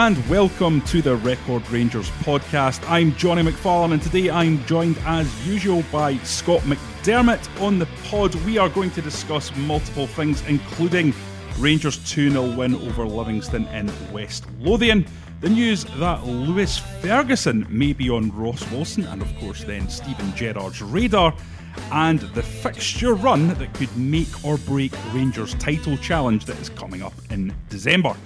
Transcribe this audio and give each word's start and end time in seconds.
And 0.00 0.16
welcome 0.30 0.80
to 0.86 1.02
the 1.02 1.16
Record 1.16 1.70
Rangers 1.70 2.08
podcast. 2.22 2.82
I'm 2.88 3.14
Jonny 3.16 3.42
McFarlane 3.42 3.92
and 3.92 4.00
today 4.00 4.30
I'm 4.30 4.64
joined 4.64 4.96
as 5.04 5.46
usual 5.46 5.84
by 5.92 6.16
Scott 6.20 6.62
McDermott. 6.62 7.60
On 7.60 7.78
the 7.78 7.84
pod, 8.08 8.34
we 8.46 8.56
are 8.56 8.70
going 8.70 8.90
to 8.92 9.02
discuss 9.02 9.54
multiple 9.56 10.06
things, 10.06 10.42
including 10.48 11.12
Rangers 11.58 11.98
2 12.10 12.30
0 12.30 12.56
win 12.56 12.76
over 12.76 13.06
Livingston 13.06 13.66
in 13.66 13.92
West 14.10 14.46
Lothian, 14.58 15.04
the 15.42 15.50
news 15.50 15.84
that 15.84 16.24
Lewis 16.24 16.78
Ferguson 16.78 17.66
may 17.68 17.92
be 17.92 18.08
on 18.08 18.34
Ross 18.34 18.68
Wilson, 18.70 19.04
and 19.04 19.20
of 19.20 19.28
course 19.36 19.64
then 19.64 19.90
Steven 19.90 20.34
Gerrard's 20.34 20.80
radar, 20.80 21.34
and 21.92 22.20
the 22.20 22.42
fixture 22.42 23.12
run 23.12 23.48
that 23.48 23.74
could 23.74 23.94
make 23.98 24.46
or 24.46 24.56
break 24.56 24.92
Rangers' 25.12 25.52
title 25.56 25.98
challenge 25.98 26.46
that 26.46 26.58
is 26.58 26.70
coming 26.70 27.02
up 27.02 27.12
in 27.28 27.54
December. 27.68 28.16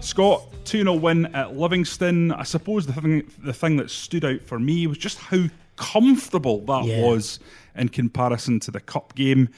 Scott, 0.00 0.44
2 0.64 0.78
0 0.82 0.94
win 0.94 1.26
at 1.34 1.56
Livingston. 1.56 2.32
I 2.32 2.44
suppose 2.44 2.86
the 2.86 2.92
thing, 2.92 3.30
the 3.42 3.52
thing 3.52 3.76
that 3.76 3.90
stood 3.90 4.24
out 4.24 4.42
for 4.42 4.58
me 4.58 4.86
was 4.86 4.98
just 4.98 5.18
how 5.18 5.44
comfortable 5.76 6.60
that 6.66 6.84
Yeah. 6.84 7.02
was 7.02 7.38
in 7.74 7.88
comparison 7.88 8.60
to 8.60 8.70
the 8.70 8.80
Cup 8.80 9.14
game. 9.14 9.48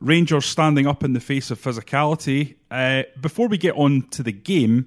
Rangers 0.00 0.44
standing 0.44 0.86
up 0.86 1.02
in 1.02 1.14
the 1.14 1.20
face 1.20 1.50
of 1.50 1.60
physicality. 1.60 2.54
Uh, 2.70 3.04
before 3.20 3.48
we 3.48 3.56
get 3.56 3.74
on 3.76 4.02
to 4.10 4.22
the 4.22 4.32
game, 4.32 4.86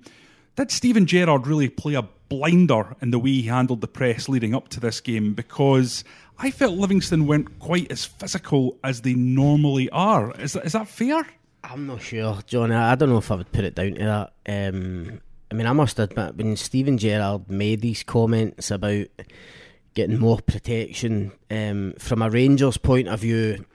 did 0.56 0.70
Steven 0.72 1.06
Gerrard 1.06 1.48
really 1.48 1.70
play 1.70 1.96
a 1.96 2.04
blinder 2.30 2.96
in 3.02 3.12
the 3.12 3.18
way 3.20 3.32
he 3.32 3.42
handled 3.44 3.82
the 3.82 3.88
press 3.88 4.30
leading 4.30 4.54
up 4.54 4.68
to 4.70 4.80
this 4.80 5.02
game? 5.02 5.34
Because 5.34 6.04
I 6.38 6.52
felt 6.52 6.78
Livingston 6.78 7.26
weren't 7.26 7.58
quite 7.60 7.92
as 7.92 8.06
physical 8.06 8.78
as 8.84 9.02
they 9.02 9.16
normally 9.16 9.90
are. 9.90 10.32
Is 10.40 10.54
that, 10.54 10.66
is 10.66 10.74
that 10.74 10.88
fair? 10.88 11.26
I'm 11.70 11.86
not 11.86 12.02
sure, 12.02 12.40
John. 12.46 12.72
I 12.72 12.96
don't 12.96 13.10
know 13.10 13.18
if 13.18 13.30
I 13.30 13.36
would 13.36 13.52
put 13.52 13.66
it 13.66 13.76
down 13.76 13.96
to 13.96 14.32
that. 14.46 14.74
Um, 14.74 15.20
I 15.52 15.56
mean, 15.56 15.68
I 15.68 15.74
must 15.74 16.00
admit, 16.00 16.36
when 16.36 16.56
Steven 16.56 16.98
Gerrard 16.98 17.50
made 17.50 17.82
these 17.82 18.04
comments 18.04 18.72
about 18.72 19.08
getting 19.94 20.18
more 20.18 20.40
protection 20.40 21.34
um, 21.52 21.94
from 22.00 22.22
a 22.22 22.30
Rangers 22.30 22.78
point 22.78 23.10
of 23.10 23.20
view, 23.20 23.66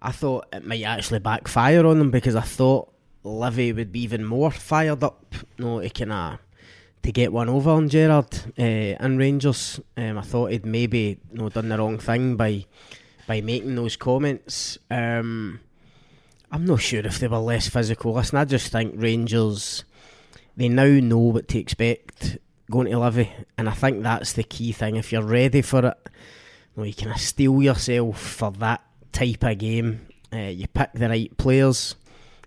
I 0.00 0.12
thought 0.12 0.46
it 0.54 0.64
might 0.64 0.84
actually 0.84 1.18
backfire 1.18 1.86
on 1.86 1.98
them 1.98 2.10
because 2.10 2.34
I 2.34 2.40
thought 2.40 2.92
Livy 3.24 3.72
would 3.74 3.92
be 3.92 4.00
even 4.00 4.24
more 4.24 4.50
fired 4.50 5.04
up, 5.04 5.34
no, 5.58 5.86
kind 5.90 6.12
of 6.12 6.38
to 7.02 7.12
get 7.12 7.32
one 7.32 7.50
over 7.50 7.70
on 7.70 7.90
Gerrard 7.90 8.34
uh, 8.58 8.62
and 8.62 9.18
Rangers. 9.18 9.80
Um, 9.98 10.16
I 10.16 10.22
thought 10.22 10.52
he'd 10.52 10.64
maybe 10.64 11.20
you 11.30 11.38
know, 11.38 11.50
done 11.50 11.68
the 11.68 11.76
wrong 11.76 11.98
thing 11.98 12.36
by 12.36 12.64
by 13.26 13.42
making 13.42 13.74
those 13.74 13.96
comments. 13.96 14.78
Um, 14.90 15.60
I'm 16.50 16.64
not 16.64 16.80
sure 16.80 17.00
if 17.00 17.18
they 17.18 17.28
were 17.28 17.38
less 17.38 17.68
physical. 17.68 18.14
Listen, 18.14 18.38
I 18.38 18.44
just 18.44 18.72
think 18.72 18.94
Rangers 18.96 19.84
they 20.58 20.68
now 20.68 20.86
know 20.88 21.18
what 21.18 21.46
to 21.48 21.58
expect 21.58 22.38
going 22.68 22.90
to 22.90 22.98
Livy, 22.98 23.32
and 23.56 23.68
I 23.68 23.72
think 23.72 24.02
that's 24.02 24.32
the 24.32 24.42
key 24.42 24.72
thing. 24.72 24.96
If 24.96 25.12
you're 25.12 25.22
ready 25.22 25.62
for 25.62 25.86
it, 25.86 26.08
you, 26.76 26.84
you 26.84 27.10
of 27.10 27.20
steel 27.20 27.62
yourself 27.62 28.20
for 28.20 28.50
that 28.52 28.82
type 29.12 29.44
of 29.44 29.56
game. 29.56 30.06
Uh, 30.32 30.50
you 30.50 30.66
pick 30.66 30.92
the 30.92 31.08
right 31.08 31.34
players, 31.36 31.94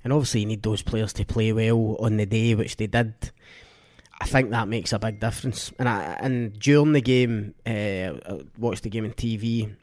and 0.03 0.11
obviously 0.11 0.41
you 0.41 0.47
need 0.47 0.61
those 0.61 0.81
players 0.81 1.13
to 1.13 1.25
play 1.25 1.53
well 1.53 1.95
on 2.00 2.17
the 2.17 2.25
day, 2.25 2.53
which 2.53 2.75
they 2.75 2.88
did. 2.88 3.13
I 4.19 4.25
think 4.25 4.51
that 4.51 4.67
makes 4.67 4.94
a 4.94 5.00
big 5.00 5.19
difference. 5.19 5.72
And 5.79 5.88
I, 5.88 6.17
and 6.19 6.59
during 6.59 6.91
the 6.91 7.01
game, 7.01 7.56
uh, 7.66 7.69
I 7.69 8.41
watched 8.57 8.84
the 8.84 8.90
game 8.90 9.06
on 9.06 9.13
TV. 9.13 9.73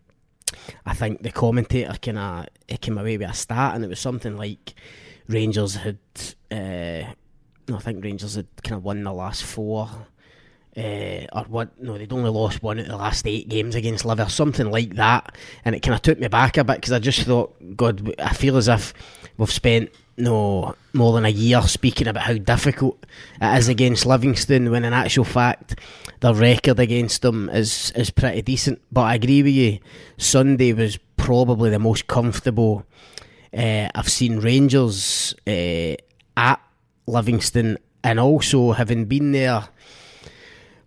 I 0.86 0.94
think 0.94 1.22
the 1.22 1.30
commentator 1.30 1.94
kind 2.00 2.18
of 2.18 2.80
came 2.80 2.98
away 2.98 3.16
with 3.16 3.30
a 3.30 3.34
stat, 3.34 3.74
and 3.74 3.84
it 3.84 3.88
was 3.88 4.00
something 4.00 4.36
like 4.36 4.74
Rangers 5.28 5.76
had. 5.76 5.98
Uh, 6.50 7.12
no, 7.68 7.76
I 7.76 7.80
think 7.80 8.02
Rangers 8.02 8.36
had 8.36 8.46
kind 8.62 8.76
of 8.76 8.84
won 8.84 9.02
the 9.02 9.12
last 9.12 9.44
four. 9.44 9.88
Uh, 10.76 11.26
or 11.32 11.44
what? 11.48 11.80
No, 11.82 11.98
they'd 11.98 12.12
only 12.12 12.30
lost 12.30 12.62
one 12.62 12.78
of 12.78 12.86
the 12.86 12.96
last 12.96 13.26
eight 13.26 13.48
games 13.48 13.74
against 13.74 14.04
Livy, 14.04 14.28
something 14.28 14.70
like 14.70 14.94
that, 14.94 15.34
and 15.64 15.74
it 15.74 15.80
kind 15.80 15.94
of 15.94 16.02
took 16.02 16.18
me 16.18 16.28
back 16.28 16.56
a 16.56 16.64
bit 16.64 16.76
because 16.76 16.92
I 16.92 16.98
just 16.98 17.22
thought, 17.22 17.54
God, 17.76 18.14
I 18.20 18.32
feel 18.32 18.56
as 18.56 18.68
if 18.68 18.94
we've 19.36 19.50
spent 19.50 19.90
no 20.18 20.74
more 20.92 21.12
than 21.12 21.24
a 21.24 21.30
year 21.30 21.62
speaking 21.62 22.06
about 22.08 22.24
how 22.24 22.34
difficult 22.34 23.04
it 23.40 23.58
is 23.58 23.68
against 23.68 24.06
Livingston, 24.06 24.70
when 24.70 24.84
in 24.84 24.92
actual 24.92 25.24
fact 25.24 25.78
the 26.20 26.34
record 26.34 26.78
against 26.78 27.22
them 27.22 27.48
is 27.50 27.92
is 27.92 28.10
pretty 28.10 28.42
decent. 28.42 28.80
But 28.90 29.02
I 29.02 29.14
agree 29.14 29.42
with 29.42 29.54
you, 29.54 29.78
Sunday 30.16 30.72
was 30.72 30.98
probably 31.16 31.70
the 31.70 31.78
most 31.78 32.06
comfortable 32.06 32.84
uh, 33.56 33.88
I've 33.94 34.08
seen 34.08 34.40
Rangers 34.40 35.34
uh, 35.46 35.94
at 36.36 36.60
Livingston, 37.06 37.78
and 38.04 38.20
also 38.20 38.72
having 38.72 39.06
been 39.06 39.32
there. 39.32 39.68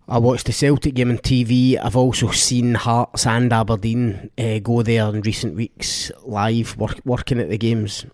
I 0.08 0.18
watched 0.18 0.46
the 0.46 0.52
Celtic 0.52 0.94
game 0.94 1.10
on 1.10 1.18
TV. 1.18 1.78
I've 1.82 1.96
also 1.96 2.30
seen 2.32 2.74
Hearts 2.74 3.26
and 3.26 3.52
Aberdeen 3.52 4.30
uh, 4.36 4.58
go 4.58 4.82
there 4.82 5.08
in 5.08 5.22
recent 5.22 5.54
weeks 5.54 6.10
live, 6.24 6.76
work, 6.76 6.98
working 7.04 7.38
at 7.38 7.48
the 7.48 7.56
games. 7.56 8.04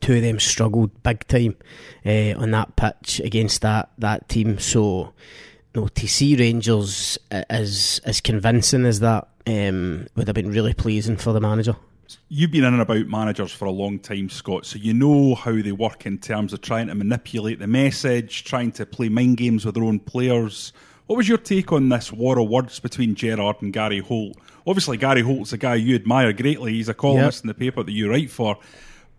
Two 0.00 0.16
of 0.16 0.22
them 0.22 0.38
struggled 0.38 1.02
big 1.02 1.26
time 1.26 1.56
uh, 2.06 2.34
on 2.40 2.50
that 2.52 2.76
pitch 2.76 3.20
against 3.20 3.62
that, 3.62 3.90
that 3.98 4.28
team. 4.28 4.58
So, 4.58 5.12
no, 5.74 5.88
to 5.88 6.08
see 6.08 6.36
Rangers 6.36 7.18
as 7.30 8.00
as 8.04 8.20
convincing 8.20 8.84
as 8.86 9.00
that 9.00 9.28
um, 9.46 10.06
would 10.16 10.28
have 10.28 10.34
been 10.34 10.50
really 10.50 10.74
pleasing 10.74 11.16
for 11.16 11.32
the 11.32 11.40
manager. 11.40 11.76
You've 12.28 12.50
been 12.50 12.64
in 12.64 12.72
and 12.72 12.82
about 12.82 13.06
managers 13.06 13.52
for 13.52 13.66
a 13.66 13.70
long 13.70 14.00
time, 14.00 14.28
Scott, 14.30 14.66
so 14.66 14.78
you 14.78 14.92
know 14.92 15.36
how 15.36 15.52
they 15.62 15.70
work 15.72 16.06
in 16.06 16.18
terms 16.18 16.52
of 16.52 16.60
trying 16.60 16.88
to 16.88 16.94
manipulate 16.96 17.60
the 17.60 17.68
message, 17.68 18.42
trying 18.44 18.72
to 18.72 18.86
play 18.86 19.08
mind 19.08 19.36
games 19.36 19.64
with 19.64 19.76
their 19.76 19.84
own 19.84 20.00
players. 20.00 20.72
What 21.06 21.16
was 21.16 21.28
your 21.28 21.38
take 21.38 21.72
on 21.72 21.88
this 21.88 22.12
war 22.12 22.38
of 22.38 22.48
words 22.48 22.80
between 22.80 23.14
Gerrard 23.14 23.62
and 23.62 23.72
Gary 23.72 23.98
Holt? 24.00 24.36
Obviously, 24.66 24.96
Gary 24.96 25.22
Holt's 25.22 25.52
a 25.52 25.58
guy 25.58 25.76
you 25.76 25.94
admire 25.94 26.32
greatly. 26.32 26.72
He's 26.74 26.88
a 26.88 26.94
columnist 26.94 27.38
Yep. 27.38 27.44
in 27.44 27.48
the 27.48 27.54
paper 27.54 27.82
that 27.82 27.92
you 27.92 28.10
write 28.10 28.30
for. 28.30 28.58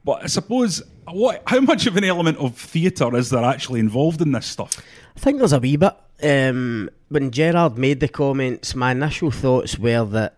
But 0.04 0.24
I 0.24 0.28
suppose, 0.28 0.82
what? 1.06 1.44
how 1.46 1.60
much 1.60 1.86
of 1.86 1.96
an 1.96 2.04
element 2.04 2.38
of 2.40 2.58
theatre 2.58 3.16
is 3.16 3.30
there 3.30 3.44
actually 3.44 3.80
involved 3.80 4.22
in 4.22 4.32
this 4.32 4.48
stuff? 4.48 4.82
I 5.16 5.20
think 5.20 5.40
there's 5.40 5.54
a 5.54 5.60
wee 5.60 5.76
bit. 5.78 5.94
Um, 6.24 6.90
when 7.10 7.32
Gerrard 7.32 7.78
made 7.78 8.00
the 8.00 8.08
comments, 8.08 8.76
my 8.76 8.92
initial 8.92 9.32
thoughts 9.32 9.78
were 9.78 10.06
that 10.06 10.38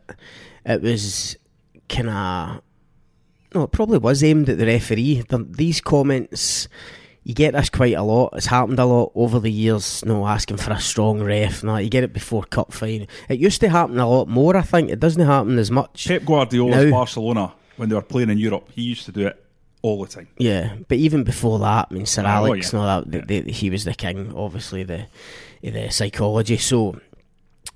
it 0.65 0.81
was 0.81 1.37
kind 1.89 2.09
of. 2.09 2.61
No, 3.53 3.63
it 3.63 3.71
probably 3.71 3.99
was 3.99 4.23
aimed 4.23 4.49
at 4.49 4.57
the 4.57 4.65
referee. 4.65 5.23
The, 5.29 5.45
these 5.47 5.79
comments, 5.79 6.67
you 7.23 7.35
get 7.35 7.53
this 7.53 7.69
quite 7.69 7.93
a 7.93 8.01
lot. 8.01 8.33
It's 8.33 8.47
happened 8.47 8.79
a 8.79 8.85
lot 8.85 9.11
over 9.13 9.39
the 9.39 9.51
years. 9.51 10.03
No, 10.03 10.25
asking 10.25 10.57
for 10.57 10.71
a 10.71 10.79
strong 10.81 11.21
ref. 11.21 11.63
No, 11.63 11.77
you 11.77 11.89
get 11.89 12.03
it 12.03 12.13
before 12.13 12.43
cup 12.43 12.73
final. 12.73 13.05
It 13.29 13.39
used 13.39 13.61
to 13.61 13.69
happen 13.69 13.99
a 13.99 14.09
lot 14.09 14.27
more. 14.27 14.57
I 14.57 14.63
think 14.63 14.89
it 14.89 14.99
doesn't 14.99 15.23
happen 15.23 15.59
as 15.59 15.69
much. 15.69 16.07
Pep 16.07 16.25
Guardiola's 16.25 16.85
Now- 16.85 16.91
Barcelona, 16.91 17.53
when 17.77 17.89
they 17.89 17.95
were 17.95 18.01
playing 18.01 18.31
in 18.31 18.39
Europe, 18.39 18.69
he 18.73 18.81
used 18.81 19.05
to 19.05 19.11
do 19.11 19.27
it 19.27 19.42
all 19.83 20.03
the 20.03 20.09
time. 20.11 20.27
Yeah, 20.39 20.75
but 20.87 20.97
even 20.97 21.23
before 21.23 21.59
that, 21.59 21.89
I 21.91 21.93
mean, 21.93 22.07
Sir 22.07 22.23
Oh, 22.23 22.27
Alex 22.27 22.73
yeah. 22.73 22.79
and 22.79 22.89
all 22.89 23.01
that, 23.01 23.27
they, 23.27 23.41
they, 23.41 23.51
he 23.51 23.69
was 23.69 23.83
the 23.83 23.93
king, 23.93 24.33
obviously, 24.35 24.81
the 24.83 25.05
the 25.61 25.89
psychology. 25.91 26.57
So 26.57 26.99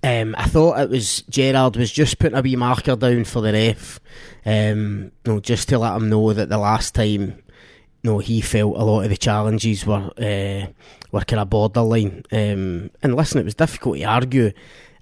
um, 0.04 0.33
I 0.38 0.45
thought 0.45 0.80
it 0.80 0.89
was 0.89 1.21
Gerrard 1.30 1.75
was 1.77 1.92
just 1.92 2.18
putting 2.18 2.38
a 2.38 2.42
wee 2.42 2.56
marker 2.56 2.95
down 2.95 3.24
for 3.25 3.42
the 3.42 3.54
ref, 3.54 4.00
um, 4.45 5.12
you 5.25 5.33
know, 5.33 5.39
just 5.39 5.69
to 5.69 5.77
let 5.80 5.95
him 5.95 6.09
know 6.09 6.33
that 6.33 6.50
the 6.50 6.57
last 6.57 6.95
time, 6.95 7.21
you 7.21 8.12
know, 8.12 8.19
he 8.19 8.42
felt 8.42 8.77
a 8.77 8.83
lot 8.83 9.04
of 9.04 9.09
the 9.09 9.18
challenges 9.18 9.86
were 9.86 10.09
uh, 10.18 10.68
were 11.12 11.21
kind 11.25 11.39
of 11.39 11.50
borderline. 11.50 12.24
Um, 12.31 12.89
and 13.04 13.15
listen, 13.15 13.39
it 13.39 13.45
was 13.45 13.56
difficult 13.56 13.98
to 13.98 14.04
argue 14.04 14.51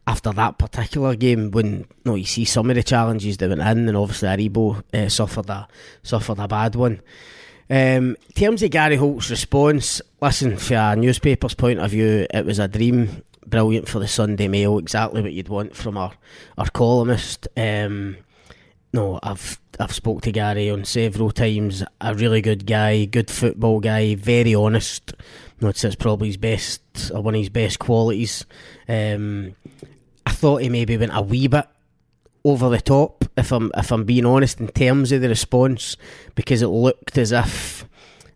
after 0.07 0.31
that 0.31 0.57
particular 0.57 1.16
game 1.16 1.52
when 1.52 1.80
you 1.80 1.86
know, 2.06 2.16
you 2.16 2.25
see 2.25 2.46
some 2.46 2.69
of 2.69 2.75
the 2.75 2.84
challenges 2.84 3.38
that 3.38 3.50
went 3.50 3.62
in, 3.62 3.88
and 3.88 3.98
obviously 3.98 4.30
Aribo 4.30 4.84
uh, 4.94 5.10
suffered 5.10 5.50
a 5.50 5.68
suffered 6.04 6.40
a 6.40 6.48
bad 6.48 6.75
one. 6.75 7.02
Um, 7.69 8.16
in 8.28 8.34
terms 8.36 8.62
of 8.62 8.69
Gary 8.69 8.96
Holt's 8.96 9.31
response, 9.31 10.02
listen, 10.22 10.57
from 10.57 10.75
a 10.75 10.96
newspaper's 10.96 11.56
point 11.56 11.80
of 11.80 11.90
view, 11.90 12.28
it 12.31 12.46
was 12.46 12.60
a 12.60 12.68
dream 12.68 13.24
brilliant 13.48 13.88
for 13.88 14.00
the 14.00 14.07
Sunday 14.07 14.48
Mail. 14.48 14.78
Exactly 14.78 15.22
what 15.22 15.34
you'd 15.34 15.50
want 15.50 15.75
from 15.75 15.98
our 15.98 16.13
our 16.57 16.69
columnist. 16.69 17.48
Um, 17.57 18.18
no, 18.94 19.19
I've 19.24 19.60
I've 19.80 19.94
spoke 19.94 20.22
to 20.22 20.31
Gary 20.31 20.69
on 20.69 20.86
several 20.86 21.31
times. 21.31 21.84
A 22.00 22.13
really 22.13 22.42
good 22.42 22.66
guy, 22.68 23.06
good 23.06 23.31
football 23.31 23.80
guy, 23.80 24.16
very 24.16 24.54
honest. 24.54 25.13
No, 25.60 25.69
it's 25.69 25.96
probably 25.96 26.28
his 26.28 26.38
best 26.38 26.81
one 27.12 27.34
of 27.34 27.40
his 27.40 27.50
best 27.50 27.80
qualities. 27.80 28.46
Um, 28.88 29.56
thought 30.36 30.62
he 30.62 30.70
maybe 30.70 30.98
went 30.98 31.16
a 31.16 31.22
wee 31.22 31.48
bit 31.48 31.66
over 32.44 32.70
the 32.70 32.82
top, 32.82 33.26
if 33.36 33.52
I'm 33.52 33.72
if 33.76 33.92
I'm 33.92 34.04
being 34.04 34.26
honest, 34.26 34.60
in 34.60 34.68
terms 34.68 35.12
of 35.12 35.22
the 35.22 35.30
response, 35.30 35.98
because 36.36 36.62
it 36.62 36.68
looked 36.68 37.18
as 37.18 37.32
if 37.32 37.86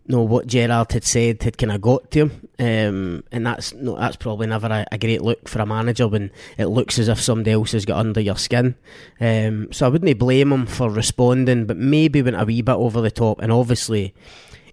know 0.09 0.23
what 0.23 0.47
Gerrard 0.47 0.91
had 0.91 1.03
said 1.03 1.43
had 1.43 1.57
kind 1.57 1.71
of 1.71 1.81
got 1.81 2.09
to 2.11 2.25
him, 2.25 2.49
um, 2.59 3.23
and 3.31 3.45
that's 3.45 3.73
no, 3.73 3.95
that's 3.95 4.15
probably 4.15 4.47
never 4.47 4.67
a, 4.67 4.85
a, 4.91 4.97
great 4.97 5.21
look 5.21 5.47
for 5.47 5.61
a 5.61 5.65
manager 5.65 6.07
when 6.07 6.31
it 6.57 6.65
looks 6.65 6.97
as 6.97 7.07
if 7.07 7.21
somebody 7.21 7.51
else 7.51 7.73
has 7.73 7.85
got 7.85 7.99
under 7.99 8.19
your 8.19 8.37
skin. 8.37 8.75
Um, 9.21 9.71
so 9.71 9.85
I 9.85 9.89
wouldn't 9.89 10.17
blame 10.17 10.51
him 10.51 10.65
for 10.65 10.89
responding, 10.89 11.65
but 11.65 11.77
maybe 11.77 12.21
went 12.21 12.41
a 12.41 12.45
wee 12.45 12.63
bit 12.63 12.73
over 12.73 13.01
the 13.01 13.11
top, 13.11 13.39
and 13.41 13.51
obviously 13.51 14.15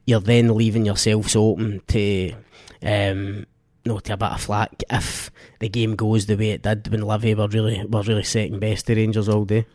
you're 0.06 0.20
then 0.20 0.54
leaving 0.54 0.86
yourselves 0.86 1.36
open 1.36 1.82
to. 1.88 2.32
Um, 2.82 3.46
no, 3.86 3.98
to 4.00 4.12
a 4.14 4.16
bit 4.16 4.32
of 4.32 4.40
flack 4.40 4.82
if 4.90 5.30
the 5.60 5.68
game 5.68 5.94
goes 5.94 6.26
the 6.26 6.36
way 6.36 6.50
it 6.50 6.62
did 6.62 6.88
when 6.88 7.02
Livy 7.02 7.34
were 7.34 7.48
really 7.48 7.84
were 7.86 8.02
really 8.02 8.24
second 8.24 8.60
best 8.60 8.86
to 8.86 8.94
Rangers 8.94 9.28
all 9.28 9.44
day. 9.44 9.66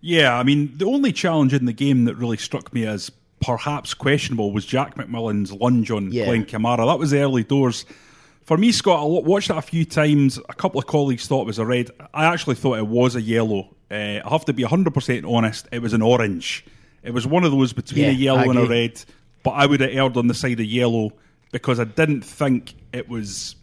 Yeah, 0.00 0.38
I 0.38 0.42
mean 0.42 0.76
the 0.76 0.86
only 0.86 1.12
challenge 1.12 1.54
in 1.54 1.66
the 1.66 1.72
game 1.72 2.04
that 2.06 2.16
really 2.16 2.36
struck 2.36 2.72
me 2.72 2.86
as 2.86 3.10
perhaps 3.40 3.94
questionable 3.94 4.52
was 4.52 4.64
Jack 4.64 4.96
McMillan's 4.96 5.52
lunge 5.52 5.90
on 5.90 6.12
yeah. 6.12 6.26
Glen 6.26 6.44
Kamara. 6.44 6.86
That 6.86 6.98
was 6.98 7.10
the 7.10 7.20
early 7.20 7.44
doors. 7.44 7.84
For 8.44 8.56
me, 8.56 8.72
Scott, 8.72 9.00
I 9.00 9.04
watched 9.04 9.48
that 9.48 9.58
a 9.58 9.62
few 9.62 9.84
times. 9.84 10.38
A 10.48 10.54
couple 10.54 10.78
of 10.78 10.86
colleagues 10.86 11.26
thought 11.26 11.42
it 11.42 11.46
was 11.46 11.58
a 11.58 11.66
red. 11.66 11.90
I 12.14 12.24
actually 12.24 12.54
thought 12.54 12.78
it 12.78 12.86
was 12.86 13.14
a 13.14 13.20
yellow. 13.20 13.76
Uh, 13.90 14.20
I 14.24 14.28
have 14.30 14.46
to 14.46 14.52
be 14.52 14.64
100% 14.64 15.30
honest, 15.30 15.68
it 15.70 15.80
was 15.80 15.92
an 15.92 16.02
orange. 16.02 16.64
It 17.02 17.12
was 17.12 17.26
one 17.26 17.44
of 17.44 17.52
those 17.52 17.72
between 17.72 18.06
yeah, 18.06 18.10
a 18.10 18.14
yellow 18.14 18.50
and 18.50 18.58
a 18.58 18.66
red, 18.66 19.02
but 19.42 19.50
I 19.50 19.66
would 19.66 19.80
have 19.80 19.90
erred 19.90 20.16
on 20.16 20.26
the 20.26 20.34
side 20.34 20.60
of 20.60 20.66
yellow 20.66 21.12
because 21.52 21.78
I 21.78 21.84
didn't 21.84 22.22
think 22.22 22.74
it 22.92 23.08
was 23.08 23.54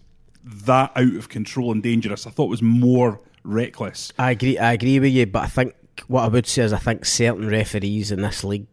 that 0.46 0.92
out 0.96 1.16
of 1.16 1.30
control 1.30 1.72
and 1.72 1.82
dangerous. 1.82 2.28
I 2.28 2.30
thought 2.30 2.46
it 2.46 2.50
was 2.50 2.62
more 2.62 3.20
reckless. 3.44 4.14
I 4.18 4.32
agree. 4.32 4.58
I 4.58 4.74
agree 4.74 5.00
with 5.00 5.12
you, 5.12 5.26
but 5.26 5.44
I 5.44 5.48
think 5.48 5.76
what 6.08 6.24
I 6.24 6.28
would 6.28 6.48
say 6.48 6.64
is 6.64 6.74
I 6.74 6.78
think 6.78 7.06
certain 7.06 7.48
referees 7.50 8.12
in 8.12 8.22
this 8.22 8.44
league 8.44 8.68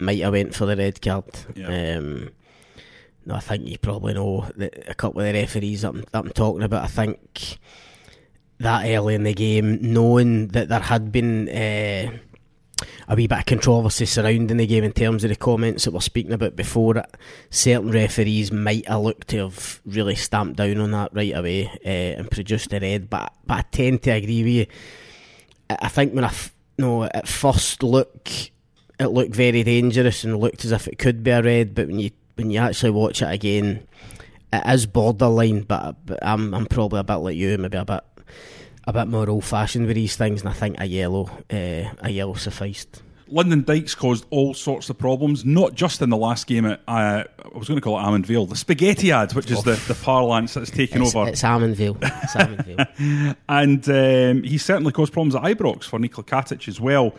might 0.00 0.20
have 0.20 0.32
went 0.32 0.54
for 0.54 0.66
the 0.66 0.76
red 0.76 1.00
card. 1.02 1.24
Yeah. 1.54 1.96
Um, 1.96 2.30
no, 3.24 3.34
I 3.34 3.40
think 3.40 3.68
you 3.68 3.78
probably 3.78 4.14
know 4.14 4.48
that 4.56 4.88
a 4.88 4.94
couple 4.94 5.20
of 5.20 5.26
the 5.26 5.32
referees 5.32 5.82
that 5.82 5.90
I'm, 5.90 6.00
that 6.00 6.14
I'm 6.14 6.30
talking 6.30 6.62
about. 6.62 6.84
I 6.84 6.88
think 6.88 7.58
that 8.58 8.86
early 8.86 9.14
in 9.14 9.22
the 9.22 9.34
game, 9.34 9.78
knowing 9.80 10.48
that 10.48 10.68
there 10.68 10.80
had 10.80 11.12
been 11.12 11.48
uh, 11.48 12.16
a 13.08 13.14
wee 13.14 13.26
bit 13.26 13.38
of 13.38 13.46
controversy 13.46 14.06
surrounding 14.06 14.56
the 14.56 14.66
game 14.66 14.84
in 14.84 14.92
terms 14.92 15.24
of 15.24 15.30
the 15.30 15.36
comments 15.36 15.84
that 15.84 15.92
we're 15.92 16.00
speaking 16.00 16.32
about 16.32 16.56
before 16.56 16.98
it, 16.98 17.16
certain 17.50 17.90
referees 17.90 18.52
might 18.52 18.88
have 18.88 19.00
looked 19.00 19.28
to 19.28 19.38
have 19.38 19.80
really 19.84 20.14
stamped 20.14 20.56
down 20.56 20.78
on 20.78 20.90
that 20.92 21.14
right 21.14 21.36
away 21.36 21.66
uh, 21.84 22.18
and 22.18 22.30
produced 22.30 22.72
a 22.72 22.80
red. 22.80 23.10
But 23.10 23.32
but 23.46 23.58
I 23.58 23.62
tend 23.70 24.02
to 24.04 24.10
agree 24.10 24.42
with 24.42 24.52
you. 24.52 24.66
I 25.70 25.88
think 25.88 26.14
when 26.14 26.24
I 26.24 26.28
f- 26.28 26.54
no 26.78 27.04
at 27.04 27.28
first 27.28 27.82
look 27.82 28.28
it 29.02 29.08
looked 29.08 29.34
very 29.34 29.62
dangerous 29.62 30.24
and 30.24 30.38
looked 30.38 30.64
as 30.64 30.72
if 30.72 30.86
it 30.86 30.98
could 30.98 31.22
be 31.22 31.30
a 31.30 31.42
red, 31.42 31.74
but 31.74 31.88
when 31.88 31.98
you 31.98 32.10
when 32.36 32.50
you 32.50 32.60
actually 32.60 32.90
watch 32.90 33.22
it 33.22 33.32
again, 33.32 33.86
it 34.52 34.62
is 34.66 34.86
borderline. 34.86 35.62
But, 35.62 35.96
but 36.06 36.18
I'm 36.22 36.54
I'm 36.54 36.66
probably 36.66 37.00
a 37.00 37.04
bit 37.04 37.14
like 37.16 37.36
you, 37.36 37.58
maybe 37.58 37.78
a 37.78 37.84
bit 37.84 38.04
a 38.84 38.92
bit 38.92 39.06
more 39.06 39.28
old 39.28 39.44
fashioned 39.44 39.86
with 39.86 39.96
these 39.96 40.16
things, 40.16 40.40
and 40.40 40.50
I 40.50 40.52
think 40.52 40.80
a 40.80 40.86
yellow 40.86 41.30
uh, 41.50 41.94
a 42.00 42.10
yellow 42.10 42.34
sufficed. 42.34 43.02
Lyndon 43.32 43.62
Dykes 43.62 43.94
caused 43.94 44.26
all 44.28 44.52
sorts 44.52 44.90
of 44.90 44.98
problems, 44.98 45.42
not 45.42 45.74
just 45.74 46.02
in 46.02 46.10
the 46.10 46.18
last 46.18 46.46
game 46.46 46.66
at, 46.66 46.82
uh, 46.86 47.24
I 47.54 47.58
was 47.58 47.66
going 47.66 47.78
to 47.78 47.80
call 47.80 47.98
it 47.98 48.02
Almond 48.02 48.26
Vale, 48.26 48.44
the 48.44 48.56
Spaghetti 48.56 49.10
ad, 49.10 49.32
which 49.32 49.50
is 49.50 49.62
the, 49.62 49.72
the 49.88 49.94
parlance 49.94 50.52
that's 50.52 50.70
taken 50.70 51.00
it's, 51.00 51.14
over. 51.14 51.30
It's 51.30 51.42
Almond 51.42 51.76
Vale. 51.76 51.96
It's 52.02 52.36
Almond 52.36 52.64
Vale. 52.66 53.34
and 53.48 53.88
um, 53.88 54.42
he 54.42 54.58
certainly 54.58 54.92
caused 54.92 55.14
problems 55.14 55.34
at 55.34 55.42
Ibrox 55.44 55.84
for 55.84 55.98
Nikola 55.98 56.26
Katic 56.26 56.68
as 56.68 56.78
well. 56.78 57.14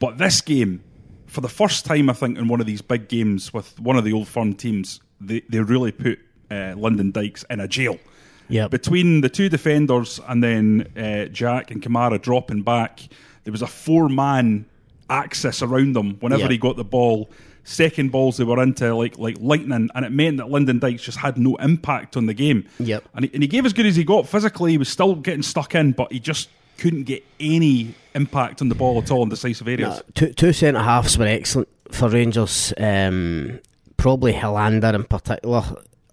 But 0.00 0.18
this 0.18 0.42
game, 0.42 0.84
for 1.26 1.40
the 1.40 1.48
first 1.48 1.86
time, 1.86 2.10
I 2.10 2.12
think, 2.12 2.36
in 2.36 2.46
one 2.46 2.60
of 2.60 2.66
these 2.66 2.82
big 2.82 3.08
games 3.08 3.54
with 3.54 3.80
one 3.80 3.96
of 3.96 4.04
the 4.04 4.12
old 4.12 4.28
firm 4.28 4.52
teams, 4.52 5.00
they, 5.18 5.40
they 5.48 5.60
really 5.60 5.92
put 5.92 6.18
uh, 6.50 6.74
Lyndon 6.76 7.10
Dykes 7.10 7.42
in 7.48 7.60
a 7.60 7.68
jail. 7.68 7.98
Yeah. 8.48 8.68
Between 8.68 9.20
the 9.20 9.28
two 9.28 9.48
defenders 9.48 10.20
and 10.28 10.42
then 10.42 10.92
uh, 10.96 11.26
Jack 11.26 11.70
and 11.70 11.82
Kamara 11.82 12.20
dropping 12.20 12.62
back, 12.62 13.00
there 13.44 13.52
was 13.52 13.62
a 13.62 13.66
four 13.66 14.08
man 14.08 14.66
axis 15.10 15.62
around 15.62 15.94
them 15.94 16.16
whenever 16.20 16.42
yep. 16.42 16.50
he 16.50 16.58
got 16.58 16.76
the 16.76 16.84
ball. 16.84 17.30
Second 17.66 18.12
balls 18.12 18.36
they 18.36 18.44
were 18.44 18.62
into 18.62 18.94
like 18.94 19.16
like 19.16 19.36
lightning, 19.40 19.88
and 19.94 20.04
it 20.04 20.12
meant 20.12 20.36
that 20.36 20.50
Lyndon 20.50 20.80
Dykes 20.80 21.02
just 21.02 21.16
had 21.16 21.38
no 21.38 21.56
impact 21.56 22.14
on 22.14 22.26
the 22.26 22.34
game. 22.34 22.68
Yep. 22.78 23.08
And 23.14 23.24
he, 23.24 23.30
and 23.32 23.42
he 23.42 23.48
gave 23.48 23.64
as 23.64 23.72
good 23.72 23.86
as 23.86 23.96
he 23.96 24.04
got 24.04 24.28
physically. 24.28 24.72
He 24.72 24.78
was 24.78 24.90
still 24.90 25.14
getting 25.14 25.42
stuck 25.42 25.74
in, 25.74 25.92
but 25.92 26.12
he 26.12 26.20
just 26.20 26.50
couldn't 26.76 27.04
get 27.04 27.24
any 27.40 27.94
impact 28.14 28.60
on 28.60 28.68
the 28.68 28.74
ball 28.74 28.98
at 28.98 29.10
all 29.10 29.22
in 29.22 29.30
decisive 29.30 29.66
areas. 29.66 30.02
two 30.14 30.32
two 30.34 30.52
centre 30.52 30.82
halves 30.82 31.16
were 31.16 31.26
excellent 31.26 31.68
for 31.90 32.10
Rangers. 32.10 32.74
Um, 32.76 33.60
probably 33.96 34.34
Helander 34.34 34.94
in 34.94 35.04
particular 35.04 35.64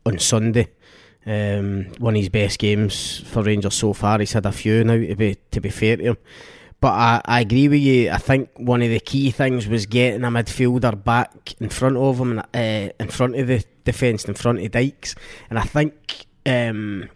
on 0.06 0.20
Sunday. 0.20 0.70
Um, 1.26 1.86
one 2.00 2.16
of 2.16 2.20
his 2.20 2.30
best 2.30 2.58
games 2.58 3.20
for 3.20 3.44
Rangers 3.44 3.76
so 3.76 3.94
far. 3.94 4.20
He's 4.20 4.34
had 4.34 4.46
a 4.46 4.52
few 4.52 4.84
now 4.84 4.98
to 4.98 5.16
be 5.16 5.38
to 5.52 5.62
be 5.62 5.70
fair 5.70 5.98
to 5.98 6.04
him. 6.04 6.18
But 6.80 6.94
I, 6.94 7.22
I 7.26 7.42
agree 7.42 7.68
with 7.68 7.80
you. 7.80 8.10
I 8.10 8.18
think 8.18 8.50
one 8.58 8.82
of 8.82 8.90
the 8.90 9.00
key 9.00 9.30
things 9.30 9.68
was 9.68 9.86
getting 9.86 10.24
a 10.24 10.32
midfielder 10.32 11.04
back 11.04 11.54
in 11.62 11.70
front 11.70 11.96
of 11.96 12.18
him, 12.18 12.40
uh, 12.40 12.90
in 13.00 13.08
front 13.10 13.36
of 13.36 13.46
the 13.48 13.64
defence, 13.84 14.26
in 14.26 14.34
front 14.34 14.60
of 14.60 14.72
Dykes. 14.72 15.14
And 15.52 15.60
I 15.60 15.64
think 15.64 16.26
um, 16.44 17.08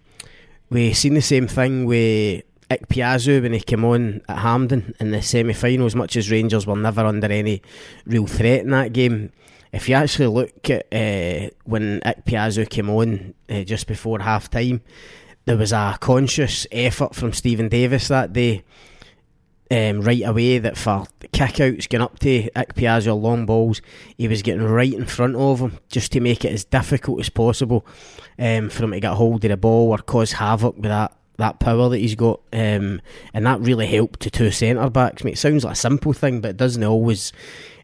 we've 0.70 0.96
seen 0.96 1.16
the 1.16 1.22
same 1.22 1.48
thing 1.48 1.86
with 1.86 2.44
Ikpeazu 2.70 3.42
when 3.42 3.54
he 3.54 3.60
came 3.60 3.84
on 3.86 4.22
at 4.30 4.38
Hampden 4.38 4.94
in 5.00 5.10
the 5.10 5.24
semi 5.24 5.54
final, 5.54 5.88
as 5.88 5.96
much 5.96 6.16
as 6.16 6.30
Rangers 6.30 6.68
were 6.68 6.76
never 6.76 7.04
under 7.04 7.28
any 7.28 7.64
real 8.06 8.28
threat 8.28 8.62
in 8.62 8.70
that 8.70 8.94
game. 8.94 9.32
If 9.76 9.90
you 9.90 9.96
actually 9.96 10.28
look 10.28 10.70
at 10.70 10.86
uh, 10.94 11.50
when 11.66 12.00
Ikpeazu 12.00 12.70
came 12.70 12.90
on 12.90 13.34
uh, 13.50 13.64
just 13.64 13.88
before 13.88 14.20
half 14.20 14.50
time, 14.50 14.82
there 15.44 15.58
was 15.58 15.74
a 15.74 15.98
conscious 16.00 16.66
effort 16.72 17.14
from 17.14 17.34
Steven 17.34 17.68
Davis 17.68 18.08
that 18.08 18.32
day. 18.32 18.64
Um, 19.70 20.00
right 20.00 20.22
away, 20.22 20.60
that 20.60 20.78
for 20.78 21.08
kickouts 21.34 21.90
going 21.90 22.04
up 22.04 22.20
to 22.20 22.50
Ikpeazu 22.52 23.22
long 23.22 23.46
balls, 23.46 23.82
he 24.18 24.30
was 24.30 24.44
getting 24.44 24.64
right 24.64 24.94
in 24.94 25.06
front 25.08 25.36
of 25.36 25.60
him 25.60 25.78
just 25.90 26.14
to 26.14 26.22
make 26.22 26.46
it 26.46 26.54
as 26.54 26.64
difficult 26.64 27.20
as 27.20 27.28
possible 27.28 27.86
um, 28.40 28.70
for 28.70 28.86
him 28.86 28.92
to 28.92 29.00
get 29.02 29.14
hold 29.14 29.44
of 29.44 29.50
the 29.50 29.58
ball 29.58 29.90
or 29.90 29.98
cause 29.98 30.32
havoc 30.32 30.76
with 30.76 30.86
that 30.86 31.18
that 31.38 31.60
power 31.60 31.90
that 31.90 31.98
he's 31.98 32.16
got, 32.16 32.40
um, 32.54 33.02
and 33.34 33.46
that 33.46 33.60
really 33.60 33.88
helped 33.88 34.22
to 34.22 34.30
two 34.30 34.52
centre 34.52 34.90
backs. 34.90 35.22
Mate, 35.22 35.34
it 35.34 35.38
sounds 35.38 35.66
like 35.66 35.74
a 35.74 35.76
simple 35.76 36.14
thing, 36.14 36.40
but 36.40 36.52
it 36.52 36.58
doesn't 36.58 36.82
always 36.82 37.34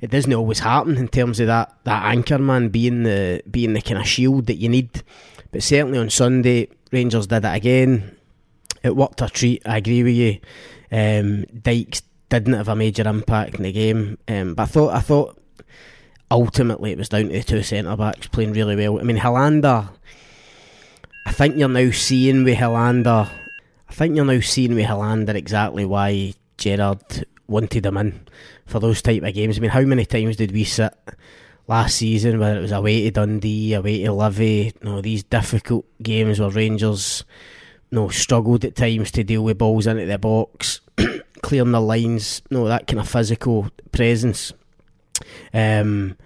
it 0.02 0.10
doesn't 0.10 0.34
always 0.34 0.60
happen 0.60 0.98
in 0.98 1.08
terms 1.08 1.40
of 1.40 1.48
that 1.48 1.74
that 1.84 2.06
anchor 2.06 2.40
man 2.40 2.70
being 2.70 3.04
the 3.04 3.42
being 3.50 3.74
the 3.74 3.82
kind 3.82 4.00
of 4.00 4.08
shield 4.08 4.48
that 4.48 4.58
you 4.58 4.70
need. 4.70 5.04
But 5.52 5.64
certainly 5.64 6.00
on 6.00 6.10
Sunday, 6.10 6.70
Rangers 6.92 7.28
did 7.28 7.46
it 7.46 7.56
again. 7.56 8.18
It 8.84 8.96
worked 8.96 9.22
a 9.22 9.30
treat. 9.30 9.62
I 9.66 9.78
agree 9.78 10.04
with 10.04 10.16
you. 10.16 10.40
Um, 10.92 11.46
Dykes 11.46 12.02
didn't 12.30 12.54
have 12.54 12.68
a 12.68 12.76
major 12.76 13.08
impact 13.08 13.56
in 13.56 13.64
the 13.64 13.72
game, 13.72 14.18
um, 14.28 14.56
but 14.56 14.64
I 14.64 14.66
thought 14.66 14.94
I 14.94 15.00
thought 15.00 15.38
ultimately 16.30 16.92
it 16.92 16.98
was 16.98 17.10
down 17.10 17.28
to 17.28 17.34
the 17.34 17.44
two 17.44 17.64
centre 17.64 17.96
backs 17.96 18.28
playing 18.28 18.54
really 18.54 18.76
well. 18.76 19.00
I 19.00 19.04
mean, 19.04 19.18
Helander. 19.18 19.90
I 21.24 21.32
think 21.32 21.56
you're 21.56 21.70
now 21.70 21.92
seeing 21.92 22.44
with 22.44 22.58
Helander 22.58 23.30
I 23.92 23.94
think 23.94 24.16
you're 24.16 24.24
now 24.24 24.40
seeing 24.40 24.74
with 24.74 24.86
Helander 24.86 25.36
exactly 25.36 25.84
why 25.84 26.34
Gerrard 26.58 27.26
wanted 27.46 27.86
him 27.86 27.98
in 27.98 28.26
for 28.72 28.80
those 28.80 29.02
type 29.02 29.24
of 29.24 29.34
games. 29.34 29.58
I 29.58 29.62
mean, 29.62 29.70
how 29.70 29.82
many 29.82 30.06
times 30.06 30.38
did 30.38 30.52
we 30.52 30.64
sit 30.64 30.94
last 31.68 31.98
season, 31.98 32.40
whether 32.40 32.58
it 32.58 32.62
was 32.62 32.72
away 32.72 33.04
to 33.04 33.12
Dundee, 33.12 33.74
away 33.74 34.04
to 34.04 34.14
Livy, 34.14 34.74
you 34.82 34.90
know, 34.90 35.02
these 35.02 35.24
difficult 35.24 35.86
games 36.02 36.40
where 36.40 36.50
Rangers 36.50 37.24
you 37.92 37.98
know, 37.98 38.10
struggled 38.10 38.66
at 38.66 38.76
times 38.76 39.12
to 39.12 39.24
deal 39.24 39.44
with 39.44 39.58
balls 39.58 39.88
into 39.88 40.06
the 40.06 40.18
box, 40.18 40.82
clearing 41.42 41.72
the 41.72 41.82
lines, 41.82 42.42
you 42.50 42.58
know, 42.58 42.68
that 42.68 42.88
kind 42.88 43.00
of 43.00 43.10
physical 43.10 43.70
presence. 43.92 44.54
Um, 45.54 46.18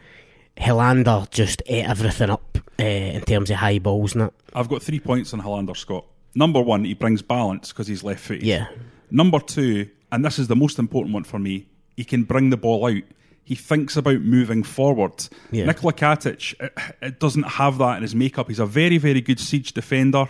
Helander 0.57 1.29
just 1.31 1.61
ate 1.65 1.85
everything 1.85 2.29
up 2.29 2.57
uh, 2.79 2.83
in 2.83 3.21
terms 3.23 3.49
of 3.49 3.57
high 3.57 3.79
balls 3.79 4.15
and 4.15 4.31
I've 4.53 4.69
got 4.69 4.81
three 4.81 5.01
points 5.01 5.33
on 5.33 5.41
Helander, 5.41 5.75
Scott 5.75 6.05
number 6.35 6.61
one, 6.61 6.83
he 6.83 6.93
brings 6.93 7.21
balance 7.21 7.69
because 7.69 7.87
he's 7.87 8.03
left 8.03 8.19
footed. 8.19 8.43
Yeah. 8.43 8.67
Number 9.09 9.39
two, 9.39 9.89
and 10.11 10.23
this 10.23 10.37
is 10.37 10.47
the 10.47 10.55
most 10.55 10.77
important 10.77 11.13
one 11.13 11.23
for 11.23 11.39
me, 11.39 11.67
he 11.95 12.03
can 12.03 12.23
bring 12.23 12.49
the 12.49 12.57
ball 12.57 12.85
out. 12.87 13.03
He 13.43 13.55
thinks 13.55 13.95
about 13.95 14.21
moving 14.21 14.63
forward. 14.63 15.27
Yeah. 15.51 15.65
Nikola 15.65 15.93
Katic, 15.93 16.55
it, 16.59 16.73
it 17.01 17.19
doesn't 17.19 17.43
have 17.43 17.77
that 17.77 17.97
in 17.97 18.01
his 18.01 18.15
makeup. 18.15 18.47
He's 18.47 18.59
a 18.59 18.65
very, 18.65 18.97
very 18.97 19.21
good 19.21 19.39
siege 19.39 19.73
defender, 19.73 20.25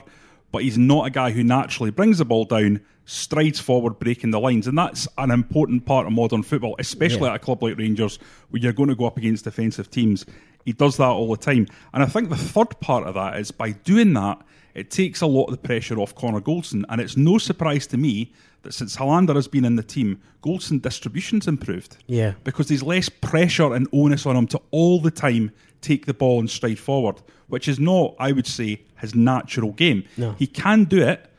but 0.52 0.64
he's 0.64 0.78
not 0.78 1.08
a 1.08 1.10
guy 1.10 1.32
who 1.32 1.44
naturally 1.44 1.92
brings 1.92 2.18
the 2.18 2.26
ball 2.26 2.44
down, 2.44 2.82
strides 3.06 3.60
forward, 3.60 4.00
breaking 4.00 4.32
the 4.32 4.40
lines. 4.40 4.68
And 4.68 4.78
that's 4.78 5.08
an 5.18 5.32
important 5.32 5.86
part 5.86 6.08
of 6.08 6.12
modern 6.14 6.44
football, 6.44 6.76
especially 6.78 7.22
Yeah. 7.22 7.30
at 7.30 7.36
a 7.36 7.40
club 7.40 7.64
like 7.64 7.78
Rangers, 7.78 8.20
where 8.50 8.62
you're 8.62 8.74
going 8.74 8.90
to 8.90 8.96
go 8.96 9.06
up 9.06 9.18
against 9.18 9.46
defensive 9.46 9.90
teams. 9.90 10.26
He 10.66 10.74
does 10.74 10.98
that 10.98 11.08
all 11.08 11.30
the 11.30 11.38
time. 11.38 11.68
And 11.94 12.04
I 12.04 12.08
think 12.08 12.30
the 12.30 12.36
third 12.36 12.80
part 12.82 13.08
of 13.08 13.14
that 13.14 13.40
is 13.40 13.52
by 13.52 13.72
doing 13.72 14.12
that, 14.14 14.42
it 14.74 14.92
takes 14.92 15.22
a 15.22 15.28
lot 15.28 15.46
of 15.46 15.52
the 15.52 15.58
pressure 15.66 16.00
off 16.00 16.16
Connor 16.16 16.42
Goldson. 16.42 16.84
And 16.90 17.00
it's 17.00 17.16
no 17.16 17.38
surprise 17.38 17.88
to 17.88 17.98
me 17.98 18.34
since 18.74 18.96
Helander 18.96 19.36
has 19.36 19.48
been 19.48 19.66
in 19.66 19.76
the 19.76 19.84
team, 19.84 20.22
Goldson 20.44 20.82
distribution's 20.82 21.48
improved. 21.48 21.98
Yeah. 22.08 22.34
Because 22.44 22.68
there's 22.68 22.84
less 22.84 23.10
pressure 23.10 23.74
and 23.74 23.88
onus 23.94 24.26
on 24.26 24.36
him 24.36 24.48
to 24.48 24.62
all 24.72 25.00
the 25.00 25.12
time 25.12 25.52
take 25.82 26.06
the 26.06 26.14
ball 26.14 26.40
and 26.40 26.50
stride 26.50 26.80
forward, 26.80 27.22
which 27.48 27.68
is 27.68 27.80
not, 27.80 28.16
I 28.20 28.32
would 28.32 28.48
say, 28.48 28.82
his 29.00 29.14
natural 29.16 29.72
game. 29.72 30.04
No. 30.18 30.34
He 30.34 30.48
can 30.48 30.86
do 30.86 31.02
it. 31.02 31.30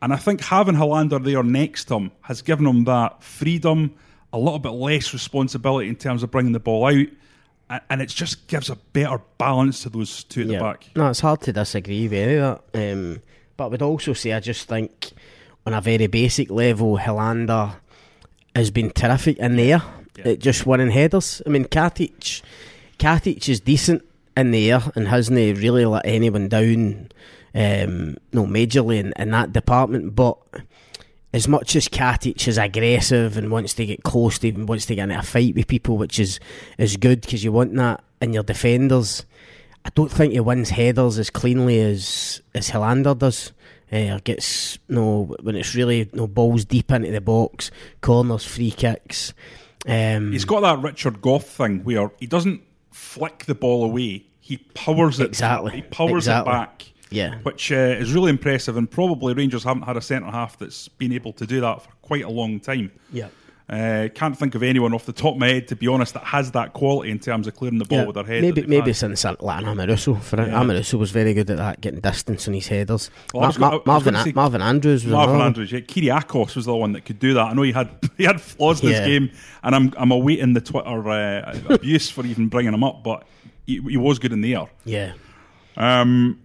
And 0.00 0.12
I 0.12 0.16
think 0.16 0.40
having 0.40 0.74
Helander 0.74 1.22
there 1.22 1.42
next 1.44 1.84
to 1.86 1.96
him 1.96 2.12
has 2.22 2.42
given 2.42 2.66
him 2.66 2.84
that 2.84 3.22
freedom, 3.22 3.94
a 4.32 4.38
little 4.38 4.58
bit 4.58 4.70
less 4.70 5.12
responsibility 5.12 5.88
in 5.88 5.96
terms 5.96 6.22
of 6.22 6.30
bringing 6.30 6.52
the 6.52 6.60
ball 6.60 6.86
out. 6.86 7.06
And 7.88 8.02
it 8.02 8.08
just 8.08 8.48
gives 8.48 8.68
a 8.68 8.76
better 8.76 9.20
balance 9.38 9.82
to 9.84 9.88
those 9.88 10.24
two 10.24 10.42
at 10.42 10.48
the 10.48 10.58
back. 10.58 10.88
No, 10.94 11.08
it's 11.08 11.20
hard 11.20 11.40
to 11.42 11.52
disagree 11.52 12.02
with 12.02 12.12
any 12.12 12.34
of 12.34 12.60
that. 12.72 12.92
Um, 12.92 13.22
but 13.56 13.64
I 13.64 13.68
would 13.68 13.82
also 13.82 14.12
say 14.12 14.32
I 14.32 14.40
just 14.40 14.68
think 14.68 15.12
on 15.66 15.74
a 15.74 15.80
very 15.80 16.06
basic 16.06 16.50
level, 16.50 16.98
Helander 16.98 17.74
has 18.54 18.70
been 18.70 18.90
terrific 18.90 19.38
in 19.38 19.56
the 19.56 19.72
air 19.72 19.82
Yeah. 20.18 20.28
at 20.32 20.38
just 20.40 20.66
winning 20.66 20.90
headers. 20.90 21.40
I 21.46 21.50
mean, 21.50 21.64
Katic, 21.64 22.42
Katic 22.98 23.48
is 23.48 23.60
decent 23.60 24.04
in 24.36 24.50
the 24.50 24.70
air 24.72 24.82
and 24.94 25.08
hasn't 25.08 25.36
really 25.36 25.84
let 25.84 26.04
anyone 26.04 26.48
down, 26.48 27.08
um, 27.54 28.16
no, 28.32 28.44
majorly 28.46 28.98
in, 28.98 29.12
in 29.16 29.30
that 29.30 29.52
department. 29.52 30.14
But 30.14 30.36
as 31.32 31.48
much 31.48 31.76
as 31.76 31.88
Katic 31.88 32.46
is 32.46 32.58
aggressive 32.58 33.36
and 33.38 33.50
wants 33.50 33.72
to 33.74 33.86
get 33.86 34.02
close 34.02 34.38
to 34.40 34.48
and 34.48 34.68
wants 34.68 34.86
to 34.86 34.94
get 34.94 35.04
into 35.04 35.18
a 35.18 35.22
fight 35.22 35.54
with 35.54 35.66
people, 35.66 35.96
which 35.96 36.18
is 36.18 36.38
is 36.76 36.96
good 36.96 37.22
because 37.22 37.42
you 37.44 37.52
want 37.52 37.74
that 37.76 38.02
in 38.20 38.32
your 38.32 38.42
defenders. 38.42 39.24
I 39.84 39.90
don't 39.94 40.10
think 40.12 40.32
he 40.32 40.40
wins 40.40 40.70
headers 40.70 41.18
as 41.18 41.30
cleanly 41.30 41.80
as 41.80 42.42
as 42.54 42.70
Helander 42.70 43.18
does. 43.18 43.52
Uh, 43.92 44.18
gets 44.24 44.78
no 44.88 45.36
when 45.42 45.54
it's 45.54 45.74
really 45.74 46.08
no 46.14 46.26
balls 46.26 46.64
deep 46.64 46.90
into 46.90 47.10
the 47.10 47.20
box, 47.20 47.70
corners, 48.00 48.44
free 48.44 48.70
kicks. 48.70 49.34
Um, 49.86 50.32
He's 50.32 50.44
got 50.46 50.60
that 50.60 50.78
Richard 50.82 51.20
Gough 51.20 51.44
thing 51.44 51.84
where 51.84 52.10
he 52.18 52.26
doesn't 52.26 52.62
flick 52.90 53.44
the 53.46 53.54
ball 53.54 53.84
away, 53.84 54.24
he 54.40 54.56
powers 54.74 55.20
it. 55.20 55.26
Exactly. 55.26 55.72
He 55.72 55.82
powers 55.82 56.26
Exactly. 56.28 56.52
it 56.52 56.54
back. 56.56 56.92
yeah, 57.10 57.38
which 57.42 57.70
uh, 57.70 57.74
is 57.74 58.12
really 58.14 58.30
impressive. 58.30 58.76
And 58.78 58.90
probably 58.90 59.34
Rangers 59.34 59.64
haven't 59.64 59.82
had 59.82 59.96
a 59.98 60.00
centre 60.00 60.30
half 60.30 60.58
that's 60.58 60.88
been 60.88 61.12
able 61.12 61.32
to 61.34 61.46
do 61.46 61.60
that 61.60 61.82
for 61.82 61.90
quite 62.00 62.24
a 62.24 62.30
long 62.30 62.60
time. 62.60 62.90
yeah. 63.12 63.28
Uh, 63.72 64.08
can't 64.14 64.36
think 64.36 64.54
of 64.54 64.62
anyone 64.62 64.92
off 64.92 65.06
the 65.06 65.14
top 65.14 65.32
of 65.32 65.38
my 65.40 65.48
head, 65.48 65.66
to 65.66 65.74
be 65.74 65.88
honest, 65.88 66.12
that 66.12 66.24
has 66.24 66.50
that 66.50 66.74
quality 66.74 67.10
in 67.10 67.18
terms 67.18 67.46
of 67.46 67.54
clearing 67.54 67.78
the 67.78 67.86
ball 67.86 68.00
Yeah, 68.00 68.04
with 68.04 68.14
their 68.16 68.24
head. 68.24 68.42
Maybe 68.42 68.66
maybe 68.66 68.90
had. 68.90 68.96
since 68.96 69.24
like 69.24 69.38
Amoruso. 69.64 70.20
For 70.20 70.36
Yeah. 70.36 70.60
Amoruso 70.62 70.98
was 70.98 71.10
very 71.10 71.32
good 71.32 71.48
at 71.48 71.56
that, 71.56 71.80
getting 71.80 72.00
distance 72.00 72.46
on 72.48 72.52
his 72.52 72.68
headers. 72.68 73.10
Well, 73.32 73.44
Ma- 73.46 73.52
gonna- 73.52 73.76
Ma- 73.76 73.82
Marvin 73.86 74.14
say- 74.16 74.32
Marvin 74.32 74.60
Andrews 74.60 75.04
was 75.06 75.12
Marvin. 75.14 75.40
Andrews, 75.40 75.72
yeah. 75.72 75.80
Kyrgiakos 75.80 76.54
was 76.54 76.66
the 76.66 76.76
one 76.76 76.92
that 76.92 77.06
could 77.06 77.18
do 77.18 77.32
that. 77.32 77.46
I 77.46 77.52
know 77.54 77.62
he 77.62 77.72
had 77.72 77.88
he 78.18 78.24
had 78.24 78.42
flaws 78.42 78.82
in 78.82 78.90
Yeah. 78.90 78.98
this 78.98 79.06
game, 79.06 79.30
and 79.62 79.74
I'm 79.74 79.94
I'm 79.96 80.10
awaiting 80.12 80.52
the 80.52 80.60
Twitter 80.60 81.08
uh, 81.08 81.58
abuse 81.70 82.10
for 82.10 82.26
even 82.26 82.48
bringing 82.48 82.74
him 82.74 82.84
up, 82.84 83.02
but 83.02 83.26
he, 83.64 83.80
he 83.88 83.96
was 83.96 84.18
good 84.18 84.32
in 84.34 84.42
the 84.42 84.54
air. 84.54 84.66
Yeah, 84.84 85.12
Um, 85.78 86.40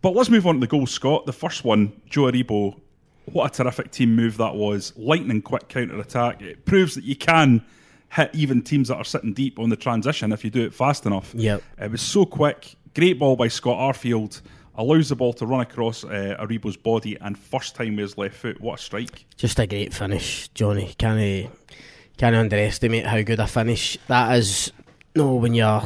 but 0.00 0.14
let's 0.14 0.30
move 0.30 0.46
on 0.46 0.54
to 0.54 0.60
the 0.60 0.66
goal, 0.66 0.86
Scott. 0.86 1.26
The 1.26 1.34
first 1.34 1.64
one, 1.64 1.92
Joe 2.08 2.22
Aribo. 2.22 2.80
What 3.26 3.54
a 3.54 3.62
terrific 3.62 3.90
team 3.90 4.14
move 4.16 4.36
that 4.38 4.54
was. 4.54 4.92
Lightning 4.96 5.42
quick 5.42 5.68
counter 5.68 5.98
attack. 6.00 6.42
It 6.42 6.64
proves 6.64 6.94
that 6.94 7.04
you 7.04 7.16
can 7.16 7.64
hit 8.12 8.30
even 8.34 8.62
teams 8.62 8.88
that 8.88 8.96
are 8.96 9.04
sitting 9.04 9.32
deep 9.32 9.58
on 9.58 9.68
the 9.68 9.76
transition 9.76 10.32
if 10.32 10.44
you 10.44 10.50
do 10.50 10.64
it 10.64 10.74
fast 10.74 11.06
enough. 11.06 11.32
Yep. 11.34 11.62
It 11.80 11.90
was 11.90 12.02
so 12.02 12.24
quick. 12.26 12.74
Great 12.94 13.18
ball 13.18 13.36
by 13.36 13.48
Scott 13.48 13.78
Arfield. 13.78 14.40
Allows 14.74 15.10
the 15.10 15.16
ball 15.16 15.32
to 15.34 15.46
run 15.46 15.60
across 15.60 16.04
uh, 16.04 16.36
Aribo's 16.40 16.76
body 16.76 17.16
and 17.20 17.38
first 17.38 17.74
time 17.76 17.96
with 17.96 18.02
his 18.02 18.18
left 18.18 18.36
foot. 18.36 18.60
What 18.60 18.80
a 18.80 18.82
strike. 18.82 19.26
just 19.36 19.58
a 19.58 19.66
great 19.66 19.92
finish, 19.92 20.48
Jonny. 20.54 20.94
Can't 20.96 21.50
can't 22.16 22.36
underestimate 22.36 23.06
how 23.06 23.20
good 23.22 23.40
a 23.40 23.46
finish 23.46 23.98
that 24.08 24.36
is. 24.36 24.72
No, 25.14 25.34
when 25.34 25.54
you're 25.54 25.82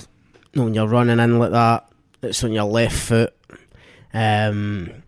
no 0.55 0.64
when 0.64 0.75
you're 0.75 0.87
running 0.87 1.19
in 1.19 1.38
like 1.38 1.50
that, 1.53 1.88
it's 2.23 2.43
on 2.45 2.53
your 2.53 2.64
left 2.64 2.97
foot. 2.97 3.35
Um, 4.12 5.03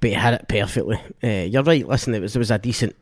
but 0.00 0.10
he 0.10 0.14
had 0.14 0.34
it 0.34 0.46
perfectly. 0.48 1.00
Uh, 1.22 1.46
you're 1.48 1.62
right. 1.62 1.86
Listen, 1.86 2.14
it 2.14 2.20
was 2.20 2.34
it 2.36 2.38
was 2.38 2.50
a 2.50 2.58
decent 2.58 2.94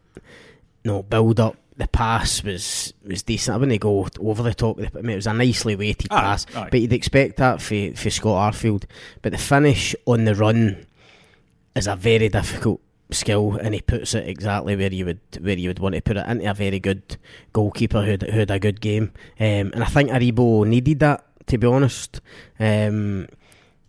no 0.85 1.03
build 1.03 1.41
up. 1.41 1.57
The 1.77 1.89
pass 1.89 2.43
was 2.43 2.95
was 3.05 3.23
decent. 3.23 3.55
I 3.55 3.59
wouldn't 3.59 3.81
go 3.81 4.07
over 4.21 4.43
the 4.43 4.55
top. 4.55 4.79
The, 4.79 4.91
I 4.99 5.03
mean, 5.03 5.11
it 5.11 5.17
was 5.17 5.27
a 5.27 5.35
nicely 5.35 5.77
weighted 5.77 6.11
Aye, 6.11 6.21
pass, 6.21 6.47
aye. 6.57 6.69
but 6.71 6.81
you'd 6.81 6.93
expect 6.93 7.37
that 7.37 7.61
for 7.61 7.93
for 7.95 8.09
Scott 8.11 8.55
Arfield. 8.55 8.85
But 9.23 9.33
the 9.33 9.39
finish 9.39 9.95
on 10.07 10.25
the 10.25 10.35
run 10.35 10.87
is 11.75 11.87
a 11.87 11.97
very 11.97 12.31
difficult 12.31 12.81
skill, 13.11 13.57
and 13.61 13.75
he 13.75 13.83
puts 13.83 14.15
it 14.15 14.27
exactly 14.27 14.75
where 14.75 14.93
you 14.93 15.05
would 15.05 15.21
where 15.41 15.59
you 15.59 15.69
would 15.69 15.79
want 15.79 15.95
to 15.97 16.01
put 16.01 16.17
it 16.17 16.27
into 16.27 16.51
a 16.51 16.55
very 16.55 16.81
good 16.81 17.19
goalkeeper 17.53 18.03
who 18.03 18.13
had, 18.13 18.23
who 18.23 18.39
had 18.39 18.51
a 18.51 18.59
good 18.59 18.81
game. 18.81 19.13
Um, 19.39 19.71
and 19.75 19.83
I 19.83 19.87
think 19.87 20.11
Aribo 20.11 20.67
needed 20.67 21.01
that 21.01 21.25
to 21.49 21.59
be 21.59 21.67
honest. 21.67 22.21
Um, 22.59 23.29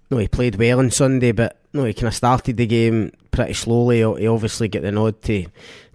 no, 0.10 0.18
he 0.18 0.28
played 0.28 0.56
well 0.56 0.80
on 0.80 0.92
Sunday, 0.92 1.32
but 1.32 1.58
no, 1.74 1.84
he 1.84 1.94
kind 1.94 2.08
of 2.08 2.16
started 2.16 2.58
the 2.58 2.66
game 2.66 3.12
pretty 3.32 3.54
slowly. 3.54 3.98
He 4.20 4.28
obviously 4.28 4.68
got 4.68 4.82
the 4.82 4.92
nod 4.92 5.22
to 5.24 5.46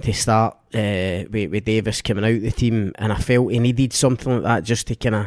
to 0.03 0.13
start 0.13 0.57
uh, 0.75 1.25
with, 1.31 1.51
with 1.51 1.65
Davis 1.65 2.03
coming 2.03 2.25
out 2.25 2.43
the 2.43 2.51
team, 2.51 2.93
and 2.97 3.13
I 3.13 3.17
felt 3.17 3.53
he 3.53 3.59
needed 3.59 3.93
something 3.93 4.33
like 4.35 4.43
that 4.43 4.65
just 4.65 4.87
to 4.89 4.97
kind 4.97 5.15
of 5.15 5.27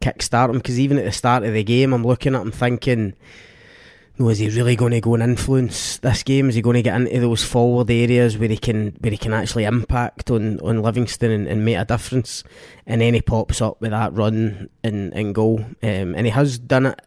kick 0.00 0.22
start 0.22 0.50
him. 0.50 0.58
Because 0.58 0.80
even 0.80 0.98
at 0.98 1.04
the 1.04 1.12
start 1.12 1.44
of 1.44 1.52
the 1.52 1.62
game, 1.62 1.92
I'm 1.92 2.04
looking 2.04 2.34
at 2.34 2.42
him 2.42 2.50
thinking, 2.50 3.14
no, 4.18 4.28
is 4.28 4.38
he 4.38 4.48
really 4.48 4.74
going 4.74 4.92
to 4.92 5.00
go 5.00 5.14
and 5.14 5.22
influence 5.22 5.98
this 5.98 6.24
game? 6.24 6.48
Is 6.48 6.56
he 6.56 6.62
going 6.62 6.74
to 6.74 6.82
get 6.82 7.00
into 7.00 7.20
those 7.20 7.44
forward 7.44 7.90
areas 7.90 8.36
where 8.36 8.48
he 8.48 8.58
can 8.58 8.96
where 9.00 9.12
he 9.12 9.18
can 9.18 9.32
actually 9.32 9.64
impact 9.64 10.32
on, 10.32 10.58
on 10.60 10.82
Livingston 10.82 11.30
and, 11.30 11.46
and 11.46 11.64
make 11.64 11.76
a 11.76 11.84
difference? 11.84 12.42
And 12.86 13.00
then 13.00 13.14
he 13.14 13.22
pops 13.22 13.60
up 13.62 13.80
with 13.80 13.92
that 13.92 14.12
run 14.14 14.68
and, 14.82 15.14
and 15.14 15.32
goal, 15.32 15.60
um, 15.60 16.14
and 16.14 16.26
he 16.26 16.30
has 16.30 16.58
done 16.58 16.86
it 16.86 17.00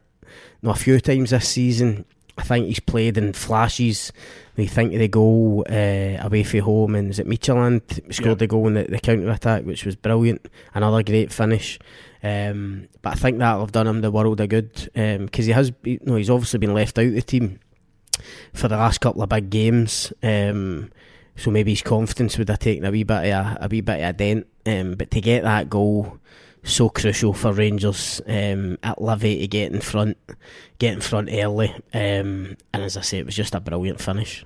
no, 0.61 0.71
a 0.71 0.75
few 0.75 0.99
times 0.99 1.29
this 1.31 1.47
season. 1.49 2.05
I 2.37 2.43
think 2.43 2.67
he's 2.67 2.79
played 2.79 3.17
in 3.17 3.33
flashes. 3.33 4.13
We 4.55 4.65
think 4.65 4.93
of 4.93 4.99
the 4.99 5.09
goal 5.09 5.65
uh, 5.69 6.17
away 6.25 6.43
from 6.43 6.61
home, 6.61 6.95
and 6.95 7.09
is 7.09 7.19
it 7.19 7.27
Midtjylland 7.27 8.13
scored 8.13 8.29
Yeah. 8.29 8.33
the 8.35 8.47
goal 8.47 8.67
in 8.67 8.75
the, 8.75 8.83
the 8.83 8.99
counter 8.99 9.29
attack, 9.29 9.63
which 9.65 9.85
was 9.85 9.95
brilliant. 9.97 10.47
Another 10.73 11.03
great 11.03 11.33
finish. 11.33 11.79
Um, 12.23 12.87
but 13.01 13.13
I 13.13 13.15
think 13.15 13.39
that'll 13.39 13.61
have 13.61 13.71
done 13.73 13.87
him 13.87 14.01
the 14.01 14.11
world 14.11 14.39
of 14.39 14.49
good 14.49 14.73
because 14.93 15.45
he 15.45 15.51
has, 15.51 15.71
you 15.83 15.99
know, 16.03 16.15
he's 16.15 16.29
obviously 16.29 16.59
been 16.59 16.73
left 16.73 16.97
out 16.97 17.05
of 17.07 17.13
the 17.13 17.21
team 17.21 17.59
for 18.53 18.67
the 18.67 18.77
last 18.77 18.99
couple 18.99 19.21
of 19.21 19.29
big 19.29 19.49
games. 19.49 20.11
Um, 20.23 20.91
so 21.35 21.51
maybe 21.51 21.71
his 21.71 21.81
confidence 21.81 22.37
would 22.37 22.49
have 22.49 22.59
taken 22.59 22.83
a 22.85 22.91
wee 22.91 23.03
bit 23.03 23.31
of 23.33 23.45
a, 23.45 23.57
a 23.61 23.67
wee 23.69 23.81
bit 23.81 24.01
of 24.01 24.09
a 24.09 24.13
dent. 24.13 24.47
Um, 24.65 24.93
but 24.95 25.11
to 25.11 25.21
get 25.21 25.43
that 25.43 25.69
goal, 25.69 26.19
so 26.63 26.89
crucial 26.89 27.33
for 27.33 27.53
Rangers 27.53 28.21
um, 28.27 28.77
at 28.83 29.01
Livy 29.01 29.39
to 29.39 29.47
get 29.47 29.71
in 29.71 29.81
front, 29.81 30.17
get 30.77 30.93
in 30.93 31.01
front 31.01 31.29
early. 31.31 31.69
Um, 31.93 32.57
and 32.73 32.83
as 32.83 32.97
I 32.97 33.01
say, 33.01 33.19
it 33.19 33.25
was 33.25 33.35
just 33.35 33.55
a 33.55 33.59
brilliant 33.59 34.01
finish. 34.01 34.45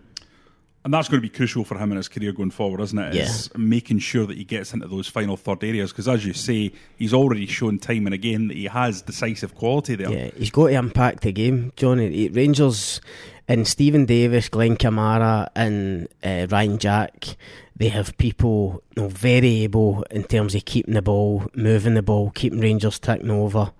And 0.85 0.93
that's 0.93 1.07
going 1.07 1.21
to 1.21 1.27
be 1.27 1.33
crucial 1.33 1.63
for 1.63 1.77
him 1.77 1.91
in 1.91 1.97
his 1.97 2.09
career 2.09 2.33
going 2.33 2.51
forward, 2.51 2.81
isn't 2.81 2.99
it? 2.99 3.15
it? 3.15 3.21
Is 3.21 3.49
making 3.55 3.99
sure 3.99 4.25
that 4.27 4.37
he 4.37 4.43
gets 4.43 4.73
into 4.73 4.87
those 4.87 5.07
final 5.07 5.37
third 5.37 5.63
areas. 5.63 5.91
Because 5.91 6.09
as 6.09 6.25
you 6.25 6.33
say, 6.33 6.73
he's 6.97 7.13
already 7.13 7.45
shown 7.45 7.79
time 7.79 8.05
and 8.05 8.13
again 8.13 8.49
that 8.49 8.57
he 8.57 8.65
has 8.65 9.01
decisive 9.01 9.55
quality 9.55 9.95
there. 9.95 10.11
Yeah, 10.11 10.29
he's 10.35 10.51
got 10.51 10.67
to 10.67 10.73
impact 10.73 11.21
the 11.21 11.31
game, 11.31 11.71
Jonny. 11.77 12.27
Rangers 12.27 12.99
and 13.47 13.67
Steven 13.67 14.05
Davis, 14.05 14.49
Glen 14.49 14.77
Kamara, 14.77 15.49
and 15.55 16.07
uh, 16.23 16.47
Ryan 16.49 16.77
Jack. 16.77 17.35
They 17.75 17.89
have 17.89 18.17
people 18.17 18.83
you 18.95 19.03
know, 19.03 19.09
very 19.09 19.63
able 19.63 20.03
in 20.11 20.23
terms 20.23 20.55
of 20.55 20.65
keeping 20.65 20.93
the 20.93 21.01
ball, 21.01 21.47
moving 21.55 21.95
the 21.95 22.03
ball, 22.03 22.31
keeping 22.31 22.59
Rangers 22.59 22.99
ticking 22.99 23.31
over. 23.31 23.71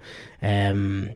Um, 0.41 1.11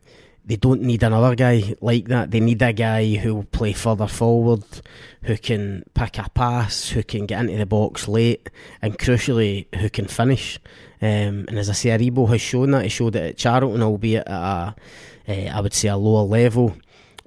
they 0.48 0.56
don't 0.56 0.80
need 0.80 1.02
another 1.02 1.34
guy 1.34 1.74
like 1.82 2.06
that. 2.06 2.30
They 2.30 2.40
need 2.40 2.62
a 2.62 2.72
guy 2.72 3.16
who 3.16 3.34
will 3.34 3.44
play 3.44 3.74
further 3.74 4.06
forward, 4.06 4.64
who 5.24 5.36
can 5.36 5.84
pick 5.92 6.16
a 6.18 6.30
pass, 6.30 6.88
who 6.88 7.02
can 7.02 7.26
get 7.26 7.40
into 7.40 7.58
the 7.58 7.66
box 7.66 8.08
late, 8.08 8.48
and 8.80 8.98
crucially, 8.98 9.66
who 9.74 9.90
can 9.90 10.06
finish. 10.06 10.58
Um, 11.02 11.44
and 11.48 11.58
as 11.58 11.68
I 11.68 11.74
say, 11.74 11.90
Aribo 11.90 12.26
has 12.30 12.40
shown 12.40 12.70
that. 12.70 12.84
He 12.84 12.88
showed 12.88 13.14
it 13.14 13.30
at 13.30 13.36
Charlton, 13.36 13.82
albeit 13.82 14.26
at 14.26 14.32
a, 14.32 14.74
uh, 15.28 15.58
I 15.58 15.60
would 15.60 15.74
say, 15.74 15.88
a 15.88 15.96
lower 15.98 16.24
level. 16.24 16.74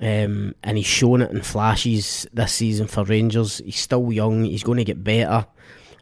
Um, 0.01 0.55
and 0.63 0.77
he's 0.77 0.87
shown 0.87 1.21
it 1.21 1.29
in 1.29 1.43
flashes 1.43 2.25
this 2.33 2.53
season 2.53 2.87
for 2.87 3.03
Rangers. 3.03 3.59
He's 3.63 3.77
still 3.77 4.11
young. 4.11 4.45
He's 4.45 4.63
going 4.63 4.79
to 4.79 4.83
get 4.83 5.03
better, 5.03 5.45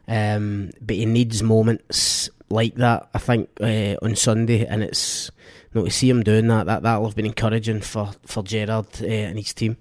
um, 0.08 0.70
but 0.80 0.96
he 0.96 1.04
needs 1.04 1.42
moments 1.42 2.30
like 2.48 2.76
that. 2.76 3.10
I 3.12 3.18
think 3.18 3.50
uh, 3.60 3.96
on 4.02 4.16
Sunday, 4.16 4.64
and 4.64 4.82
it's 4.82 5.30
you 5.74 5.80
know, 5.80 5.84
to 5.84 5.90
see 5.90 6.08
him 6.08 6.22
doing 6.22 6.48
that. 6.48 6.64
That 6.64 6.82
that'll 6.82 7.06
have 7.06 7.16
been 7.16 7.26
encouraging 7.26 7.82
for 7.82 8.12
for 8.24 8.42
Gerrard 8.42 8.86
uh, 9.02 9.06
and 9.06 9.38
his 9.38 9.52
team. 9.52 9.76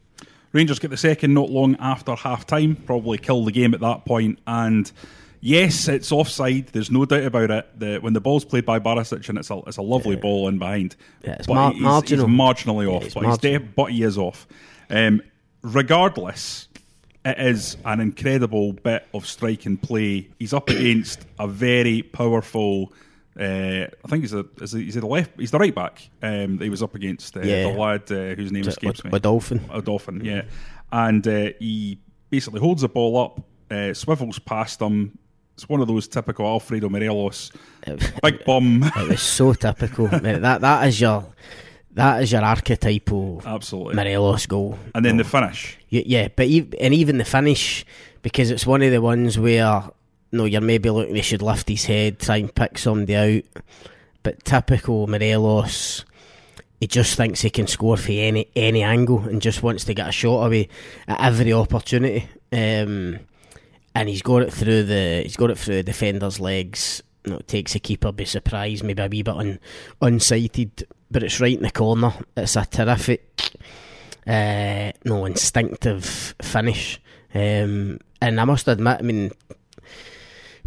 Rangers 0.51 0.79
get 0.79 0.89
the 0.89 0.97
second 0.97 1.33
not 1.33 1.49
long 1.49 1.77
after 1.79 2.15
half 2.15 2.45
time, 2.45 2.75
probably 2.75 3.19
kill 3.19 3.45
the 3.45 3.51
game 3.51 3.73
at 3.73 3.79
that 3.81 4.03
point, 4.05 4.39
and 4.47 4.91
yes, 5.41 5.87
it's 5.87 6.11
offside. 6.11 6.67
There's 6.67 6.91
no 6.91 7.05
doubt 7.05 7.23
about 7.23 7.51
it. 7.51 7.79
The, 7.79 7.97
when 7.99 8.13
the 8.13 8.21
ball's 8.21 8.45
played 8.45 8.65
by 8.65 8.79
Barisic 8.79 9.27
and 9.29 9.37
it's 9.37 9.49
a, 9.49 9.61
it's 9.67 9.77
a 9.77 9.81
lovely 9.81 10.15
yeah. 10.15 10.21
ball 10.21 10.47
in 10.47 10.59
behind, 10.59 10.95
yeah, 11.23 11.33
it's 11.33 11.47
mar- 11.47 11.71
he's, 11.71 11.81
marginal. 11.81 12.27
he's 12.27 12.35
marginally 12.37 12.91
off, 12.91 13.13
but, 13.13 13.23
marginal. 13.23 13.59
He's 13.61 13.69
but 13.75 13.85
he 13.91 14.03
is 14.03 14.17
off. 14.17 14.47
Um, 14.89 15.21
regardless, 15.61 16.67
it 17.25 17.37
is 17.39 17.77
an 17.85 17.99
incredible 17.99 18.73
bit 18.73 19.07
of 19.13 19.25
strike 19.25 19.65
and 19.65 19.81
play. 19.81 20.29
He's 20.39 20.53
up 20.53 20.69
against 20.69 21.25
a 21.37 21.47
very 21.47 22.01
powerful. 22.01 22.93
Uh, 23.39 23.87
I 24.03 24.07
think 24.07 24.23
he's 24.23 24.33
a, 24.33 24.45
is 24.61 24.73
he, 24.73 24.85
he's 24.85 24.95
the 24.95 25.05
left. 25.05 25.31
He's 25.39 25.51
the 25.51 25.59
right 25.59 25.73
back. 25.73 26.09
Um, 26.21 26.59
he 26.59 26.69
was 26.69 26.83
up 26.83 26.95
against 26.95 27.37
uh, 27.37 27.41
yeah. 27.41 27.71
the 27.71 27.77
lad 27.77 28.11
uh, 28.11 28.35
whose 28.35 28.51
name 28.51 28.67
escapes 28.67 29.03
me. 29.03 29.11
A 29.13 29.19
dolphin. 29.19 29.61
A 29.71 29.81
dolphin. 29.81 30.23
Yeah, 30.23 30.43
and 30.91 31.25
uh, 31.27 31.49
he 31.59 31.99
basically 32.29 32.59
holds 32.59 32.81
the 32.81 32.89
ball 32.89 33.17
up, 33.17 33.41
uh, 33.71 33.93
swivels 33.93 34.39
past 34.39 34.81
him. 34.81 35.17
It's 35.59 35.67
one 35.67 35.81
of 35.81 35.89
those 35.89 36.07
typical 36.07 36.45
Alfredo 36.45 36.87
Morelos, 36.87 37.51
big 38.23 38.45
bum. 38.45 38.81
It 38.95 39.09
was 39.09 39.21
so 39.21 39.51
typical. 39.51 40.07
that 40.07 40.61
that 40.61 40.87
is 40.87 41.01
your 41.01 41.25
that 41.91 42.23
is 42.23 42.31
your 42.31 42.43
archetypal 42.43 43.41
absolutely 43.45 43.95
Morelos 43.95 44.45
goal. 44.45 44.79
And 44.95 45.03
then 45.03 45.17
the 45.17 45.25
finish. 45.25 45.77
Yeah, 45.89 46.29
but 46.33 46.47
and 46.47 46.93
even 46.93 47.17
the 47.17 47.25
finish 47.25 47.85
because 48.21 48.51
it's 48.51 48.65
one 48.65 48.81
of 48.83 48.91
the 48.91 49.01
ones 49.01 49.37
where 49.37 49.83
no, 50.31 50.45
you're 50.45 50.61
maybe 50.61 50.89
looking 50.91 51.13
they 51.13 51.21
should 51.21 51.41
lift 51.41 51.67
his 51.67 51.83
head, 51.83 52.19
try 52.19 52.37
and 52.37 52.55
pick 52.55 52.77
somebody 52.77 53.17
out. 53.17 53.63
But 54.23 54.45
typical 54.45 55.07
Morelos, 55.07 56.05
he 56.79 56.87
just 56.87 57.17
thinks 57.17 57.41
he 57.41 57.49
can 57.49 57.67
score 57.67 57.97
for 57.97 58.13
any 58.13 58.47
any 58.55 58.81
angle 58.81 59.27
and 59.27 59.41
just 59.41 59.61
wants 59.61 59.83
to 59.83 59.93
get 59.93 60.07
a 60.07 60.13
shot 60.13 60.45
away 60.45 60.69
at 61.05 61.19
every 61.19 61.51
opportunity. 61.51 62.29
Um, 62.53 63.19
and 63.95 64.09
he's 64.09 64.21
got 64.21 64.41
it 64.41 64.53
through 64.53 64.83
the 64.83 65.21
he's 65.23 65.37
got 65.37 65.51
it 65.51 65.57
through 65.57 65.75
the 65.75 65.83
defender's 65.83 66.39
legs. 66.39 67.03
You 67.25 67.33
know, 67.33 67.39
takes 67.39 67.75
a 67.75 67.79
keeper 67.79 68.11
by 68.11 68.23
surprise, 68.23 68.81
maybe 68.81 69.03
a 69.03 69.07
wee 69.07 69.23
bit 69.23 69.35
un, 69.35 69.59
unsighted 70.01 70.85
but 71.11 71.23
it's 71.23 71.39
right 71.39 71.57
in 71.57 71.63
the 71.63 71.71
corner. 71.71 72.13
It's 72.35 72.55
a 72.55 72.65
terrific, 72.65 73.41
uh, 74.27 74.91
no 75.05 75.25
instinctive 75.25 76.35
finish. 76.41 77.01
Um, 77.33 77.99
and 78.21 78.39
I 78.39 78.45
must 78.45 78.67
admit, 78.67 78.97
I 78.99 79.01
mean, 79.01 79.31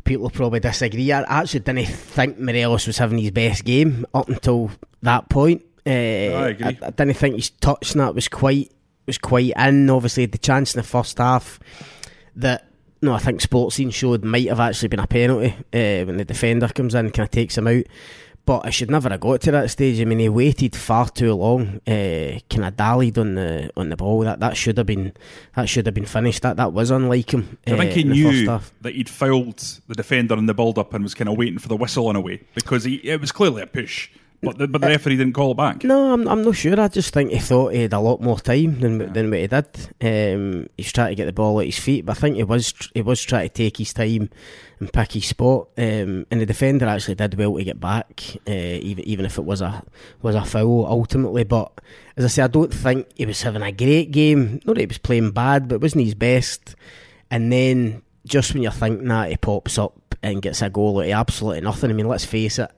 people 0.04 0.30
probably 0.30 0.60
disagree. 0.60 1.12
I 1.12 1.22
actually 1.22 1.60
didn't 1.60 1.86
think 1.86 2.38
Morelos 2.38 2.86
was 2.86 2.98
having 2.98 3.18
his 3.18 3.30
best 3.30 3.64
game 3.64 4.06
up 4.14 4.28
until 4.28 4.70
that 5.02 5.28
point. 5.28 5.64
Uh, 5.86 5.90
I 5.90 6.48
agree. 6.48 6.66
I, 6.66 6.86
I, 6.86 6.90
didn't 6.90 7.14
think 7.14 7.36
his 7.36 7.50
touch 7.50 7.92
that 7.94 8.14
was 8.14 8.28
quite 8.28 8.70
was 9.06 9.18
quite 9.18 9.52
in. 9.56 9.90
Obviously, 9.90 10.26
the 10.26 10.38
chance 10.38 10.74
in 10.74 10.78
the 10.78 10.86
first 10.86 11.18
half 11.18 11.58
that 12.36 12.68
no, 13.02 13.14
I 13.14 13.18
think 13.18 13.40
Sportscene 13.40 13.92
showed 13.92 14.24
might 14.24 14.48
have 14.48 14.60
actually 14.60 14.88
been 14.88 15.00
a 15.00 15.06
penalty 15.06 15.54
uh, 15.72 16.06
when 16.06 16.16
the 16.16 16.24
defender 16.24 16.68
comes 16.68 16.94
in 16.94 17.06
and 17.06 17.14
kind 17.14 17.26
of 17.26 17.30
takes 17.32 17.58
him 17.58 17.66
out. 17.66 17.84
But 18.44 18.66
I 18.66 18.70
should 18.70 18.90
never 18.90 19.08
have 19.08 19.20
got 19.20 19.40
to 19.42 19.52
that 19.52 19.70
stage. 19.70 20.00
I 20.00 20.04
mean, 20.04 20.18
he 20.18 20.28
waited 20.28 20.74
far 20.74 21.08
too 21.08 21.32
long. 21.32 21.80
Uh, 21.86 22.40
kind 22.50 22.64
of 22.64 22.76
dallied 22.76 23.16
on 23.16 23.36
the 23.36 23.70
on 23.76 23.88
the 23.88 23.96
ball. 23.96 24.20
That 24.20 24.40
that 24.40 24.56
should 24.56 24.78
have 24.78 24.86
been 24.86 25.12
that 25.54 25.68
should 25.68 25.86
have 25.86 25.94
been 25.94 26.06
finished. 26.06 26.42
That 26.42 26.56
that 26.56 26.72
was 26.72 26.90
unlike 26.90 27.32
him. 27.32 27.58
I 27.66 27.76
think 27.76 27.92
he 27.92 28.02
knew 28.04 28.46
that 28.80 28.94
he'd 28.94 29.08
fouled 29.08 29.58
the 29.86 29.94
defender 29.94 30.36
in 30.36 30.46
the 30.46 30.54
build 30.54 30.76
up 30.78 30.92
and 30.94 31.04
was 31.04 31.14
kind 31.14 31.28
of 31.28 31.36
waiting 31.36 31.60
for 31.60 31.68
the 31.68 31.76
whistle 31.76 32.10
in 32.10 32.16
a 32.16 32.20
way 32.20 32.40
because 32.54 32.82
he, 32.82 32.96
it 32.96 33.20
was 33.20 33.30
clearly 33.30 33.62
a 33.62 33.66
push. 33.66 34.10
But 34.44 34.58
the, 34.58 34.66
but 34.66 34.80
the 34.80 34.88
referee 34.88 35.16
didn't 35.16 35.34
call 35.34 35.52
it 35.52 35.56
back. 35.56 35.84
No, 35.84 36.12
I'm, 36.12 36.26
I'm 36.26 36.42
not 36.42 36.56
sure. 36.56 36.78
I 36.80 36.88
just 36.88 37.14
think 37.14 37.30
he 37.30 37.38
thought 37.38 37.74
he 37.74 37.82
had 37.82 37.92
a 37.92 38.00
lot 38.00 38.20
more 38.20 38.40
time 38.40 38.80
than 38.80 38.98
yeah. 38.98 39.06
than 39.06 39.30
what 39.30 39.38
he 39.38 39.46
did. 39.46 39.66
Um, 40.00 40.68
he's 40.76 40.92
trying 40.92 41.10
to 41.10 41.14
get 41.14 41.26
the 41.26 41.32
ball 41.32 41.60
at 41.60 41.66
his 41.66 41.78
feet, 41.78 42.04
but 42.04 42.16
I 42.16 42.20
think 42.20 42.36
he 42.36 42.42
was 42.42 42.74
he 42.92 43.02
was 43.02 43.22
trying 43.22 43.48
to 43.48 43.54
take 43.54 43.76
his 43.76 43.92
time 43.92 44.30
and 44.80 44.92
pick 44.92 45.12
his 45.12 45.26
spot. 45.26 45.68
Um, 45.78 46.26
and 46.28 46.40
the 46.40 46.46
defender 46.46 46.86
actually 46.86 47.14
did 47.14 47.34
well 47.34 47.56
to 47.56 47.62
get 47.62 47.78
back, 47.78 48.20
uh, 48.48 48.50
even 48.50 49.04
even 49.06 49.26
if 49.26 49.38
it 49.38 49.44
was 49.44 49.60
a 49.60 49.84
was 50.22 50.34
a 50.34 50.44
foul 50.44 50.86
ultimately. 50.86 51.44
But 51.44 51.80
as 52.16 52.24
I 52.24 52.28
say, 52.28 52.42
I 52.42 52.48
don't 52.48 52.74
think 52.74 53.06
he 53.14 53.26
was 53.26 53.42
having 53.42 53.62
a 53.62 53.70
great 53.70 54.10
game. 54.10 54.60
Not 54.64 54.74
that 54.74 54.80
he 54.80 54.86
was 54.86 54.98
playing 54.98 55.30
bad, 55.30 55.68
but 55.68 55.76
it 55.76 55.82
wasn't 55.82 56.04
his 56.04 56.16
best. 56.16 56.74
And 57.30 57.52
then 57.52 58.02
just 58.26 58.54
when 58.54 58.64
you're 58.64 58.72
thinking 58.72 59.06
that, 59.06 59.30
he 59.30 59.36
pops 59.36 59.78
up 59.78 60.16
and 60.20 60.42
gets 60.42 60.62
a 60.62 60.68
goal 60.68 61.00
at 61.00 61.10
absolutely 61.10 61.60
nothing. 61.60 61.90
I 61.90 61.92
mean, 61.92 62.08
let's 62.08 62.24
face 62.24 62.58
it 62.58 62.72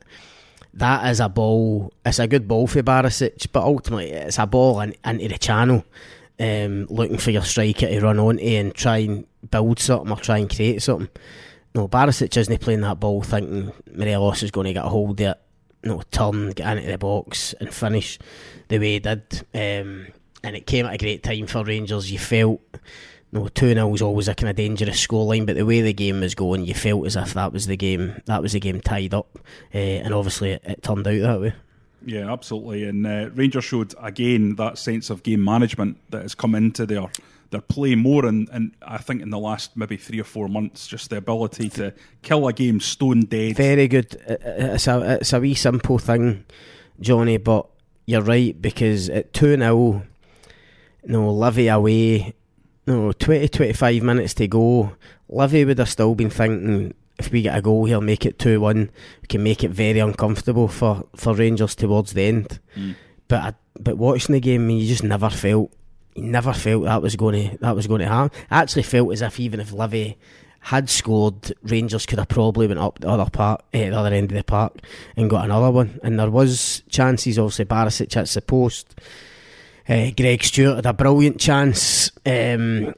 that 0.74 1.08
is 1.10 1.20
a 1.20 1.28
ball. 1.28 1.92
It's 2.04 2.18
a 2.18 2.26
good 2.26 2.48
ball 2.48 2.66
for 2.66 2.82
Barisic, 2.82 3.46
but 3.52 3.62
ultimately 3.62 4.10
it's 4.10 4.38
a 4.38 4.46
ball 4.46 4.80
in, 4.80 4.94
into 5.04 5.28
the 5.28 5.38
channel, 5.38 5.84
um, 6.40 6.87
looking 6.87 7.18
for 7.18 7.30
your 7.30 7.42
striker 7.42 7.87
to 7.87 8.00
run 8.00 8.18
onto 8.18 8.42
and 8.42 8.74
try 8.74 8.98
and 8.98 9.26
build 9.50 9.78
something 9.78 10.10
or 10.10 10.16
try 10.16 10.38
and 10.38 10.54
create 10.54 10.82
something. 10.82 11.08
No, 11.74 11.88
Barisic 11.88 12.37
isn't 12.37 12.60
playing 12.60 12.82
that 12.82 13.00
ball 13.00 13.22
thinking 13.22 13.72
Morelos 13.92 14.42
is 14.42 14.50
going 14.50 14.66
to 14.66 14.72
get 14.72 14.84
a 14.84 14.88
hold 14.88 15.20
of 15.20 15.26
it. 15.26 15.40
No, 15.84 16.02
turn, 16.10 16.50
get 16.50 16.76
into 16.76 16.90
the 16.90 16.98
box 16.98 17.52
and 17.54 17.72
finish 17.72 18.18
the 18.68 18.78
way 18.78 18.94
he 18.94 18.98
did. 19.00 19.46
Um, 19.54 20.06
and 20.42 20.56
it 20.56 20.66
came 20.66 20.87
at 20.87 20.94
a 20.94 20.98
great 20.98 21.22
time 21.22 21.46
for 21.46 21.64
Rangers. 21.64 22.10
You 22.10 22.18
felt 22.18 22.60
no, 23.34 23.48
2 23.48 23.74
0 23.74 23.88
was 23.88 24.00
always 24.00 24.28
a 24.28 24.34
kind 24.34 24.48
of 24.48 24.54
dangerous 24.54 25.04
scoreline, 25.04 25.44
but 25.44 25.56
the 25.56 25.66
way 25.66 25.80
the 25.80 25.92
game 25.92 26.20
was 26.20 26.36
going, 26.36 26.64
you 26.64 26.72
felt 26.72 27.04
as 27.04 27.16
if 27.16 27.34
that 27.34 27.52
was 27.52 27.66
the 27.66 27.76
game, 27.76 28.22
that 28.26 28.40
was 28.40 28.52
the 28.52 28.60
game 28.60 28.80
tied 28.80 29.12
up, 29.12 29.40
uh, 29.74 29.78
and 29.78 30.14
obviously 30.14 30.52
it, 30.52 30.62
it, 30.64 30.82
turned 30.84 31.06
out 31.06 31.20
that 31.20 31.40
way. 31.40 31.52
Yeah, 32.06 32.32
absolutely. 32.32 32.84
And 32.84 33.04
uh, 33.04 33.30
Rangers 33.34 33.64
showed 33.64 33.92
again 34.00 34.54
that 34.54 34.78
sense 34.78 35.10
of 35.10 35.24
game 35.24 35.42
management 35.42 35.98
that 36.10 36.22
has 36.22 36.34
come 36.36 36.54
into 36.54 36.86
their 36.86 37.08
their 37.50 37.60
play 37.60 37.96
more, 37.96 38.24
and, 38.24 38.48
and 38.52 38.72
I 38.82 38.98
think 38.98 39.20
in 39.20 39.30
the 39.30 39.38
last 39.38 39.76
maybe 39.76 39.96
three 39.96 40.20
or 40.20 40.24
four 40.24 40.46
months, 40.46 40.86
just 40.86 41.10
the 41.10 41.16
ability 41.16 41.70
to 41.70 41.92
kill 42.22 42.46
a 42.46 42.52
game 42.52 42.78
stone 42.78 43.22
dead. 43.22 43.56
Very 43.56 43.88
good. 43.88 44.14
It's 44.28 44.86
a 44.86 45.18
it's 45.20 45.32
a 45.32 45.40
wee 45.40 45.54
simple 45.54 45.98
thing, 45.98 46.44
Jonny, 47.00 47.38
but 47.38 47.66
you're 48.06 48.22
right 48.22 48.60
because 48.62 49.08
at 49.08 49.32
two 49.32 49.56
0 49.56 50.04
no 51.06 51.30
Livy 51.32 51.66
away 51.68 52.34
no, 52.86 53.12
20, 53.12 53.48
25 53.48 54.02
minutes 54.02 54.34
to 54.34 54.48
go. 54.48 54.96
Livy 55.28 55.64
would 55.64 55.78
have 55.78 55.88
still 55.88 56.14
been 56.14 56.30
thinking 56.30 56.94
if 57.18 57.30
we 57.30 57.42
get 57.42 57.56
a 57.56 57.62
goal 57.62 57.84
here, 57.84 58.00
make 58.00 58.26
it 58.26 58.38
2 58.38 58.60
1, 58.60 58.90
we 59.22 59.26
can 59.28 59.42
make 59.42 59.62
it 59.62 59.70
very 59.70 60.00
uncomfortable 60.00 60.68
for, 60.68 61.04
for 61.14 61.34
Rangers 61.34 61.74
towards 61.74 62.12
the 62.12 62.22
end. 62.22 62.58
Mm. 62.76 62.96
But 63.28 63.40
I, 63.42 63.54
but 63.78 63.98
watching 63.98 64.34
the 64.34 64.40
game, 64.40 64.68
you 64.70 64.86
just 64.86 65.04
never 65.04 65.30
felt 65.30 65.72
you 66.14 66.24
never 66.24 66.52
felt 66.52 66.84
that 66.84 67.02
was 67.02 67.16
going 67.16 67.50
to 67.50 67.58
that 67.58 67.74
was 67.74 67.86
going 67.86 68.00
to 68.00 68.08
happen. 68.08 68.36
I 68.50 68.60
actually 68.60 68.82
felt 68.84 69.12
as 69.12 69.22
if 69.22 69.40
even 69.40 69.60
if 69.60 69.72
Livy 69.72 70.18
had 70.60 70.88
scored, 70.88 71.52
Rangers 71.62 72.06
could 72.06 72.18
have 72.18 72.28
probably 72.28 72.66
went 72.66 72.80
up 72.80 72.98
the 73.00 73.08
other 73.08 73.28
part, 73.30 73.62
eh, 73.72 73.90
the 73.90 73.98
other 73.98 74.14
end 74.14 74.30
of 74.30 74.36
the 74.36 74.44
park, 74.44 74.78
and 75.16 75.28
got 75.28 75.44
another 75.44 75.70
one. 75.70 76.00
And 76.02 76.18
there 76.18 76.30
was 76.30 76.82
chances. 76.88 77.38
Obviously, 77.38 77.66
Barisic 77.66 78.14
hits 78.14 78.34
the 78.34 78.42
post. 78.42 78.98
Uh, 79.88 80.10
Greg 80.16 80.42
Stewart 80.42 80.76
had 80.76 80.86
a 80.86 80.92
brilliant 80.92 81.38
chance. 81.38 82.10
Um, 82.24 82.94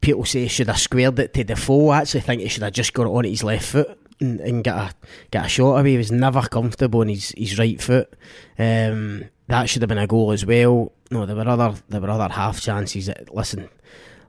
people 0.00 0.24
say 0.24 0.42
he 0.42 0.48
should 0.48 0.68
have 0.68 0.78
squared 0.78 1.18
it 1.18 1.34
to 1.34 1.44
Defoe. 1.44 1.88
I 1.88 2.00
actually 2.02 2.20
think 2.20 2.42
he 2.42 2.48
should 2.48 2.62
have 2.62 2.72
just 2.72 2.92
got 2.92 3.06
it 3.06 3.10
on 3.10 3.24
his 3.24 3.42
left 3.42 3.66
foot 3.66 3.98
and, 4.20 4.40
and 4.40 4.64
get 4.64 4.76
a 4.76 4.92
get 5.30 5.46
a 5.46 5.48
shot 5.48 5.78
away. 5.78 5.92
He 5.92 5.98
was 5.98 6.12
never 6.12 6.42
comfortable 6.42 7.00
on 7.00 7.08
his, 7.08 7.34
his 7.36 7.58
right 7.58 7.80
foot. 7.80 8.12
Um, 8.58 9.24
that 9.48 9.68
should 9.68 9.82
have 9.82 9.88
been 9.88 9.98
a 9.98 10.06
goal 10.06 10.32
as 10.32 10.46
well. 10.46 10.92
No, 11.10 11.26
there 11.26 11.36
were 11.36 11.48
other 11.48 11.74
there 11.88 12.00
were 12.00 12.10
other 12.10 12.32
half 12.32 12.60
chances. 12.60 13.06
That, 13.06 13.34
listen, 13.34 13.68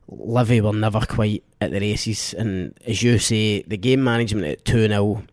Livy 0.08 0.62
were 0.62 0.74
never 0.74 1.02
quite 1.02 1.44
at 1.62 1.72
the 1.72 1.80
races, 1.80 2.34
and 2.34 2.78
as 2.86 3.02
you 3.02 3.18
say, 3.20 3.62
the 3.64 3.78
game 3.78 4.04
management 4.04 4.46
at 4.48 4.66
two 4.66 4.88
0 4.88 5.24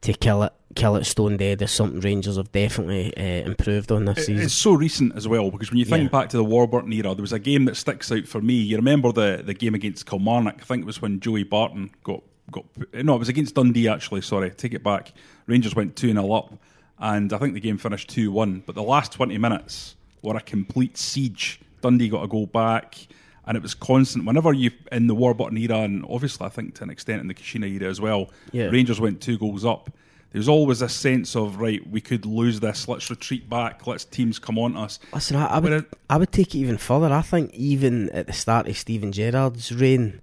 to 0.00 0.12
kill 0.14 0.42
it 0.44 0.52
kill 0.74 0.96
it 0.96 1.04
stone 1.04 1.36
dead 1.36 1.62
is 1.62 1.70
something 1.70 2.00
Rangers 2.00 2.36
have 2.36 2.52
definitely 2.52 3.16
uh, 3.16 3.46
improved 3.46 3.90
on 3.90 4.04
this 4.04 4.26
season. 4.26 4.44
It's 4.44 4.54
so 4.54 4.74
recent 4.74 5.16
as 5.16 5.26
well 5.26 5.50
because 5.50 5.70
when 5.70 5.78
you 5.78 5.84
think 5.84 6.04
yeah. 6.04 6.20
back 6.20 6.28
to 6.30 6.36
the 6.36 6.44
Warburton 6.44 6.92
era, 6.92 7.14
there 7.14 7.22
was 7.22 7.32
a 7.32 7.38
game 7.38 7.64
that 7.66 7.76
sticks 7.76 8.12
out 8.12 8.26
for 8.26 8.40
me. 8.40 8.54
You 8.54 8.76
remember 8.76 9.12
the 9.12 9.42
the 9.44 9.54
game 9.54 9.74
against 9.74 10.06
Kilmarnock? 10.06 10.58
I 10.60 10.64
think 10.64 10.82
it 10.82 10.86
was 10.86 11.00
when 11.02 11.20
Joey 11.20 11.44
Barton 11.44 11.90
got 12.04 12.22
got 12.50 12.64
no, 12.94 13.14
it 13.14 13.18
was 13.18 13.28
against 13.28 13.54
Dundee 13.54 13.88
actually. 13.88 14.20
Sorry, 14.20 14.50
take 14.50 14.74
it 14.74 14.82
back. 14.82 15.12
Rangers 15.46 15.74
went 15.74 15.96
two 15.96 16.12
0 16.12 16.32
up, 16.32 16.52
and 16.98 17.32
I 17.32 17.38
think 17.38 17.54
the 17.54 17.60
game 17.60 17.78
finished 17.78 18.08
two 18.08 18.30
one. 18.30 18.62
But 18.66 18.74
the 18.74 18.82
last 18.82 19.12
twenty 19.12 19.38
minutes 19.38 19.96
were 20.22 20.36
a 20.36 20.40
complete 20.40 20.96
siege. 20.96 21.60
Dundee 21.80 22.08
got 22.08 22.24
a 22.24 22.28
goal 22.28 22.46
back 22.46 22.98
and 23.46 23.56
it 23.56 23.62
was 23.62 23.72
constant. 23.72 24.26
Whenever 24.26 24.52
you 24.52 24.70
in 24.92 25.06
the 25.06 25.14
Warburton 25.14 25.56
era, 25.56 25.78
and 25.78 26.04
obviously 26.10 26.44
I 26.44 26.50
think 26.50 26.74
to 26.76 26.82
an 26.82 26.90
extent 26.90 27.22
in 27.22 27.28
the 27.28 27.34
Caixinha 27.34 27.80
era 27.80 27.88
as 27.88 28.00
well, 28.00 28.30
yeah. 28.52 28.66
Rangers 28.66 29.00
went 29.00 29.22
two 29.22 29.38
goals 29.38 29.64
up 29.64 29.90
there's 30.32 30.48
always 30.48 30.82
a 30.82 30.88
sense 30.88 31.34
of 31.34 31.58
right, 31.58 31.86
we 31.88 32.00
could 32.00 32.26
lose 32.26 32.60
this. 32.60 32.86
Let's 32.86 33.08
retreat 33.08 33.48
back. 33.48 33.86
Let's 33.86 34.04
teams 34.04 34.38
come 34.38 34.58
on 34.58 34.76
us. 34.76 34.98
Listen, 35.12 35.36
I, 35.36 35.46
I 35.46 35.58
would, 35.58 35.72
it, 35.72 35.84
I 36.10 36.18
would 36.18 36.32
take 36.32 36.54
it 36.54 36.58
even 36.58 36.76
further. 36.76 37.12
I 37.12 37.22
think 37.22 37.54
even 37.54 38.10
at 38.10 38.26
the 38.26 38.32
start 38.32 38.68
of 38.68 38.76
Steven 38.76 39.10
Gerrard's 39.10 39.74
reign, 39.74 40.20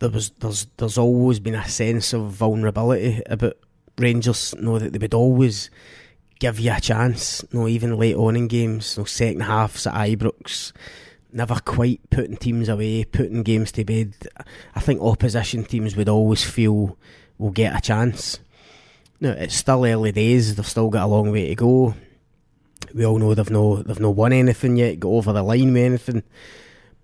there 0.00 0.10
was 0.10 0.30
there's 0.30 0.66
there's 0.76 0.98
always 0.98 1.40
been 1.40 1.54
a 1.54 1.68
sense 1.68 2.12
of 2.12 2.30
vulnerability 2.30 3.22
about 3.26 3.56
Rangers. 3.96 4.54
Know 4.56 4.78
that 4.78 4.92
they 4.92 4.98
would 4.98 5.14
always 5.14 5.70
give 6.38 6.60
you 6.60 6.72
a 6.72 6.80
chance. 6.80 7.42
No, 7.52 7.66
even 7.66 7.96
late 7.96 8.16
on 8.16 8.36
in 8.36 8.48
games, 8.48 8.98
no 8.98 9.04
second 9.04 9.40
halves 9.40 9.86
at 9.86 9.94
Ibrox. 9.94 10.72
never 11.32 11.56
quite 11.64 12.00
putting 12.10 12.36
teams 12.36 12.68
away, 12.68 13.04
putting 13.04 13.42
games 13.42 13.72
to 13.72 13.84
bed. 13.84 14.14
I 14.74 14.80
think 14.80 15.00
opposition 15.00 15.64
teams 15.64 15.96
would 15.96 16.08
always 16.08 16.44
feel 16.44 16.96
we'll 17.38 17.50
get 17.50 17.76
a 17.76 17.80
chance. 17.80 18.38
No, 19.20 19.32
it's 19.32 19.56
still 19.56 19.84
early 19.84 20.12
days. 20.12 20.54
They've 20.54 20.66
still 20.66 20.90
got 20.90 21.04
a 21.04 21.06
long 21.06 21.32
way 21.32 21.48
to 21.48 21.54
go. 21.54 21.94
We 22.94 23.04
all 23.04 23.18
know 23.18 23.34
they've 23.34 23.50
no 23.50 23.82
they've 23.82 24.00
no 24.00 24.10
won 24.10 24.32
anything 24.32 24.76
yet, 24.76 25.00
got 25.00 25.08
over 25.08 25.32
the 25.32 25.42
line 25.42 25.72
with 25.72 25.82
anything. 25.82 26.22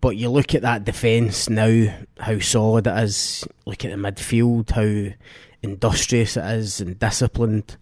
But 0.01 0.17
you 0.17 0.31
look 0.31 0.55
at 0.55 0.63
that 0.63 0.85
defence 0.85 1.49
now, 1.49 1.87
how 2.19 2.39
solid 2.39 2.87
it 2.87 3.03
is. 3.03 3.45
Look 3.67 3.85
at 3.85 3.91
the 3.91 3.97
midfield, 3.97 4.71
how 4.71 5.15
industrious 5.63 6.37
it 6.37 6.45
is 6.45 6.81
and 6.81 6.99
disciplined. 6.99 7.77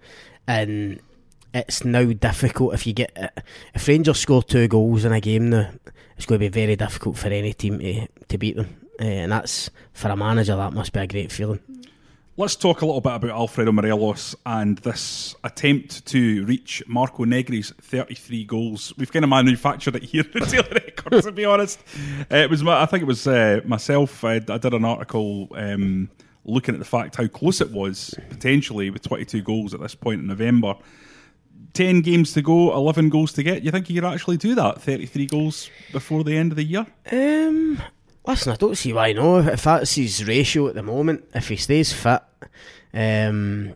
And 0.47 1.01
it's 1.53 1.85
now 1.85 2.05
difficult 2.13 2.75
if 2.75 2.87
you 2.87 2.93
get 2.93 3.45
if 3.75 3.87
Rangers 3.89 4.19
score 4.19 4.43
two 4.43 4.69
goals 4.69 5.05
in 5.05 5.13
a 5.13 5.21
game 5.21 5.51
now, 5.51 5.71
it's 6.17 6.27
going 6.27 6.41
to 6.41 6.45
be 6.45 6.49
very 6.49 6.77
difficult 6.77 7.19
for 7.19 7.29
any 7.29 7.53
team 7.53 7.79
to 7.81 8.07
to 8.29 8.39
beat 8.39 8.57
them. 8.57 8.77
Uh, 9.01 9.05
and 9.05 9.33
that's 9.33 9.71
for 9.93 10.09
a 10.09 10.17
manager 10.17 10.57
that 10.57 10.73
must 10.73 10.93
be 10.93 11.01
a 11.01 11.07
great 11.07 11.33
feeling. 11.33 11.61
Let's 12.39 12.57
talk 12.57 12.81
a 12.81 12.87
little 12.87 13.03
bit 13.03 13.13
about 13.13 13.31
Alfredo 13.31 13.73
Morelos 13.73 14.35
and 14.47 14.79
this 14.79 15.35
attempt 15.45 16.07
to 16.07 16.47
reach 16.47 16.83
Marco 16.87 17.27
Negri's 17.27 17.73
33 17.79 18.45
goals. 18.45 18.95
We've 18.97 19.13
kind 19.13 19.23
of 19.23 19.29
manufactured 19.29 19.97
it 19.97 20.05
here 20.05 20.25
at 20.35 20.49
Daily 20.49 20.67
Records, 20.73 21.27
to 21.27 21.33
be 21.33 21.45
honest. 21.45 21.81
Uh, 22.33 22.37
it 22.37 22.49
was, 22.49 22.67
I 22.67 22.87
think 22.87 23.03
it 23.03 23.07
was 23.07 23.27
uh, 23.27 23.61
myself. 23.67 24.25
I, 24.25 24.37
I, 24.37 24.57
did 24.57 24.73
an 24.73 24.87
article 24.87 25.49
um, 25.55 26.09
looking 26.47 26.75
at 26.75 26.79
the 26.79 26.87
fact 26.87 27.17
how 27.17 27.27
close 27.27 27.61
it 27.61 27.71
was 27.71 28.15
potentially 28.31 28.89
with 28.89 29.03
22 29.03 29.43
goals 29.43 29.75
at 29.75 29.81
this 29.81 29.95
point 29.95 30.23
in 30.23 30.27
November. 30.27 30.75
10 31.75 32.01
games 32.01 32.33
to 32.33 32.41
go, 32.41 32.73
11 32.73 33.11
goals 33.11 33.35
to 33.35 33.43
get. 33.43 33.63
You 33.63 33.71
think 33.71 33.91
you 33.91 34.01
could 34.01 34.09
actually 34.11 34.39
do 34.39 34.55
that? 34.55 34.81
33 34.81 35.27
goals 35.27 35.69
before 35.93 36.25
the 36.25 36.39
end 36.39 36.53
of 36.53 36.57
the 36.57 36.65
year? 36.65 36.87
Um, 37.13 37.83
Listen, 38.27 38.53
I 38.53 38.57
don't 38.57 38.77
see 38.77 38.93
why 38.93 39.13
not. 39.13 39.47
If 39.49 39.65
that's 39.65 39.95
his 39.97 40.25
ratio 40.25 40.69
at 40.69 40.75
the 40.75 40.83
moment, 40.83 41.25
if 41.35 41.49
he 41.49 41.57
stays 41.57 41.93
fit 41.93 42.23
um, 42.95 43.75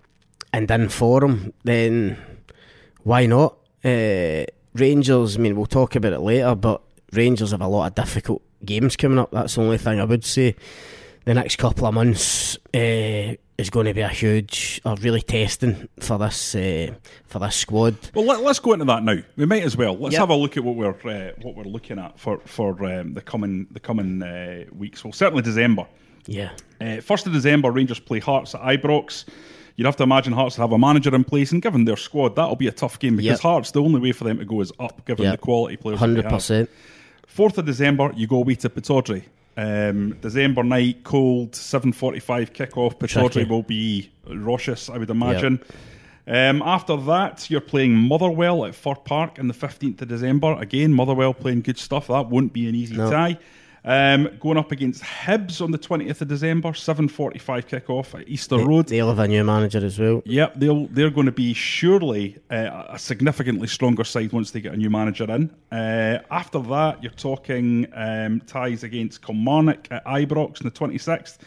and 0.53 0.71
in 0.71 0.89
form, 0.89 1.53
then 1.65 2.17
why 3.03 3.27
not? 3.27 3.57
Uh, 3.85 4.45
Rangers, 4.75 5.37
I 5.37 5.41
mean, 5.41 5.57
we'll 5.57 5.67
talk 5.67 5.97
about 5.97 6.13
it 6.13 6.21
later, 6.21 6.55
but 6.55 6.83
Rangers 7.13 7.51
have 7.51 7.61
a 7.61 7.67
lot 7.67 7.87
of 7.87 7.95
difficult 7.95 8.43
games 8.65 8.97
coming 8.97 9.19
up. 9.19 9.31
That's 9.31 9.55
the 9.55 9.63
only 9.63 9.79
thing 9.79 10.01
I 10.01 10.05
would 10.05 10.25
say. 10.25 10.55
The 11.27 11.35
next 11.35 11.57
couple 11.57 11.87
of 11.87 11.95
months, 11.95 12.57
uh, 12.75 13.35
is 13.59 13.71
going 13.71 13.87
to 13.87 13.95
be 13.95 14.01
a 14.01 14.09
huge, 14.09 14.81
or 14.85 14.97
really 14.97 15.23
testing 15.23 15.89
for 16.01 16.19
this 16.19 16.55
uh, 16.55 16.95
for 17.27 17.39
this 17.39 17.57
squad. 17.57 17.97
Well, 18.15 18.25
let, 18.25 18.41
us 18.45 18.59
go 18.59 18.75
into 18.75 18.85
that 18.87 19.03
now. 19.03 19.19
We 19.37 19.47
might 19.47 19.63
as 19.63 19.77
well. 19.77 19.97
Let's 19.97 20.13
yep. 20.13 20.21
have 20.21 20.31
a 20.31 20.35
look 20.35 20.57
at 20.57 20.65
what 20.65 20.77
we're 20.77 20.91
uh, 20.91 21.33
what 21.43 21.55
we're 21.55 21.65
looking 21.65 21.99
at 21.99 22.19
for 22.19 22.39
for 22.45 22.73
um, 22.85 23.15
the 23.15 23.23
coming 23.23 23.67
the 23.71 23.81
coming 23.81 24.23
uh, 24.23 24.65
weeks. 24.77 25.05
Well, 25.05 25.13
certainly 25.13 25.43
December. 25.43 25.87
Yeah. 26.27 26.51
Uh, 26.81 27.01
first 27.01 27.27
of 27.27 27.33
December, 27.33 27.71
Rangers 27.71 28.01
play 28.01 28.19
Hearts 28.19 28.55
at 28.55 28.61
Ibrox. 28.61 29.25
You'd 29.77 29.87
have 29.87 29.97
to 29.97 30.03
imagine 30.03 30.33
Hearts 30.33 30.57
have 30.57 30.73
a 30.73 30.79
manager 30.79 31.15
in 31.15 31.25
place, 31.25 31.53
and 31.53 31.63
given 31.63 31.85
their 31.85 31.97
squad, 31.97 32.35
that'll 32.37 32.57
be 32.57 32.67
a 32.67 32.73
tough 32.73 32.99
game 32.99 33.17
because 33.17 33.39
yep. 33.39 33.41
Hearts, 33.41 33.71
the 33.71 33.83
only 33.83 34.01
way 34.01 34.13
for 34.13 34.25
them 34.25 34.39
to 34.39 34.45
go 34.45 34.61
is 34.61 34.73
up, 34.81 35.05
given 35.07 35.25
yep. 35.25 35.35
the 35.35 35.39
quality 35.39 35.77
players. 35.77 35.99
Hundred 35.99 36.27
percent. 36.27 36.71
Fourth 37.27 37.59
of 37.59 37.67
December, 37.67 38.13
you 38.17 38.27
go 38.27 38.37
away 38.37 38.55
to 38.57 38.69
Pittodrie. 38.69 39.25
Um, 39.57 40.19
December 40.21 40.63
night, 40.63 41.03
cold, 41.03 41.53
7.45 41.53 42.53
kickoff. 42.53 42.99
Pittodrie 42.99 43.49
will 43.49 43.63
be 43.63 44.11
raucous, 44.27 44.91
I 44.91 44.99
would 44.99 45.11
imagine. 45.11 45.61
Yep. 45.63 45.77
Um, 46.29 46.63
after 46.63 46.97
that, 46.97 47.49
you're 47.49 47.61
playing 47.61 47.95
Motherwell 47.95 48.65
at 48.67 48.75
Fir 48.75 48.97
Park 48.97 49.39
on 49.39 49.49
the 49.49 49.55
15th 49.55 50.03
of 50.03 50.09
December. 50.09 50.57
Again, 50.59 50.93
Motherwell 50.93 51.33
playing 51.33 51.63
good 51.63 51.79
stuff. 51.79 52.09
That 52.09 52.29
won't 52.29 52.53
be 52.53 52.69
an 52.69 52.75
easy 52.75 52.97
no. 52.97 53.11
tie. 53.11 53.39
Um, 53.87 54.37
going 54.41 54.59
up 54.59 54.73
against 54.73 55.01
Hibs 55.01 55.61
on 55.63 55.71
the 55.71 55.79
20th 55.79 56.21
of 56.21 56.27
December, 56.27 56.71
7.45 56.71 57.69
kick-off 57.69 58.17
at 58.17 58.29
Easter 58.29 58.57
they, 58.57 58.65
Road. 58.65 58.89
They'll 58.89 59.09
have 59.09 59.21
a 59.21 59.29
new 59.29 59.45
manager 59.45 59.79
as 59.79 59.97
well. 59.97 60.23
Yep, 60.25 60.55
they'll, 60.57 60.87
they're 60.89 61.11
going 61.11 61.27
to 61.27 61.33
be 61.33 61.55
surely 61.55 62.37
uh, 62.51 62.87
a 62.89 62.99
significantly 62.99 63.69
stronger 63.69 64.03
side 64.03 64.33
once 64.33 64.51
they 64.51 64.61
get 64.61 64.75
a 64.75 64.77
new 64.77 64.91
manager 64.91 65.31
in. 65.33 65.55
Uh, 65.71 66.19
after 66.33 66.59
that, 66.63 67.01
you're 67.01 67.13
talking 67.13 67.87
um, 67.95 68.41
ties 68.41 68.83
against 68.83 69.23
Kilmarnock 69.23 69.87
at 69.93 70.05
Ibrox 70.05 70.61
on 70.61 70.65
the 70.65 70.71
26th. 70.73 71.39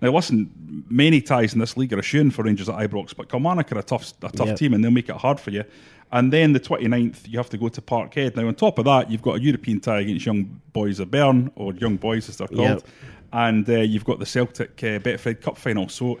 Now, 0.00 0.12
listen, 0.12 0.84
many 0.88 1.20
ties 1.20 1.54
in 1.54 1.58
this 1.58 1.76
league 1.76 1.92
are 1.92 1.98
a 1.98 2.30
for 2.30 2.42
Rangers 2.44 2.68
at 2.68 2.76
Ibrox, 2.76 3.16
but 3.16 3.28
Kilmarnock 3.28 3.72
are 3.72 3.78
a 3.78 3.82
tough, 3.82 4.12
a 4.22 4.30
tough 4.30 4.48
yep. 4.48 4.56
team 4.56 4.74
and 4.74 4.84
they'll 4.84 4.90
make 4.90 5.08
it 5.08 5.16
hard 5.16 5.40
for 5.40 5.50
you. 5.50 5.64
And 6.10 6.32
then 6.32 6.52
the 6.52 6.60
29th, 6.60 7.28
you 7.28 7.38
have 7.38 7.50
to 7.50 7.58
go 7.58 7.68
to 7.68 7.82
Parkhead. 7.82 8.36
Now, 8.36 8.46
on 8.46 8.54
top 8.54 8.78
of 8.78 8.86
that, 8.86 9.10
you've 9.10 9.22
got 9.22 9.36
a 9.36 9.40
European 9.40 9.80
tie 9.80 10.00
against 10.00 10.24
Young 10.24 10.60
Boys 10.72 11.00
of 11.00 11.10
Bern, 11.10 11.50
or 11.54 11.74
Young 11.74 11.96
Boys 11.96 12.28
as 12.28 12.38
they're 12.38 12.48
called. 12.48 12.60
Yep. 12.60 12.88
And 13.32 13.68
uh, 13.68 13.80
you've 13.80 14.06
got 14.06 14.18
the 14.18 14.24
Celtic 14.24 14.82
uh, 14.82 15.00
Betfred 15.00 15.42
Cup 15.42 15.58
final. 15.58 15.88
So, 15.88 16.18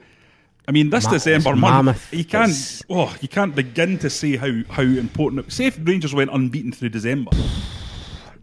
I 0.66 0.72
mean, 0.72 0.90
this 0.90 1.04
Ma- 1.04 1.12
December 1.12 1.56
month, 1.56 2.12
you 2.12 2.24
can't, 2.24 2.50
it's... 2.50 2.82
oh, 2.90 3.16
you 3.22 3.28
can't 3.28 3.54
begin 3.54 3.96
to 3.98 4.10
say 4.10 4.36
how, 4.36 4.50
how 4.68 4.82
important. 4.82 5.50
Say 5.50 5.66
if 5.66 5.78
Rangers 5.82 6.12
went 6.12 6.30
unbeaten 6.32 6.72
through 6.72 6.90
December, 6.90 7.30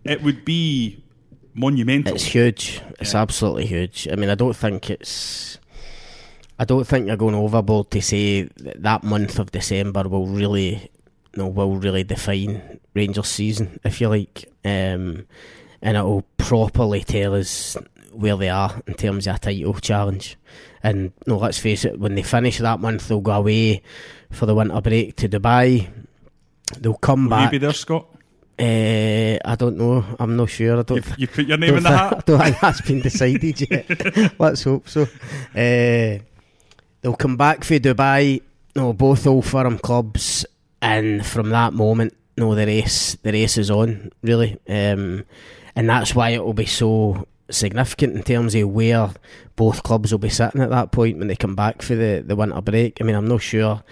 it 0.03 0.23
would 0.23 0.45
be 0.45 1.03
monumental. 1.55 2.13
It's 2.13 2.25
huge. 2.25 2.81
It's 2.99 3.13
yeah. 3.13 3.21
absolutely 3.21 3.65
huge. 3.65 4.07
I 4.11 4.15
mean, 4.15 4.29
I 4.29 4.35
don't 4.35 4.55
think 4.55 4.89
it's. 4.89 5.57
I 6.57 6.63
don't 6.63 6.85
think 6.85 7.07
you're 7.07 7.17
going 7.17 7.35
overboard 7.35 7.91
to 7.91 8.01
say 8.01 8.43
that, 8.43 8.81
that 8.83 9.03
month 9.03 9.39
of 9.39 9.51
December 9.51 10.07
will 10.07 10.27
really 10.27 10.89
you 11.35 11.43
know, 11.43 11.47
will 11.47 11.77
really 11.77 12.03
define 12.03 12.79
Rangers' 12.93 13.27
season, 13.27 13.79
if 13.83 13.99
you 13.99 14.09
like, 14.09 14.45
um, 14.63 15.25
and 15.81 15.97
it 15.97 16.03
will 16.03 16.23
properly 16.37 17.03
tell 17.03 17.35
us 17.35 17.77
where 18.11 18.37
they 18.37 18.49
are 18.49 18.81
in 18.87 18.93
terms 18.93 19.27
of 19.27 19.35
a 19.35 19.39
title 19.39 19.73
challenge. 19.75 20.37
And 20.81 21.11
you 21.25 21.33
no, 21.33 21.37
let's 21.37 21.59
face 21.59 21.83
it, 21.83 21.99
when 21.99 22.15
they 22.15 22.23
finish 22.23 22.59
that 22.59 22.79
month, 22.79 23.07
they'll 23.07 23.19
go 23.19 23.33
away 23.33 23.81
for 24.31 24.45
the 24.45 24.55
winter 24.55 24.79
break 24.81 25.15
to 25.17 25.27
Dubai. 25.27 25.89
They'll 26.79 26.93
come 26.93 27.25
Will 27.25 27.31
back. 27.31 27.51
You 27.51 27.59
be 27.59 27.65
there, 27.65 27.73
Scott. 27.73 28.07
Uh, 28.57 29.37
I 29.43 29.55
don't 29.57 29.77
know. 29.77 30.03
I'm 30.19 30.35
not 30.35 30.49
sure. 30.49 30.79
I 30.79 30.83
don't. 30.83 31.05
You, 31.05 31.13
you 31.17 31.27
put 31.27 31.45
your 31.45 31.57
name 31.57 31.75
in 31.75 31.83
the 31.83 31.89
hat. 31.89 32.13
I 32.13 32.19
don't 32.25 32.41
think 32.41 32.59
that's 32.59 32.81
been 32.81 33.01
decided 33.01 33.69
yet. 33.69 34.39
Let's 34.39 34.63
hope 34.63 34.87
so. 34.87 35.03
Uh, 35.53 36.23
they'll 37.01 37.17
come 37.17 37.35
back 37.35 37.63
for 37.63 37.75
Dubai. 37.75 38.41
No, 38.75 38.93
both 38.93 39.27
old 39.27 39.45
firm 39.45 39.77
clubs 39.77 40.45
and 40.81 41.25
from 41.25 41.49
that 41.49 41.73
moment, 41.73 42.15
no, 42.37 42.53
the 42.53 42.65
race, 42.65 43.15
the 43.23 43.31
race 43.31 43.57
is 43.57 43.71
on 43.71 44.11
really, 44.21 44.59
um, 44.69 45.25
and 45.75 45.89
that's 45.89 46.13
why 46.13 46.29
it 46.29 46.43
will 46.43 46.53
be 46.53 46.65
so 46.65 47.27
significant 47.49 48.15
in 48.15 48.23
terms 48.23 48.55
of 48.55 48.69
where 48.69 49.09
both 49.55 49.83
clubs 49.83 50.11
will 50.11 50.19
be 50.19 50.29
sitting 50.29 50.61
at 50.61 50.69
that 50.69 50.91
point 50.91 51.17
when 51.17 51.27
they 51.27 51.35
come 51.35 51.55
back 51.55 51.81
for 51.81 51.95
the, 51.95 52.23
the 52.25 52.35
winter 52.35 52.61
break. 52.61 52.99
I 52.99 53.03
mean, 53.03 53.15
I'm 53.15 53.27
not 53.27 53.41
sure. 53.41 53.83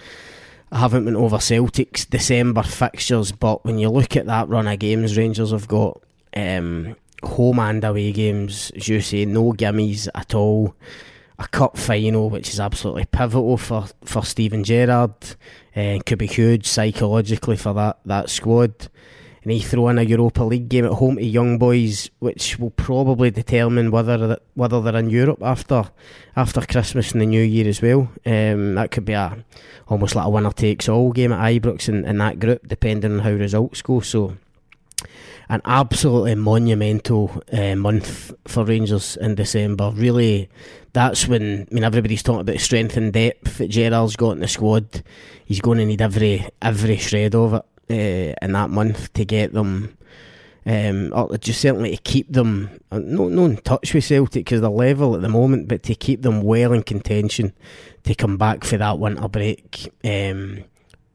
I 0.74 0.78
haven't 0.78 1.04
been 1.04 1.14
over 1.14 1.38
Celtic's 1.38 2.04
December 2.04 2.64
fixtures, 2.64 3.30
but 3.30 3.64
when 3.64 3.78
you 3.78 3.88
look 3.90 4.16
at 4.16 4.26
that 4.26 4.48
run 4.48 4.66
of 4.66 4.76
games, 4.80 5.16
Rangers 5.16 5.52
have 5.52 5.68
got 5.68 6.02
um, 6.36 6.96
home 7.22 7.60
and 7.60 7.84
away 7.84 8.10
games, 8.10 8.72
as 8.74 8.88
you 8.88 9.00
say, 9.00 9.24
no 9.24 9.52
gimmies 9.52 10.08
at 10.16 10.34
all. 10.34 10.74
A 11.38 11.46
cup 11.46 11.76
final, 11.76 12.28
which 12.28 12.48
is 12.48 12.58
absolutely 12.58 13.04
pivotal 13.04 13.56
for, 13.56 13.86
for 14.04 14.24
Steven 14.24 14.64
Gerrard 14.64 15.14
uh, 15.76 16.00
could 16.04 16.18
be 16.18 16.26
huge 16.26 16.66
psychologically 16.66 17.56
for 17.56 17.72
that, 17.74 18.00
that 18.04 18.28
squad. 18.28 18.88
And 19.44 19.52
he 19.52 19.60
throw 19.60 19.88
in 19.88 19.98
a 19.98 20.02
Europa 20.02 20.42
League 20.42 20.70
game 20.70 20.86
at 20.86 20.92
home 20.92 21.16
to 21.16 21.22
young 21.22 21.58
boys, 21.58 22.10
which 22.18 22.58
will 22.58 22.70
probably 22.70 23.30
determine 23.30 23.90
whether 23.90 24.38
whether 24.54 24.80
they're 24.80 24.96
in 24.96 25.10
Europe 25.10 25.42
after 25.42 25.84
after 26.34 26.62
Christmas 26.62 27.12
and 27.12 27.20
the 27.20 27.26
New 27.26 27.42
Year 27.42 27.68
as 27.68 27.82
well. 27.82 28.10
Um, 28.24 28.74
that 28.76 28.90
could 28.90 29.04
be 29.04 29.12
a 29.12 29.44
almost 29.86 30.14
like 30.14 30.24
a 30.24 30.30
winner 30.30 30.50
takes 30.50 30.88
all 30.88 31.12
game 31.12 31.32
at 31.32 31.40
Ibrox 31.40 31.90
in, 31.90 32.06
in 32.06 32.16
that 32.18 32.40
group, 32.40 32.66
depending 32.66 33.12
on 33.12 33.18
how 33.18 33.32
results 33.32 33.82
go. 33.82 34.00
So 34.00 34.34
an 35.50 35.60
absolutely 35.66 36.36
monumental 36.36 37.42
uh, 37.52 37.76
month 37.76 38.32
for 38.48 38.64
Rangers 38.64 39.18
in 39.18 39.34
December. 39.34 39.92
Really, 39.94 40.48
that's 40.94 41.28
when 41.28 41.66
I 41.70 41.74
mean 41.74 41.84
everybody's 41.84 42.22
talking 42.22 42.40
about 42.40 42.60
strength 42.60 42.96
and 42.96 43.12
depth 43.12 43.58
that 43.58 43.68
Gerrard's 43.68 44.16
got 44.16 44.32
in 44.32 44.40
the 44.40 44.48
squad. 44.48 45.02
He's 45.44 45.60
going 45.60 45.76
to 45.78 45.84
need 45.84 46.00
every 46.00 46.48
every 46.62 46.96
shred 46.96 47.34
of 47.34 47.52
it 47.52 47.64
uh, 47.90 48.34
in 48.40 48.52
that 48.52 48.70
month 48.70 49.12
to 49.14 49.24
get 49.24 49.52
them. 49.52 49.96
Um, 50.66 51.12
or 51.12 51.36
just 51.36 51.60
certainly 51.60 51.94
to 51.94 52.02
keep 52.02 52.32
them 52.32 52.70
uh, 52.90 52.98
no, 52.98 53.28
no 53.28 53.44
in 53.44 53.58
touch 53.58 53.92
with 53.92 54.04
Celtic 54.04 54.46
because 54.46 54.62
they're 54.62 54.70
level 54.70 55.14
at 55.14 55.20
the 55.20 55.28
moment, 55.28 55.68
but 55.68 55.82
to 55.82 55.94
keep 55.94 56.22
them 56.22 56.40
well 56.40 56.72
in 56.72 56.82
contention 56.82 57.52
to 58.04 58.14
come 58.14 58.38
back 58.38 58.64
for 58.64 58.78
that 58.78 58.98
winter 58.98 59.28
break, 59.28 59.92
um, 60.04 60.64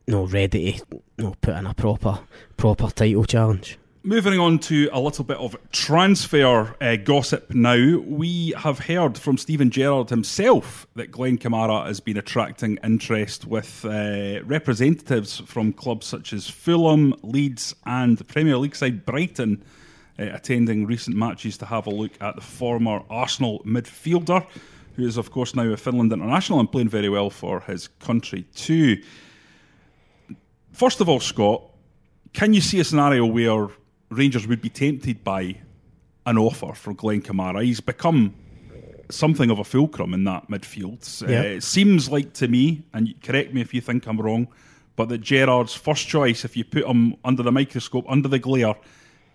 no 0.07 0.27
ready 0.27 0.73
to 0.73 1.01
no 1.17 1.35
put 1.41 1.55
in 1.55 1.65
a 1.65 1.73
proper 1.73 2.19
proper 2.57 2.91
title 2.91 3.25
challenge. 3.25 3.79
Moving 4.09 4.39
on 4.39 4.57
to 4.61 4.89
a 4.91 4.99
little 4.99 5.23
bit 5.23 5.37
of 5.37 5.55
transfer 5.71 6.75
uh, 6.81 6.95
gossip 6.95 7.53
now. 7.53 7.99
We 7.99 8.55
have 8.57 8.79
heard 8.79 9.19
from 9.19 9.37
Steven 9.37 9.69
Gerrard 9.69 10.09
himself 10.09 10.87
that 10.95 11.11
Glen 11.11 11.37
Kamara 11.37 11.85
has 11.85 11.99
been 11.99 12.17
attracting 12.17 12.79
interest 12.83 13.45
with 13.45 13.85
uh, 13.85 14.43
representatives 14.45 15.43
from 15.45 15.73
clubs 15.73 16.07
such 16.07 16.33
as 16.33 16.49
Fulham, 16.49 17.13
Leeds, 17.21 17.75
and 17.85 18.17
the 18.17 18.23
Premier 18.23 18.57
League 18.57 18.75
side 18.75 19.05
Brighton 19.05 19.63
uh, 20.17 20.23
attending 20.23 20.87
recent 20.87 21.15
matches 21.15 21.59
to 21.59 21.67
have 21.67 21.85
a 21.85 21.91
look 21.91 22.13
at 22.19 22.33
the 22.33 22.41
former 22.41 23.03
Arsenal 23.11 23.61
midfielder, 23.63 24.43
who 24.95 25.05
is, 25.05 25.17
of 25.17 25.29
course, 25.29 25.53
now 25.53 25.67
a 25.67 25.77
Finland 25.77 26.11
international 26.11 26.59
and 26.59 26.71
playing 26.71 26.89
very 26.89 27.09
well 27.09 27.29
for 27.29 27.59
his 27.59 27.89
country 27.99 28.47
too. 28.55 29.03
First 30.71 30.99
of 30.99 31.07
all, 31.07 31.19
Scott, 31.19 31.61
can 32.33 32.55
you 32.55 32.61
see 32.61 32.79
a 32.79 32.83
scenario 32.83 33.23
where 33.23 33.69
Rangers 34.09 34.47
would 34.47 34.61
be 34.61 34.69
tempted 34.69 35.23
by 35.23 35.55
an 36.25 36.37
offer 36.37 36.73
for 36.73 36.93
Glen 36.93 37.21
Kamara? 37.21 37.63
He's 37.63 37.79
become 37.79 38.33
something 39.09 39.49
of 39.49 39.59
a 39.59 39.63
fulcrum 39.63 40.13
in 40.13 40.23
that 40.25 40.49
midfield. 40.49 41.23
Uh, 41.23 41.31
it 41.31 41.63
seems 41.63 42.09
like 42.09 42.33
to 42.33 42.47
me, 42.47 42.83
and 42.93 43.13
correct 43.23 43.53
me 43.53 43.61
if 43.61 43.73
you 43.73 43.81
think 43.81 44.07
I'm 44.07 44.19
wrong, 44.19 44.47
but 44.95 45.09
that 45.09 45.19
Gerrard's 45.19 45.73
first 45.73 46.07
choice, 46.07 46.45
if 46.45 46.57
you 46.57 46.63
put 46.63 46.85
him 46.85 47.15
under 47.23 47.41
the 47.41 47.51
microscope, 47.51 48.05
under 48.07 48.27
the 48.27 48.39
glare, 48.39 48.75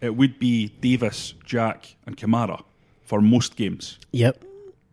it 0.00 0.14
would 0.14 0.38
be 0.38 0.68
Davis, 0.80 1.34
Jack, 1.44 1.96
and 2.06 2.16
Kamara 2.16 2.62
for 3.04 3.20
most 3.20 3.56
games. 3.56 3.98
Yep. 4.12 4.44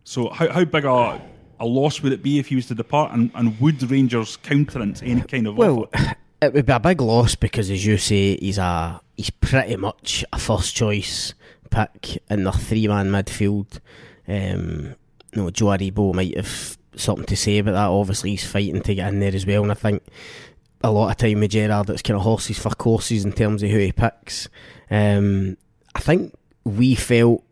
So 0.04 0.30
how, 0.30 0.50
how 0.50 0.66
big 0.66 0.86
a, 0.86 1.22
a 1.60 1.66
loss 1.66 2.02
would 2.02 2.14
it 2.14 2.24
be 2.24 2.40
if 2.40 2.48
he 2.48 2.56
was 2.56 2.68
to 2.68 2.76
depart, 2.76 3.14
and, 3.14 3.32
and 3.36 3.60
would 3.60 3.84
Rangers 3.92 4.38
countenance 4.38 5.02
any 5.04 5.22
kind 5.22 5.48
of 5.48 5.58
Well, 5.58 5.90
offer? 5.94 6.16
It 6.42 6.54
would 6.54 6.66
be 6.66 6.74
a 6.74 6.80
big 6.80 7.02
loss 7.02 7.36
because, 7.36 7.70
as 7.70 7.86
you 7.86 7.98
say, 7.98 8.36
he's 8.38 8.58
a 8.58 9.00
he's 9.16 9.30
pretty 9.30 9.76
much 9.76 10.26
a 10.34 10.40
first 10.40 10.76
choice 10.76 11.34
pick 11.70 12.22
in 12.30 12.44
the 12.44 12.52
three 12.52 12.88
man 12.88 13.10
midfield. 13.10 13.80
Um, 14.28 14.96
no, 15.36 15.50
Joe 15.52 15.68
Aribo 15.68 16.14
might 16.14 16.36
have 16.36 16.78
something 16.96 17.26
to 17.26 17.38
say 17.38 17.60
about 17.60 17.74
that. 17.74 17.90
Obviously, 17.90 18.32
he's 18.32 18.50
fighting 18.50 18.82
to 18.82 18.96
get 18.96 19.14
in 19.14 19.20
there 19.20 19.36
as 19.36 19.46
well, 19.46 19.62
and 19.62 19.72
I 19.72 19.76
think 19.76 20.04
a 20.84 20.92
lot 20.92 21.12
of 21.12 21.18
time 21.18 21.40
with 21.40 21.52
Gerrard, 21.52 21.90
it's 21.90 22.02
kind 22.02 22.18
of 22.18 22.24
horses 22.24 22.58
for 22.58 22.70
courses 22.72 23.24
in 23.24 23.34
terms 23.34 23.62
of 23.64 23.70
who 23.70 23.78
he 23.78 23.92
picks. 23.92 24.50
Um, 24.90 25.58
I 25.94 26.00
think 26.00 26.34
we 26.64 26.96
felt 26.96 27.44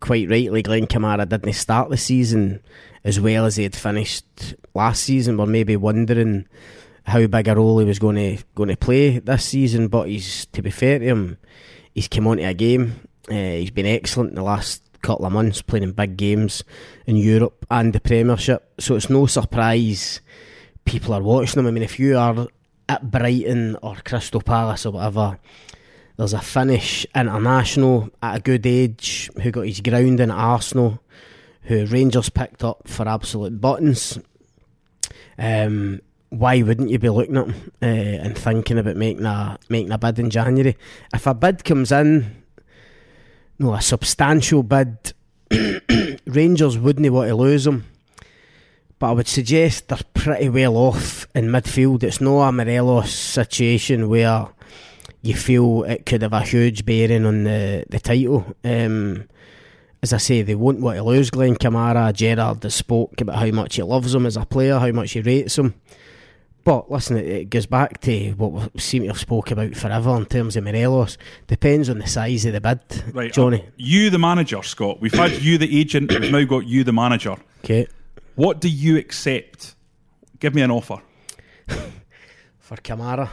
quite 0.00 0.30
rightly 0.30 0.62
Glen 0.62 0.86
Kamara 0.86 1.28
didn't 1.28 1.52
start 1.54 1.90
the 1.90 1.96
season 1.96 2.62
as 3.04 3.20
well 3.20 3.44
as 3.44 3.56
he 3.56 3.64
had 3.64 3.76
finished 3.76 4.54
last 4.74 5.02
season. 5.02 5.36
We're 5.36 5.46
maybe 5.46 5.76
wondering 5.76 6.46
how 7.08 7.26
big 7.26 7.48
a 7.48 7.54
role 7.54 7.78
he 7.78 7.84
was 7.84 7.98
going 7.98 8.16
to 8.16 8.42
going 8.54 8.68
to 8.68 8.76
play 8.76 9.18
this 9.18 9.44
season. 9.44 9.88
But 9.88 10.08
he's 10.08 10.46
to 10.46 10.62
be 10.62 10.70
fair 10.70 10.98
to 10.98 11.04
him, 11.04 11.38
he's 11.94 12.08
come 12.08 12.26
onto 12.26 12.44
a 12.44 12.54
game. 12.54 13.00
Uh, 13.28 13.34
he's 13.34 13.70
been 13.70 13.86
excellent 13.86 14.30
in 14.30 14.36
the 14.36 14.42
last 14.42 14.82
couple 15.02 15.26
of 15.26 15.32
months, 15.32 15.62
playing 15.62 15.84
in 15.84 15.92
big 15.92 16.16
games 16.16 16.64
in 17.06 17.16
Europe 17.16 17.66
and 17.70 17.92
the 17.92 18.00
Premiership. 18.00 18.72
So 18.80 18.96
it's 18.96 19.10
no 19.10 19.26
surprise 19.26 20.20
people 20.84 21.14
are 21.14 21.22
watching 21.22 21.60
him. 21.60 21.66
I 21.66 21.70
mean, 21.70 21.82
if 21.82 21.98
you 21.98 22.16
are 22.16 22.46
at 22.88 23.10
Brighton 23.10 23.76
or 23.82 23.96
Crystal 23.96 24.40
Palace 24.40 24.86
or 24.86 24.92
whatever, 24.92 25.38
there's 26.16 26.32
a 26.32 26.40
Finnish 26.40 27.06
international 27.14 28.10
at 28.22 28.36
a 28.36 28.40
good 28.40 28.66
age 28.66 29.30
who 29.42 29.50
got 29.50 29.66
his 29.66 29.80
grounding 29.80 30.30
at 30.30 30.36
Arsenal, 30.36 31.00
who 31.62 31.86
Rangers 31.86 32.30
picked 32.30 32.64
up 32.64 32.88
for 32.88 33.06
absolute 33.06 33.60
buttons. 33.60 34.18
Um, 35.38 36.00
why 36.30 36.62
wouldn't 36.62 36.90
you 36.90 36.98
be 36.98 37.08
looking 37.08 37.36
at 37.36 37.46
him 37.46 37.72
uh, 37.82 37.86
and 37.86 38.36
thinking 38.36 38.78
about 38.78 38.96
making 38.96 39.24
a 39.24 39.58
making 39.68 39.92
a 39.92 39.98
bid 39.98 40.18
in 40.18 40.30
January? 40.30 40.76
If 41.12 41.26
a 41.26 41.34
bid 41.34 41.64
comes 41.64 41.90
in, 41.90 42.42
no, 43.58 43.74
a 43.74 43.80
substantial 43.80 44.62
bid, 44.62 45.14
Rangers 46.26 46.78
wouldn't 46.78 47.10
want 47.12 47.28
to 47.28 47.34
lose 47.34 47.66
him. 47.66 47.86
But 48.98 49.10
I 49.10 49.12
would 49.12 49.28
suggest 49.28 49.88
they're 49.88 49.98
pretty 50.12 50.48
well 50.48 50.76
off 50.76 51.26
in 51.34 51.46
midfield. 51.46 52.02
It's 52.02 52.20
no 52.20 52.40
a 52.40 52.50
Morelos 52.50 53.14
situation 53.14 54.08
where 54.08 54.48
you 55.22 55.34
feel 55.34 55.84
it 55.84 56.04
could 56.04 56.22
have 56.22 56.32
a 56.32 56.42
huge 56.42 56.84
bearing 56.84 57.24
on 57.24 57.44
the, 57.44 57.84
the 57.88 58.00
title. 58.00 58.56
Um, 58.64 59.28
as 60.02 60.12
I 60.12 60.18
say, 60.18 60.42
they 60.42 60.54
won't 60.54 60.80
want 60.80 60.96
to 60.96 61.02
lose 61.04 61.30
Glen 61.30 61.56
Kamara. 61.56 62.12
Gerrard 62.12 62.62
has 62.62 62.74
spoke 62.74 63.20
about 63.20 63.36
how 63.36 63.50
much 63.50 63.76
he 63.76 63.82
loves 63.82 64.14
him 64.14 64.26
as 64.26 64.36
a 64.36 64.44
player, 64.44 64.78
how 64.78 64.92
much 64.92 65.12
he 65.12 65.20
rates 65.20 65.58
him. 65.58 65.74
But 66.68 66.90
listen, 66.90 67.16
it, 67.16 67.24
it 67.26 67.44
goes 67.48 67.64
back 67.64 67.98
to 68.02 68.32
what 68.32 68.74
we 68.74 68.78
seem 68.78 69.00
to 69.04 69.08
have 69.08 69.18
spoke 69.18 69.50
about 69.50 69.74
forever 69.74 70.14
in 70.18 70.26
terms 70.26 70.54
of 70.54 70.64
Morelos. 70.64 71.16
Depends 71.46 71.88
on 71.88 71.98
the 71.98 72.06
size 72.06 72.44
of 72.44 72.52
the 72.52 72.60
bid, 72.60 73.14
Right, 73.14 73.32
Jonny. 73.32 73.62
uh, 73.62 73.70
you, 73.78 74.10
the 74.10 74.18
manager, 74.18 74.62
Scott. 74.62 75.00
We've 75.00 75.14
had 75.14 75.40
you, 75.40 75.56
the 75.56 75.80
agent. 75.80 76.10
We've 76.12 76.30
now 76.30 76.44
got 76.44 76.66
you, 76.66 76.84
the 76.84 76.92
manager. 76.92 77.36
Okay, 77.64 77.86
What 78.34 78.60
do 78.60 78.68
you 78.68 78.98
accept? 78.98 79.76
Give 80.40 80.54
me 80.54 80.60
an 80.60 80.70
offer. 80.70 81.00
for 82.58 82.76
Kamara. 82.76 83.30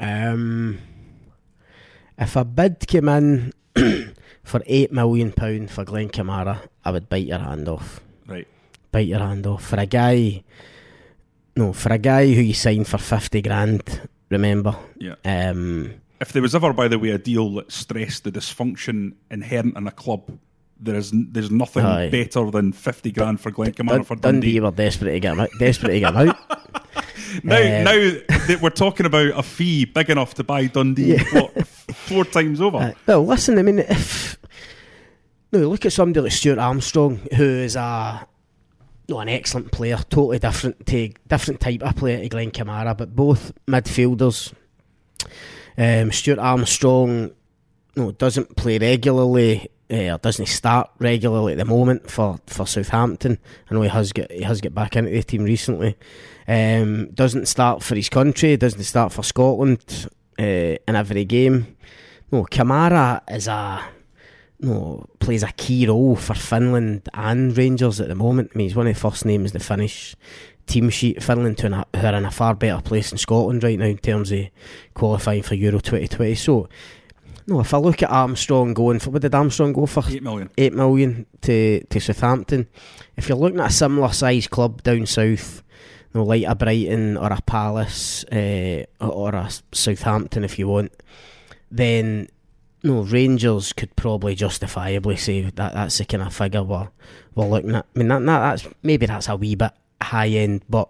Um, 0.00 0.78
if 2.16 2.34
a 2.34 2.46
bid 2.46 2.86
came 2.86 3.10
in 3.10 3.52
for 4.42 4.62
eight 4.64 4.90
million 4.90 5.32
pound 5.32 5.70
for 5.70 5.84
Glen 5.84 6.08
Kamara, 6.08 6.66
I 6.82 6.92
would 6.92 7.10
bite 7.10 7.26
your 7.26 7.40
hand 7.40 7.68
off. 7.68 8.00
Right. 8.26 8.48
bite 8.90 9.06
your 9.06 9.18
hand 9.18 9.46
off 9.46 9.66
for 9.66 9.76
a 9.78 9.84
guy. 9.84 10.44
No, 11.56 11.72
for 11.72 11.92
a 11.92 11.98
guy 11.98 12.32
who 12.32 12.40
you 12.40 12.54
signed 12.54 12.86
for 12.88 12.98
fifty 12.98 13.42
grand. 13.42 14.08
Remember, 14.30 14.76
Yeah. 14.98 15.14
um, 15.24 15.94
If 16.20 16.32
there 16.32 16.40
was 16.42 16.54
ever, 16.54 16.72
by 16.72 16.88
the 16.88 16.98
way, 16.98 17.10
a 17.10 17.18
deal 17.18 17.52
that 17.54 17.70
stressed 17.72 18.24
the 18.24 18.32
dysfunction 18.32 19.14
inherent 19.30 19.76
in 19.76 19.86
a 19.86 19.90
club, 19.90 20.38
there 20.80 20.94
is 20.96 21.12
there's 21.14 21.50
nothing 21.50 21.84
Aye. 21.84 22.08
better 22.10 22.50
than 22.50 22.72
fifty 22.72 23.12
grand 23.12 23.40
for 23.40 23.50
Glen 23.50 23.72
Kamara 23.72 23.88
Dun- 23.96 24.04
for 24.04 24.16
Dundee 24.16 24.46
Dundee. 24.54 24.60
were 24.60 24.70
desperate 24.70 25.12
to 25.12 25.20
get 25.20 25.32
him 25.34 25.40
out. 25.40 25.50
Desperate 25.58 25.90
to 25.92 26.00
get 26.00 26.14
him 26.14 26.28
out. 26.30 26.36
Now, 27.42 27.56
Uh, 27.56 27.82
now 27.82 27.92
that 28.46 28.58
we're 28.60 28.68
talking 28.68 29.06
about 29.06 29.28
a 29.38 29.42
fee 29.42 29.86
big 29.86 30.10
enough 30.10 30.34
to 30.34 30.44
buy 30.44 30.66
Dundee 30.66 31.16
what, 31.32 31.66
four 31.66 32.24
times 32.26 32.60
over. 32.60 32.76
Uh, 32.76 32.92
well, 33.06 33.24
listen, 33.24 33.58
I 33.58 33.62
mean, 33.62 33.78
if 33.78 34.36
no, 35.50 35.60
look 35.60 35.86
at 35.86 35.92
somebody 35.94 36.20
like 36.20 36.32
Stuart 36.32 36.58
Armstrong, 36.58 37.20
who 37.34 37.44
is 37.44 37.74
a 37.74 38.26
no, 39.08 39.20
an 39.20 39.28
excellent 39.28 39.72
player, 39.72 39.98
totally 40.08 40.38
different 40.38 40.86
to 40.86 41.10
different 41.26 41.60
type 41.60 41.82
of 41.82 41.96
player 41.96 42.20
to 42.20 42.28
Glen 42.28 42.50
Kamara, 42.50 42.96
but 42.96 43.14
both 43.14 43.52
midfielders. 43.66 44.52
Um, 45.76 46.12
Stuart 46.12 46.38
Armstrong, 46.38 47.32
no, 47.96 48.12
doesn't 48.12 48.56
play 48.56 48.78
regularly. 48.78 49.68
Uh, 49.90 50.16
doesn't 50.16 50.46
start 50.46 50.90
regularly 51.00 51.52
at 51.52 51.58
the 51.58 51.66
moment 51.66 52.10
for, 52.10 52.38
for 52.46 52.66
Southampton. 52.66 53.38
I 53.70 53.74
know 53.74 53.82
he 53.82 53.88
has 53.88 54.12
got 54.12 54.30
he 54.30 54.42
has 54.42 54.60
got 54.60 54.74
back 54.74 54.96
into 54.96 55.10
the 55.10 55.22
team 55.22 55.42
recently. 55.44 55.96
Um, 56.48 57.10
doesn't 57.10 57.46
start 57.46 57.82
for 57.82 57.94
his 57.94 58.08
country. 58.08 58.56
Doesn't 58.56 58.84
start 58.84 59.12
for 59.12 59.22
Scotland 59.22 60.08
uh, 60.38 60.42
in 60.42 60.96
every 60.96 61.24
game. 61.26 61.76
No, 62.30 62.44
Kamara 62.44 63.20
is 63.30 63.48
a 63.48 63.84
no 64.62 65.04
plays 65.18 65.42
a 65.42 65.52
key 65.52 65.86
role 65.86 66.16
for 66.16 66.34
Finland 66.34 67.08
and 67.14 67.56
Rangers 67.56 68.00
at 68.00 68.08
the 68.08 68.14
moment. 68.14 68.52
I 68.54 68.58
mean, 68.58 68.68
he's 68.68 68.76
one 68.76 68.86
of 68.86 68.94
the 68.94 69.00
first 69.00 69.24
names 69.24 69.52
to 69.52 69.58
finish 69.58 70.16
team 70.66 70.88
sheet. 70.90 71.22
Finland 71.22 71.60
who 71.60 71.72
are 71.72 71.86
who 71.94 72.06
are 72.06 72.14
in 72.14 72.24
a 72.24 72.30
far 72.30 72.54
better 72.54 72.80
place 72.80 73.10
than 73.10 73.18
Scotland 73.18 73.64
right 73.64 73.78
now 73.78 73.86
in 73.86 73.98
terms 73.98 74.30
of 74.32 74.46
qualifying 74.94 75.42
for 75.42 75.54
Euro 75.54 75.80
2020. 75.80 76.34
So, 76.36 76.68
no, 77.46 77.60
if 77.60 77.74
I 77.74 77.78
look 77.78 78.02
at 78.02 78.10
Armstrong 78.10 78.72
going 78.72 79.00
for 79.00 79.10
what 79.10 79.22
did 79.22 79.34
Armstrong 79.34 79.72
go 79.72 79.86
for? 79.86 80.04
Eight 80.08 80.22
million. 80.22 80.50
eight 80.56 80.72
million 80.72 81.26
to 81.42 81.84
to 81.84 82.00
Southampton. 82.00 82.68
If 83.16 83.28
you're 83.28 83.38
looking 83.38 83.60
at 83.60 83.70
a 83.70 83.72
similar 83.72 84.12
size 84.12 84.46
club 84.46 84.82
down 84.82 85.06
south, 85.06 85.62
you 86.14 86.20
know, 86.20 86.24
like 86.24 86.44
a 86.46 86.54
Brighton 86.54 87.16
or 87.16 87.32
a 87.32 87.42
Palace 87.42 88.24
uh, 88.24 88.84
or 89.00 89.34
a 89.34 89.50
Southampton, 89.72 90.44
if 90.44 90.58
you 90.58 90.68
want, 90.68 90.92
then 91.70 92.28
no 92.82 93.02
Rangers 93.02 93.72
could 93.72 93.94
probably 93.96 94.34
justifiably 94.34 95.16
say 95.16 95.42
that 95.42 95.54
that's 95.56 95.98
the 95.98 96.04
kind 96.04 96.22
of 96.22 96.34
figure 96.34 96.62
we're 96.62 96.88
we're 97.34 97.46
looking 97.46 97.74
at. 97.74 97.86
I 97.94 97.98
mean, 97.98 98.08
that, 98.08 98.20
that 98.20 98.38
that's 98.60 98.74
maybe 98.82 99.06
that's 99.06 99.28
a 99.28 99.36
wee 99.36 99.54
bit 99.54 99.70
high 100.02 100.28
end, 100.28 100.62
but 100.68 100.88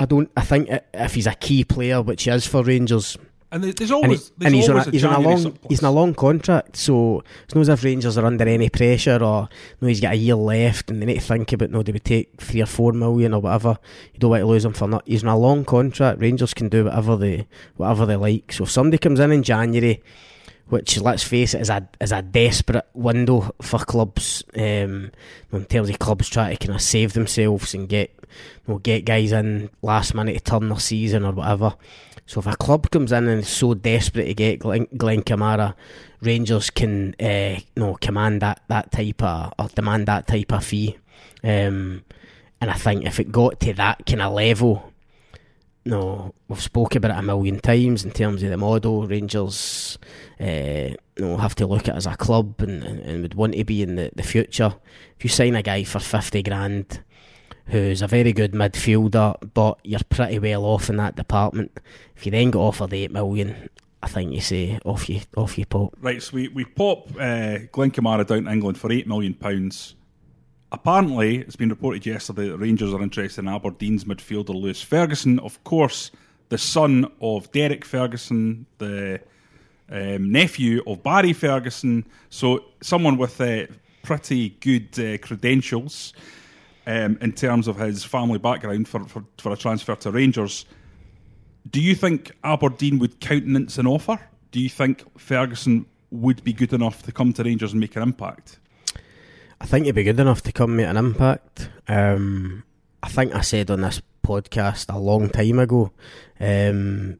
I 0.00 0.04
don't. 0.06 0.30
I 0.36 0.42
think 0.42 0.68
if 0.94 1.14
he's 1.14 1.26
a 1.26 1.34
key 1.34 1.64
player, 1.64 2.02
which 2.02 2.24
he 2.24 2.30
is 2.30 2.46
for 2.46 2.62
Rangers, 2.62 3.16
And 3.50 3.64
there- 3.64 3.72
there's 3.72 3.90
and, 3.90 4.04
always 4.04 4.28
he- 4.28 4.34
there's 4.38 4.46
and 4.46 4.54
he's 4.54 4.68
on 4.68 4.74
always 4.76 4.86
a, 4.86 4.90
he's 4.90 5.04
on 5.04 5.14
a 5.14 5.20
long 5.20 5.38
surplus. 5.38 5.66
he's 5.70 5.82
on 5.82 5.88
a 5.88 5.92
long 5.92 6.14
contract, 6.14 6.76
so 6.76 7.22
it's 7.44 7.54
not 7.54 7.62
as 7.62 7.68
if 7.70 7.82
Rangers 7.84 8.18
are 8.18 8.26
under 8.26 8.44
any 8.46 8.68
pressure 8.68 9.22
or 9.22 9.48
no 9.80 9.88
he's 9.88 10.00
got 10.00 10.12
a 10.12 10.16
year 10.16 10.34
left 10.36 10.90
and 10.90 11.00
they 11.02 11.06
need 11.06 11.14
to 11.14 11.20
think 11.20 11.52
about 11.52 11.70
no 11.70 11.82
do 11.82 11.92
we 11.92 11.98
take 11.98 12.40
three 12.40 12.60
or 12.62 12.66
four 12.66 12.92
million 12.92 13.32
or 13.34 13.40
whatever. 13.40 13.78
You 14.12 14.20
don't 14.20 14.30
want 14.30 14.42
to 14.42 14.46
lose 14.46 14.64
him 14.64 14.72
for 14.74 14.86
not. 14.86 15.02
He's 15.06 15.24
on 15.24 15.30
a 15.30 15.38
long 15.38 15.64
contract. 15.64 16.20
Rangers 16.20 16.54
can 16.54 16.68
do 16.68 16.84
whatever 16.84 17.16
they 17.16 17.46
whatever 17.76 18.04
they 18.06 18.16
like. 18.16 18.52
So 18.52 18.64
if 18.64 18.70
somebody 18.70 18.98
comes 18.98 19.18
in 19.18 19.32
in 19.32 19.42
January, 19.42 20.02
which 20.68 21.00
let's 21.00 21.22
face 21.22 21.54
it 21.54 21.60
is 21.60 21.70
a 21.70 21.88
is 22.00 22.12
a 22.12 22.22
desperate 22.22 22.86
window 22.94 23.54
for 23.60 23.78
clubs, 23.78 24.42
um, 24.56 25.10
in 25.52 25.64
terms 25.66 25.88
of 25.88 25.98
clubs 25.98 26.28
trying 26.28 26.56
to 26.56 26.66
kind 26.66 26.76
of 26.76 26.82
save 26.82 27.12
themselves 27.12 27.74
and 27.74 27.88
get 27.88 28.14
you 28.66 28.74
know, 28.74 28.78
get 28.78 29.04
guys 29.04 29.32
in 29.32 29.70
last 29.82 30.14
minute 30.14 30.36
to 30.36 30.44
turn 30.44 30.68
their 30.68 30.78
season 30.78 31.24
or 31.24 31.32
whatever. 31.32 31.74
So 32.26 32.40
if 32.40 32.46
a 32.46 32.56
club 32.56 32.90
comes 32.90 33.10
in 33.10 33.26
and 33.26 33.40
is 33.40 33.48
so 33.48 33.72
desperate 33.72 34.26
to 34.26 34.34
get 34.34 34.58
Glen 34.58 34.86
Kamara, 35.22 35.74
Rangers 36.20 36.68
can 36.68 37.14
uh, 37.18 37.58
you 37.58 37.82
know, 37.82 37.94
command 37.94 38.42
that, 38.42 38.60
that 38.68 38.92
type 38.92 39.22
of 39.22 39.54
or 39.58 39.68
demand 39.68 40.06
that 40.08 40.26
type 40.26 40.52
of 40.52 40.62
fee. 40.62 40.98
Um, 41.42 42.04
and 42.60 42.70
I 42.70 42.74
think 42.74 43.06
if 43.06 43.18
it 43.18 43.32
got 43.32 43.60
to 43.60 43.72
that 43.74 44.04
kind 44.04 44.20
of 44.20 44.34
level, 44.34 44.92
no, 45.88 46.34
we've 46.48 46.60
spoken 46.60 46.98
about 46.98 47.16
it 47.16 47.18
a 47.18 47.22
million 47.22 47.58
times 47.60 48.04
in 48.04 48.10
terms 48.10 48.42
of 48.42 48.50
the 48.50 48.56
model. 48.56 49.06
Rangers, 49.06 49.98
uh, 50.38 50.90
no, 51.18 51.36
have 51.38 51.54
to 51.56 51.66
look 51.66 51.88
at 51.88 51.94
it 51.94 51.96
as 51.96 52.06
a 52.06 52.16
club 52.16 52.60
and, 52.60 52.84
and, 52.84 53.00
and 53.00 53.22
would 53.22 53.34
want 53.34 53.54
to 53.54 53.64
be 53.64 53.82
in 53.82 53.96
the, 53.96 54.10
the 54.14 54.22
future. 54.22 54.74
If 55.16 55.24
you 55.24 55.30
sign 55.30 55.56
a 55.56 55.62
guy 55.62 55.84
for 55.84 55.98
fifty 55.98 56.42
grand, 56.42 57.02
who's 57.66 58.02
a 58.02 58.06
very 58.06 58.32
good 58.32 58.52
midfielder, 58.52 59.34
but 59.54 59.78
you're 59.82 60.00
pretty 60.08 60.38
well 60.38 60.64
off 60.64 60.90
in 60.90 60.96
that 60.96 61.16
department. 61.16 61.78
If 62.16 62.26
you 62.26 62.32
then 62.32 62.50
get 62.50 62.58
offered 62.58 62.92
eight 62.92 63.10
million, 63.10 63.68
I 64.02 64.08
think 64.08 64.32
you 64.32 64.40
say 64.40 64.78
off 64.84 65.08
you 65.08 65.20
off 65.36 65.58
you 65.58 65.66
pop. 65.66 65.94
Right, 66.00 66.22
so 66.22 66.34
we, 66.34 66.48
we 66.48 66.64
pop 66.64 67.08
uh, 67.18 67.58
Glen 67.72 67.90
Kamara 67.90 68.26
down 68.26 68.44
to 68.44 68.52
England 68.52 68.78
for 68.78 68.92
eight 68.92 69.06
million 69.06 69.34
pounds. 69.34 69.94
Apparently, 70.70 71.38
it's 71.38 71.56
been 71.56 71.70
reported 71.70 72.04
yesterday 72.04 72.48
that 72.48 72.58
Rangers 72.58 72.92
are 72.92 73.02
interested 73.02 73.40
in 73.40 73.48
Aberdeen's 73.48 74.04
midfielder 74.04 74.54
Lewis 74.54 74.82
Ferguson. 74.82 75.38
Of 75.38 75.62
course, 75.64 76.10
the 76.50 76.58
son 76.58 77.10
of 77.22 77.50
Derek 77.52 77.86
Ferguson, 77.86 78.66
the 78.76 79.20
um, 79.90 80.30
nephew 80.30 80.82
of 80.86 81.02
Barry 81.02 81.32
Ferguson. 81.32 82.04
So 82.28 82.64
someone 82.82 83.16
with 83.16 83.40
uh, 83.40 83.66
pretty 84.02 84.50
good 84.60 84.98
uh, 84.98 85.16
credentials 85.18 86.12
um, 86.86 87.18
in 87.22 87.32
terms 87.32 87.66
of 87.66 87.76
his 87.76 88.04
family 88.04 88.38
background 88.38 88.88
for, 88.88 89.04
for, 89.04 89.24
for 89.38 89.52
a 89.52 89.56
transfer 89.56 89.94
to 89.96 90.10
Rangers. 90.10 90.66
Do 91.70 91.80
you 91.80 91.94
think 91.94 92.32
Aberdeen 92.44 92.98
would 92.98 93.20
countenance 93.20 93.78
an 93.78 93.86
offer? 93.86 94.20
Do 94.50 94.60
you 94.60 94.68
think 94.68 95.04
Ferguson 95.18 95.86
would 96.10 96.44
be 96.44 96.52
good 96.52 96.74
enough 96.74 97.02
to 97.04 97.12
come 97.12 97.32
to 97.34 97.42
Rangers 97.42 97.72
and 97.72 97.80
make 97.80 97.96
an 97.96 98.02
impact? 98.02 98.58
I 99.60 99.66
think 99.66 99.86
he'd 99.86 99.94
be 99.94 100.04
good 100.04 100.20
enough 100.20 100.42
to 100.42 100.52
come 100.52 100.76
make 100.76 100.86
an 100.86 100.96
impact. 100.96 101.68
Um, 101.88 102.64
I 103.02 103.08
think 103.08 103.34
I 103.34 103.40
said 103.40 103.70
on 103.70 103.80
this 103.80 104.00
podcast 104.22 104.94
a 104.94 104.98
long 104.98 105.30
time 105.30 105.58
ago 105.58 105.90
um, 106.40 107.18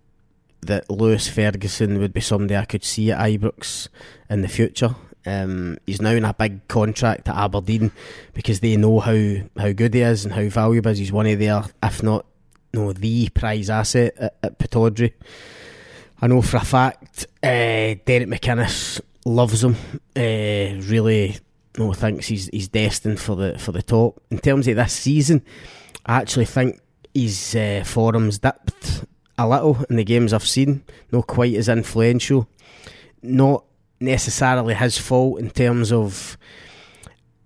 that 0.60 0.90
Lewis 0.90 1.28
Ferguson 1.28 1.98
would 1.98 2.12
be 2.12 2.20
somebody 2.20 2.56
I 2.56 2.64
could 2.64 2.84
see 2.84 3.10
at 3.10 3.18
Ibrox 3.18 3.88
in 4.30 4.42
the 4.42 4.48
future. 4.48 4.94
Um, 5.26 5.78
he's 5.86 6.00
now 6.00 6.10
in 6.10 6.24
a 6.24 6.32
big 6.32 6.66
contract 6.68 7.28
at 7.28 7.36
Aberdeen 7.36 7.90
because 8.34 8.60
they 8.60 8.76
know 8.76 9.00
how, 9.00 9.34
how 9.56 9.72
good 9.72 9.94
he 9.94 10.00
is 10.00 10.24
and 10.24 10.34
how 10.34 10.48
valuable. 10.48 10.92
He's 10.94 11.12
one 11.12 11.26
of 11.26 11.38
their, 11.38 11.64
if 11.82 12.02
not 12.02 12.24
no, 12.72 12.92
the 12.92 13.28
prize 13.30 13.70
asset 13.70 14.14
at, 14.18 14.36
at 14.42 14.58
Pittodrie. 14.58 15.14
I 16.20 16.26
know 16.26 16.42
for 16.42 16.58
a 16.58 16.64
fact 16.64 17.26
uh, 17.42 17.94
Derek 18.04 18.28
McInnes 18.28 19.00
loves 19.24 19.62
him. 19.62 19.76
Uh, 20.16 20.80
really, 20.88 21.36
no, 21.78 21.92
thinks 21.92 22.26
he's 22.26 22.48
he's 22.48 22.68
destined 22.68 23.20
for 23.20 23.36
the 23.36 23.58
for 23.58 23.72
the 23.72 23.82
top. 23.82 24.20
In 24.30 24.38
terms 24.38 24.66
of 24.66 24.76
this 24.76 24.92
season, 24.92 25.42
I 26.04 26.16
actually 26.16 26.46
think 26.46 26.80
his 27.14 27.54
uh, 27.54 27.84
forum's 27.86 28.40
dipped 28.40 29.04
a 29.38 29.48
little 29.48 29.84
in 29.88 29.96
the 29.96 30.04
games 30.04 30.32
I've 30.32 30.46
seen. 30.46 30.82
Not 31.12 31.28
quite 31.28 31.54
as 31.54 31.68
influential. 31.68 32.48
Not 33.22 33.64
necessarily 34.00 34.74
his 34.74 34.98
fault 34.98 35.40
in 35.40 35.50
terms 35.50 35.92
of. 35.92 36.36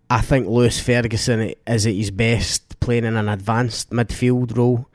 I 0.09 0.21
think 0.21 0.47
Lewis 0.47 0.79
Ferguson 0.79 1.55
is 1.67 1.87
at 1.87 1.95
his 1.95 2.11
best 2.11 2.79
playing 2.81 3.05
in 3.05 3.17
an 3.17 3.29
advanced 3.29 3.91
midfield 3.91 4.57
role, 4.57 4.89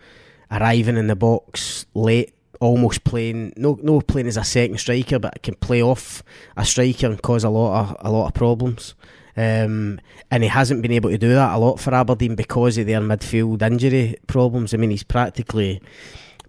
arriving 0.51 0.97
in 0.97 1.07
the 1.07 1.15
box 1.15 1.87
late, 1.95 2.35
almost 2.59 3.03
playing 3.03 3.53
no 3.55 3.77
no 3.81 4.01
playing 4.01 4.27
as 4.27 4.37
a 4.37 4.43
second 4.43 4.79
striker, 4.79 5.19
but 5.19 5.41
can 5.43 5.55
play 5.55 5.81
off 5.81 6.23
a 6.55 6.65
striker 6.65 7.07
and 7.07 7.21
cause 7.21 7.43
a 7.43 7.49
lot 7.49 7.81
of 7.81 7.97
a 7.99 8.11
lot 8.11 8.27
of 8.27 8.33
problems. 8.33 8.95
Um, 9.37 9.99
and 10.31 10.41
he 10.41 10.49
hasn't 10.49 10.81
been 10.81 10.91
able 10.91 11.11
to 11.11 11.17
do 11.17 11.29
that 11.29 11.53
a 11.53 11.57
lot 11.59 11.79
for 11.79 11.93
Aberdeen 11.93 12.35
because 12.35 12.77
of 12.79 12.87
their 12.87 12.99
midfield 12.99 13.61
injury 13.61 14.15
problems. 14.25 14.73
I 14.73 14.77
mean, 14.77 14.89
he's 14.89 15.03
practically 15.03 15.79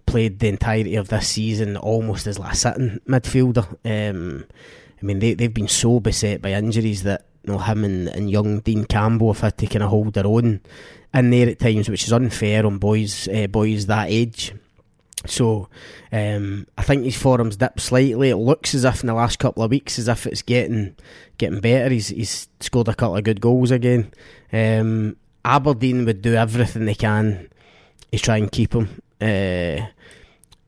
played 0.07 0.39
the 0.39 0.47
entirety 0.47 0.95
of 0.95 1.09
this 1.09 1.27
season 1.27 1.77
almost 1.77 2.25
as 2.25 2.39
like 2.39 2.53
a 2.53 2.55
sitting 2.55 2.99
midfielder. 3.07 3.67
Um, 3.85 4.45
I 5.01 5.05
mean, 5.05 5.19
they, 5.19 5.35
they've 5.35 5.53
been 5.53 5.67
so 5.67 5.99
beset 5.99 6.41
by 6.41 6.53
injuries 6.53 7.03
that 7.03 7.25
you 7.43 7.53
know, 7.53 7.59
him 7.59 7.83
and, 7.83 8.07
and 8.07 8.29
young 8.29 8.59
Dean 8.61 8.85
Campbell 8.85 9.33
have 9.33 9.41
had 9.41 9.57
to 9.59 9.67
kind 9.67 9.83
of 9.83 9.91
hold 9.91 10.13
their 10.13 10.25
own 10.25 10.59
in 11.13 11.29
there 11.29 11.49
at 11.49 11.59
times, 11.59 11.89
which 11.89 12.05
is 12.05 12.13
unfair 12.13 12.65
on 12.65 12.79
boys 12.79 13.27
uh, 13.27 13.47
boys 13.47 13.85
that 13.85 14.09
age. 14.09 14.53
So 15.25 15.69
um, 16.11 16.67
I 16.77 16.83
think 16.83 17.03
his 17.03 17.17
form's 17.17 17.57
dipped 17.57 17.81
slightly. 17.81 18.29
It 18.29 18.37
looks 18.37 18.73
as 18.73 18.85
if 18.85 19.01
in 19.01 19.07
the 19.07 19.13
last 19.13 19.39
couple 19.39 19.63
of 19.63 19.71
weeks, 19.71 19.99
as 19.99 20.07
if 20.07 20.25
it's 20.25 20.41
getting 20.41 20.95
getting 21.37 21.59
better. 21.59 21.89
He's 21.89 22.09
he's 22.09 22.47
scored 22.59 22.87
a 22.87 22.95
couple 22.95 23.17
of 23.17 23.23
good 23.23 23.41
goals 23.41 23.71
again. 23.71 24.13
Um, 24.51 25.17
Aberdeen 25.43 26.05
would 26.05 26.21
do 26.21 26.35
everything 26.35 26.85
they 26.85 26.95
can 26.95 27.49
to 28.11 28.19
try 28.19 28.37
and 28.37 28.51
keep 28.51 28.73
him. 28.73 29.01
Uh, 29.21 29.87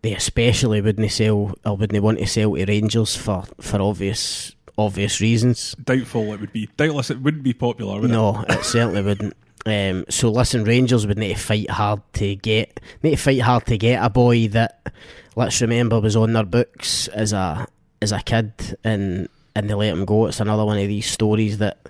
they 0.01 0.15
especially 0.15 0.81
wouldn't 0.81 1.11
sell 1.11 1.55
or 1.65 1.77
wouldn't 1.77 2.03
want 2.03 2.19
to 2.19 2.27
sell 2.27 2.55
to 2.55 2.65
Rangers 2.65 3.15
for, 3.15 3.43
for 3.59 3.81
obvious 3.81 4.55
obvious 4.77 5.21
reasons. 5.21 5.75
Doubtful 5.83 6.33
it 6.33 6.39
would 6.39 6.53
be. 6.53 6.67
Doubtless 6.77 7.11
it 7.11 7.21
wouldn't 7.21 7.43
be 7.43 7.53
popular. 7.53 7.99
Would 7.99 8.11
no, 8.11 8.41
it? 8.41 8.51
it 8.51 8.63
certainly 8.63 9.01
wouldn't. 9.01 9.35
Um, 9.65 10.06
so 10.10 10.32
listen, 10.32 10.63
Rangers 10.63 11.06
would 11.06 11.19
need 11.19 11.36
to 11.36 11.39
fight 11.39 11.69
hard 11.69 12.02
to 12.13 12.36
get 12.36 12.80
need 13.04 13.12
to 13.12 13.17
fight 13.17 13.41
hard 13.41 13.65
to 13.67 13.78
get 13.78 14.04
a 14.04 14.10
boy 14.10 14.47
that 14.50 14.91
let's 15.36 15.62
remember 15.62 16.00
was 16.00 16.15
on 16.15 16.34
their 16.34 16.45
books 16.45 17.08
as 17.10 17.32
a 17.32 17.67
as 18.02 18.12
a 18.12 18.21
kid 18.21 18.78
and 18.84 19.30
and 19.56 19.69
they 19.69 19.74
let 19.74 19.93
him 19.93 20.06
go. 20.06 20.28
It's 20.28 20.39
another 20.39 20.65
one 20.65 20.80
of 20.80 20.88
these 20.88 21.06
stories 21.06 21.60
that 21.60 21.89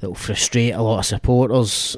that 0.00 0.08
will 0.08 0.14
frustrate 0.14 0.74
a 0.74 0.82
lot 0.82 1.00
of 1.00 1.06
supporters, 1.06 1.96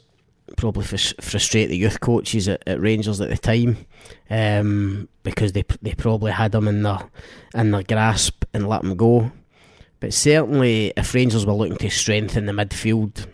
probably 0.57 0.85
frustrate 0.85 1.69
the 1.69 1.77
youth 1.77 2.01
coaches 2.01 2.49
at, 2.49 2.62
at 2.66 2.81
Rangers 2.81 3.21
at 3.21 3.31
the 3.31 3.37
time, 3.37 3.79
um, 4.29 5.09
because 5.23 5.53
they 5.53 5.64
they 5.83 5.95
probably 5.95 6.33
had 6.33 6.55
him 6.55 6.66
in 6.69 6.83
their 6.83 6.99
in 7.55 7.71
their 7.71 7.83
grasp 7.83 8.45
and 8.53 8.69
let 8.69 8.83
him 8.83 8.97
go. 8.97 9.31
But 10.01 10.12
certainly, 10.12 10.92
if 10.97 11.14
Rangers 11.14 11.47
were 11.47 11.53
looking 11.53 11.79
to 11.79 11.90
strengthen 11.90 12.47
the 12.47 12.53
midfield 12.53 13.27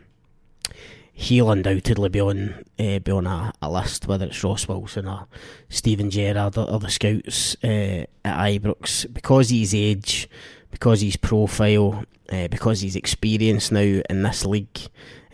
he'll 1.12 1.51
undoubtedly 1.51 2.09
be 2.09 2.20
on 2.20 2.64
uh, 2.79 2.98
be 2.98 3.12
on 3.12 3.27
a, 3.27 3.53
a, 3.61 3.70
list, 3.70 4.07
whether 4.07 4.27
it's 4.27 4.42
Ross 4.42 4.66
Wilson 4.66 5.07
or 5.07 5.27
Steven 5.68 6.11
Gerrard 6.11 6.57
or, 6.57 6.70
or 6.70 6.81
the 6.81 6.90
scouts 6.90 7.57
uh, 7.62 8.05
at 8.25 8.38
Ibrox, 8.38 9.12
because 9.12 9.51
he's 9.51 9.75
age, 9.75 10.29
because 10.70 11.01
he's 11.01 11.16
profile, 11.16 12.05
uh, 12.31 12.48
because 12.48 12.81
he's 12.81 12.96
experience 12.96 13.70
now 13.70 14.03
in 14.09 14.22
this 14.22 14.44
league. 14.44 14.81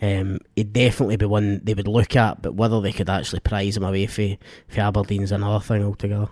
Um, 0.01 0.39
he'd 0.55 0.71
definitely 0.71 1.17
be 1.17 1.25
one 1.25 1.59
they 1.63 1.73
would 1.73 1.87
look 1.87 2.15
at, 2.15 2.41
but 2.41 2.55
whether 2.55 2.79
they 2.79 2.93
could 2.93 3.09
actually 3.09 3.41
prize 3.41 3.75
him 3.75 3.83
away 3.83 4.05
for, 4.07 4.37
for 4.67 4.81
Aberdeen's 4.81 5.31
another 5.31 5.63
thing 5.63 5.83
altogether. 5.83 6.29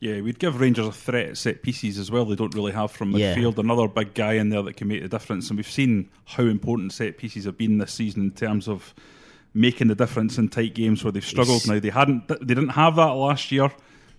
Yeah, 0.00 0.20
we'd 0.20 0.38
give 0.38 0.60
Rangers 0.60 0.86
a 0.86 0.92
threat 0.92 1.30
at 1.30 1.36
set 1.36 1.62
pieces 1.62 1.98
as 1.98 2.10
well. 2.10 2.24
They 2.24 2.36
don't 2.36 2.54
really 2.54 2.72
have 2.72 2.92
from 2.92 3.12
midfield. 3.12 3.56
Yeah. 3.56 3.60
Another 3.60 3.88
big 3.88 4.14
guy 4.14 4.34
in 4.34 4.50
there 4.50 4.62
that 4.62 4.76
can 4.76 4.86
make 4.88 5.02
the 5.02 5.08
difference. 5.08 5.50
And 5.50 5.58
we've 5.58 5.70
seen 5.70 6.08
how 6.24 6.44
important 6.44 6.92
set 6.92 7.18
pieces 7.18 7.46
have 7.46 7.58
been 7.58 7.78
this 7.78 7.92
season 7.92 8.22
in 8.22 8.30
terms 8.30 8.68
of 8.68 8.94
making 9.54 9.88
the 9.88 9.96
difference 9.96 10.38
in 10.38 10.48
tight 10.48 10.74
games 10.74 11.02
where 11.02 11.10
they've 11.10 11.24
struggled. 11.24 11.66
Now 11.66 11.80
they 11.80 11.90
hadn't, 11.90 12.28
they 12.28 12.36
didn't 12.54 12.68
have 12.70 12.94
that 12.96 13.12
last 13.12 13.50
year, 13.50 13.72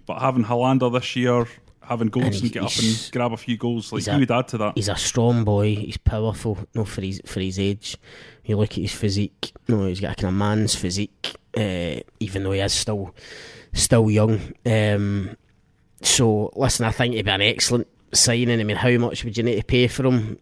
but 0.06 0.20
having 0.20 0.44
Helander 0.44 0.92
this 0.92 1.16
year, 1.16 1.48
having 1.82 2.10
Goldson 2.10 2.52
get 2.52 2.64
up 2.64 2.78
and 2.78 3.10
grab 3.12 3.32
a 3.32 3.38
few 3.38 3.58
goals, 3.58 3.92
like 3.94 4.04
who 4.06 4.20
would 4.20 4.32
add 4.32 4.48
to 4.50 4.58
that? 4.58 4.74
He's 4.76 4.90
a 4.90 4.96
strong 4.96 5.44
boy. 5.44 5.76
He's 5.76 5.98
powerful. 5.98 6.58
No, 6.76 6.84
for 6.84 7.02
his 7.02 7.22
for 7.26 7.40
his 7.40 7.58
age, 7.58 7.98
you 8.44 8.58
look 8.58 8.72
at 8.72 8.78
his 8.78 8.94
physique. 8.94 9.54
No, 9.68 9.86
he's 9.86 10.00
got 10.00 10.12
a 10.12 10.16
kind 10.16 10.30
of 10.30 10.38
man's 10.38 10.76
physique, 10.76 11.36
uh, 11.56 12.02
even 12.20 12.44
though 12.44 12.52
he 12.52 12.60
is 12.60 12.74
still 12.74 13.16
still 13.74 14.12
young. 14.12 14.40
Um, 14.66 15.36
so, 16.02 16.52
listen, 16.56 16.86
I 16.86 16.92
think 16.92 17.14
it'd 17.14 17.26
be 17.26 17.32
an 17.32 17.42
excellent 17.42 17.88
signing. 18.14 18.60
I 18.60 18.64
mean, 18.64 18.78
how 18.78 18.92
much 18.98 19.24
would 19.24 19.38
you 19.38 19.44
need 19.44 19.58
to 19.58 19.64
pay 19.64 19.88
for 19.88 20.06
him, 20.06 20.40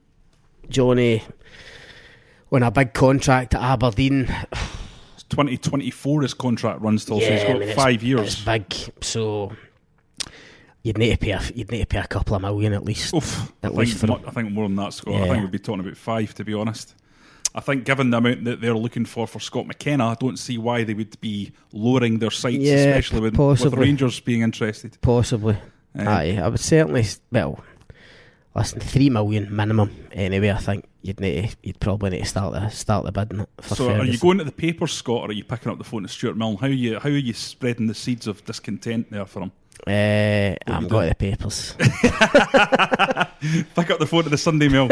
Jonny? 0.70 1.24
On 2.52 2.64
a 2.64 2.72
big 2.72 2.94
contract 2.94 3.56
at 3.56 3.62
Aberdeen. 3.62 4.34
2024 5.30 6.22
his 6.22 6.34
contract 6.34 6.82
runs 6.82 7.04
till, 7.04 7.20
yeah, 7.20 7.28
so 7.28 7.34
he's 7.34 7.44
got 7.44 7.56
I 7.58 7.60
mean, 7.60 7.76
five 7.76 8.02
years. 8.04 8.34
It's 8.34 8.46
big, 8.46 8.74
so 9.02 9.52
you'd 10.84 10.98
need 10.98 11.12
to 11.12 11.18
pay 11.18 11.32
a, 11.32 11.42
you'd 11.54 11.70
need 11.70 11.82
to 11.82 11.86
pay 11.86 12.00
a 12.00 12.08
couple 12.08 12.36
of 12.36 12.42
million 12.42 12.72
at 12.72 12.86
least. 12.86 13.14
Oof, 13.14 13.52
at 13.62 13.72
I 13.72 13.76
least 13.76 13.98
think, 13.98 14.22
for 14.22 14.28
I 14.28 14.32
think 14.32 14.52
more 14.52 14.66
than 14.66 14.78
that, 14.78 14.94
Scott. 14.94 15.16
Yeah. 15.16 15.24
I 15.24 15.28
think 15.28 15.42
we'd 15.42 15.52
be 15.52 15.60
talking 15.60 15.82
about 15.82 15.98
five, 15.98 16.34
to 16.36 16.46
be 16.46 16.54
honest. 16.54 16.96
I 17.58 17.60
think, 17.60 17.86
given 17.86 18.12
the 18.12 18.18
amount 18.18 18.44
that 18.44 18.62
they're 18.62 18.78
looking 18.78 19.06
for 19.06 19.26
for 19.26 19.40
Scott 19.40 19.66
McKenna, 19.66 20.10
I 20.10 20.14
don't 20.14 20.38
see 20.38 20.60
why 20.60 20.84
they 20.84 20.94
would 20.94 21.20
be 21.20 21.54
lowering 21.74 22.20
their 22.20 22.30
sights, 22.30 22.58
yeah, 22.58 22.76
especially 22.76 23.20
with, 23.22 23.36
with, 23.36 23.74
Rangers 23.74 24.20
being 24.20 24.44
interested. 24.44 24.96
Possibly. 25.02 25.58
Um, 25.96 26.08
Aye, 26.08 26.38
I 26.38 26.48
would 26.50 26.60
certainly. 26.60 27.04
Well, 27.32 27.64
listen, 28.56 28.80
three 28.80 29.10
million 29.10 29.56
minimum. 29.56 29.90
Anyway, 30.12 30.52
I 30.52 30.58
think 30.58 30.86
you'd 31.02 31.20
need 31.20 31.50
to, 31.50 31.58
you'd 31.64 31.80
probably 31.80 32.12
need 32.12 32.20
to 32.20 32.26
start 32.26 32.54
the 32.54 32.70
start 32.70 33.06
the 33.06 33.12
bidding. 33.12 33.48
For 33.60 33.76
so, 33.76 33.88
Ferguson. 33.88 34.02
are 34.02 34.06
you 34.06 34.20
going 34.20 34.38
to 34.38 34.44
the 34.44 34.52
paper, 34.52 34.86
Scott, 34.86 35.24
or 35.24 35.30
are 35.30 35.32
you 35.32 35.44
picking 35.44 35.72
up 35.72 35.80
the 35.80 35.84
phone 35.84 36.04
to 36.04 36.10
Stewart 36.10 36.38
Milne? 36.38 36.58
How 36.58 36.68
are 36.68 36.70
you 36.70 37.00
how 37.00 37.10
are 37.10 37.12
you 37.12 37.34
spreading 37.34 37.88
the 37.88 37.96
seeds 37.96 38.28
of 38.28 38.46
discontent 38.46 39.10
there 39.10 39.26
for 39.26 39.42
him? 39.42 39.52
Uh, 39.86 39.92
I 39.92 40.58
haven't 40.66 40.90
got 40.90 41.10
the 41.10 41.16
papers. 41.16 41.76
Pick 43.76 43.90
up 43.92 44.00
the 44.00 44.08
phone 44.08 44.24
to 44.24 44.30
the 44.30 44.38
Sunday 44.38 44.68
Mail. 44.68 44.90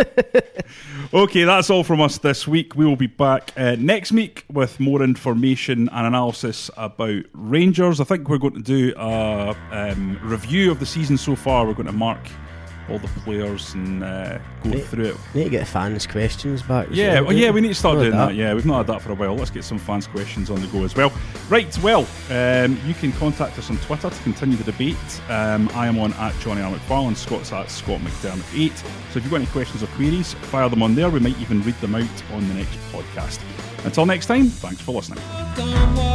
okay, 1.13 1.43
that's 1.43 1.69
all 1.69 1.83
from 1.83 2.01
us 2.01 2.17
this 2.19 2.47
week. 2.47 2.75
We 2.75 2.85
will 2.85 2.95
be 2.95 3.07
back 3.07 3.51
uh, 3.57 3.75
next 3.77 4.11
week 4.11 4.45
with 4.51 4.79
more 4.79 5.01
information 5.01 5.89
and 5.89 6.07
analysis 6.07 6.69
about 6.77 7.23
Rangers. 7.33 7.99
I 7.99 8.03
think 8.03 8.29
we're 8.29 8.37
going 8.37 8.53
to 8.55 8.61
do 8.61 8.93
a 8.97 9.55
um, 9.71 10.19
review 10.21 10.71
of 10.71 10.79
the 10.79 10.85
season 10.85 11.17
so 11.17 11.35
far. 11.35 11.65
We're 11.65 11.73
going 11.73 11.87
to 11.87 11.91
mark 11.91 12.29
all 12.89 12.99
the 12.99 13.07
players 13.07 13.73
and 13.73 14.03
uh, 14.03 14.37
go 14.63 14.69
Need- 14.69 14.85
through 14.85 15.05
it. 15.05 15.17
Need 15.33 15.43
to 15.45 15.49
get 15.49 15.67
fans' 15.67 16.05
questions 16.07 16.61
back. 16.61 16.87
Yeah, 16.91 17.15
well, 17.15 17.25
well, 17.25 17.33
yeah, 17.35 17.51
we 17.51 17.61
need 17.61 17.69
to 17.69 17.75
start 17.75 17.97
doing 17.99 18.11
that. 18.11 18.27
that. 18.27 18.35
Yeah, 18.35 18.53
we've 18.53 18.65
not 18.65 18.77
had 18.77 18.87
that 18.87 19.01
for 19.01 19.11
a 19.11 19.15
while. 19.15 19.35
Let's 19.35 19.51
get 19.51 19.63
some 19.63 19.77
fans' 19.79 20.07
questions 20.07 20.49
on 20.49 20.61
the 20.61 20.67
go 20.67 20.83
as 20.83 20.95
well. 20.95 21.11
Right, 21.49 21.77
well, 21.79 22.07
um, 22.29 22.79
you 22.85 22.93
can 22.93 23.11
contact 23.13 23.57
us 23.59 23.69
on 23.69 23.77
Twitter 23.79 24.09
to 24.09 24.23
continue 24.23 24.57
the 24.57 24.63
debate. 24.71 24.95
Um, 25.29 25.69
I 25.73 25.87
am 25.87 25.97
on 25.99 26.13
at 26.13 26.37
Jonny 26.39 26.61
R. 26.61 26.73
McFarlane, 26.73 27.15
Scott's 27.15 27.51
at 27.51 27.69
Scott 27.69 27.99
McDermott8. 28.01 28.75
So 28.77 29.17
if 29.17 29.23
you've 29.23 29.29
got 29.31 29.37
any 29.37 29.45
questions 29.47 29.81
or 29.83 29.87
queries, 29.87 30.33
fire 30.33 30.69
them 30.69 30.83
on 30.83 30.95
there. 30.95 31.09
We 31.09 31.19
might 31.19 31.37
even 31.39 31.61
read 31.63 31.75
them 31.81 31.95
out 31.95 32.23
on 32.33 32.47
the 32.47 32.53
next 32.55 32.77
podcast. 32.91 33.39
Until 33.85 34.05
next 34.05 34.25
time, 34.25 34.47
thanks 34.47 34.81
for 34.81 34.93
listening. 34.93 35.19
Come 35.55 36.14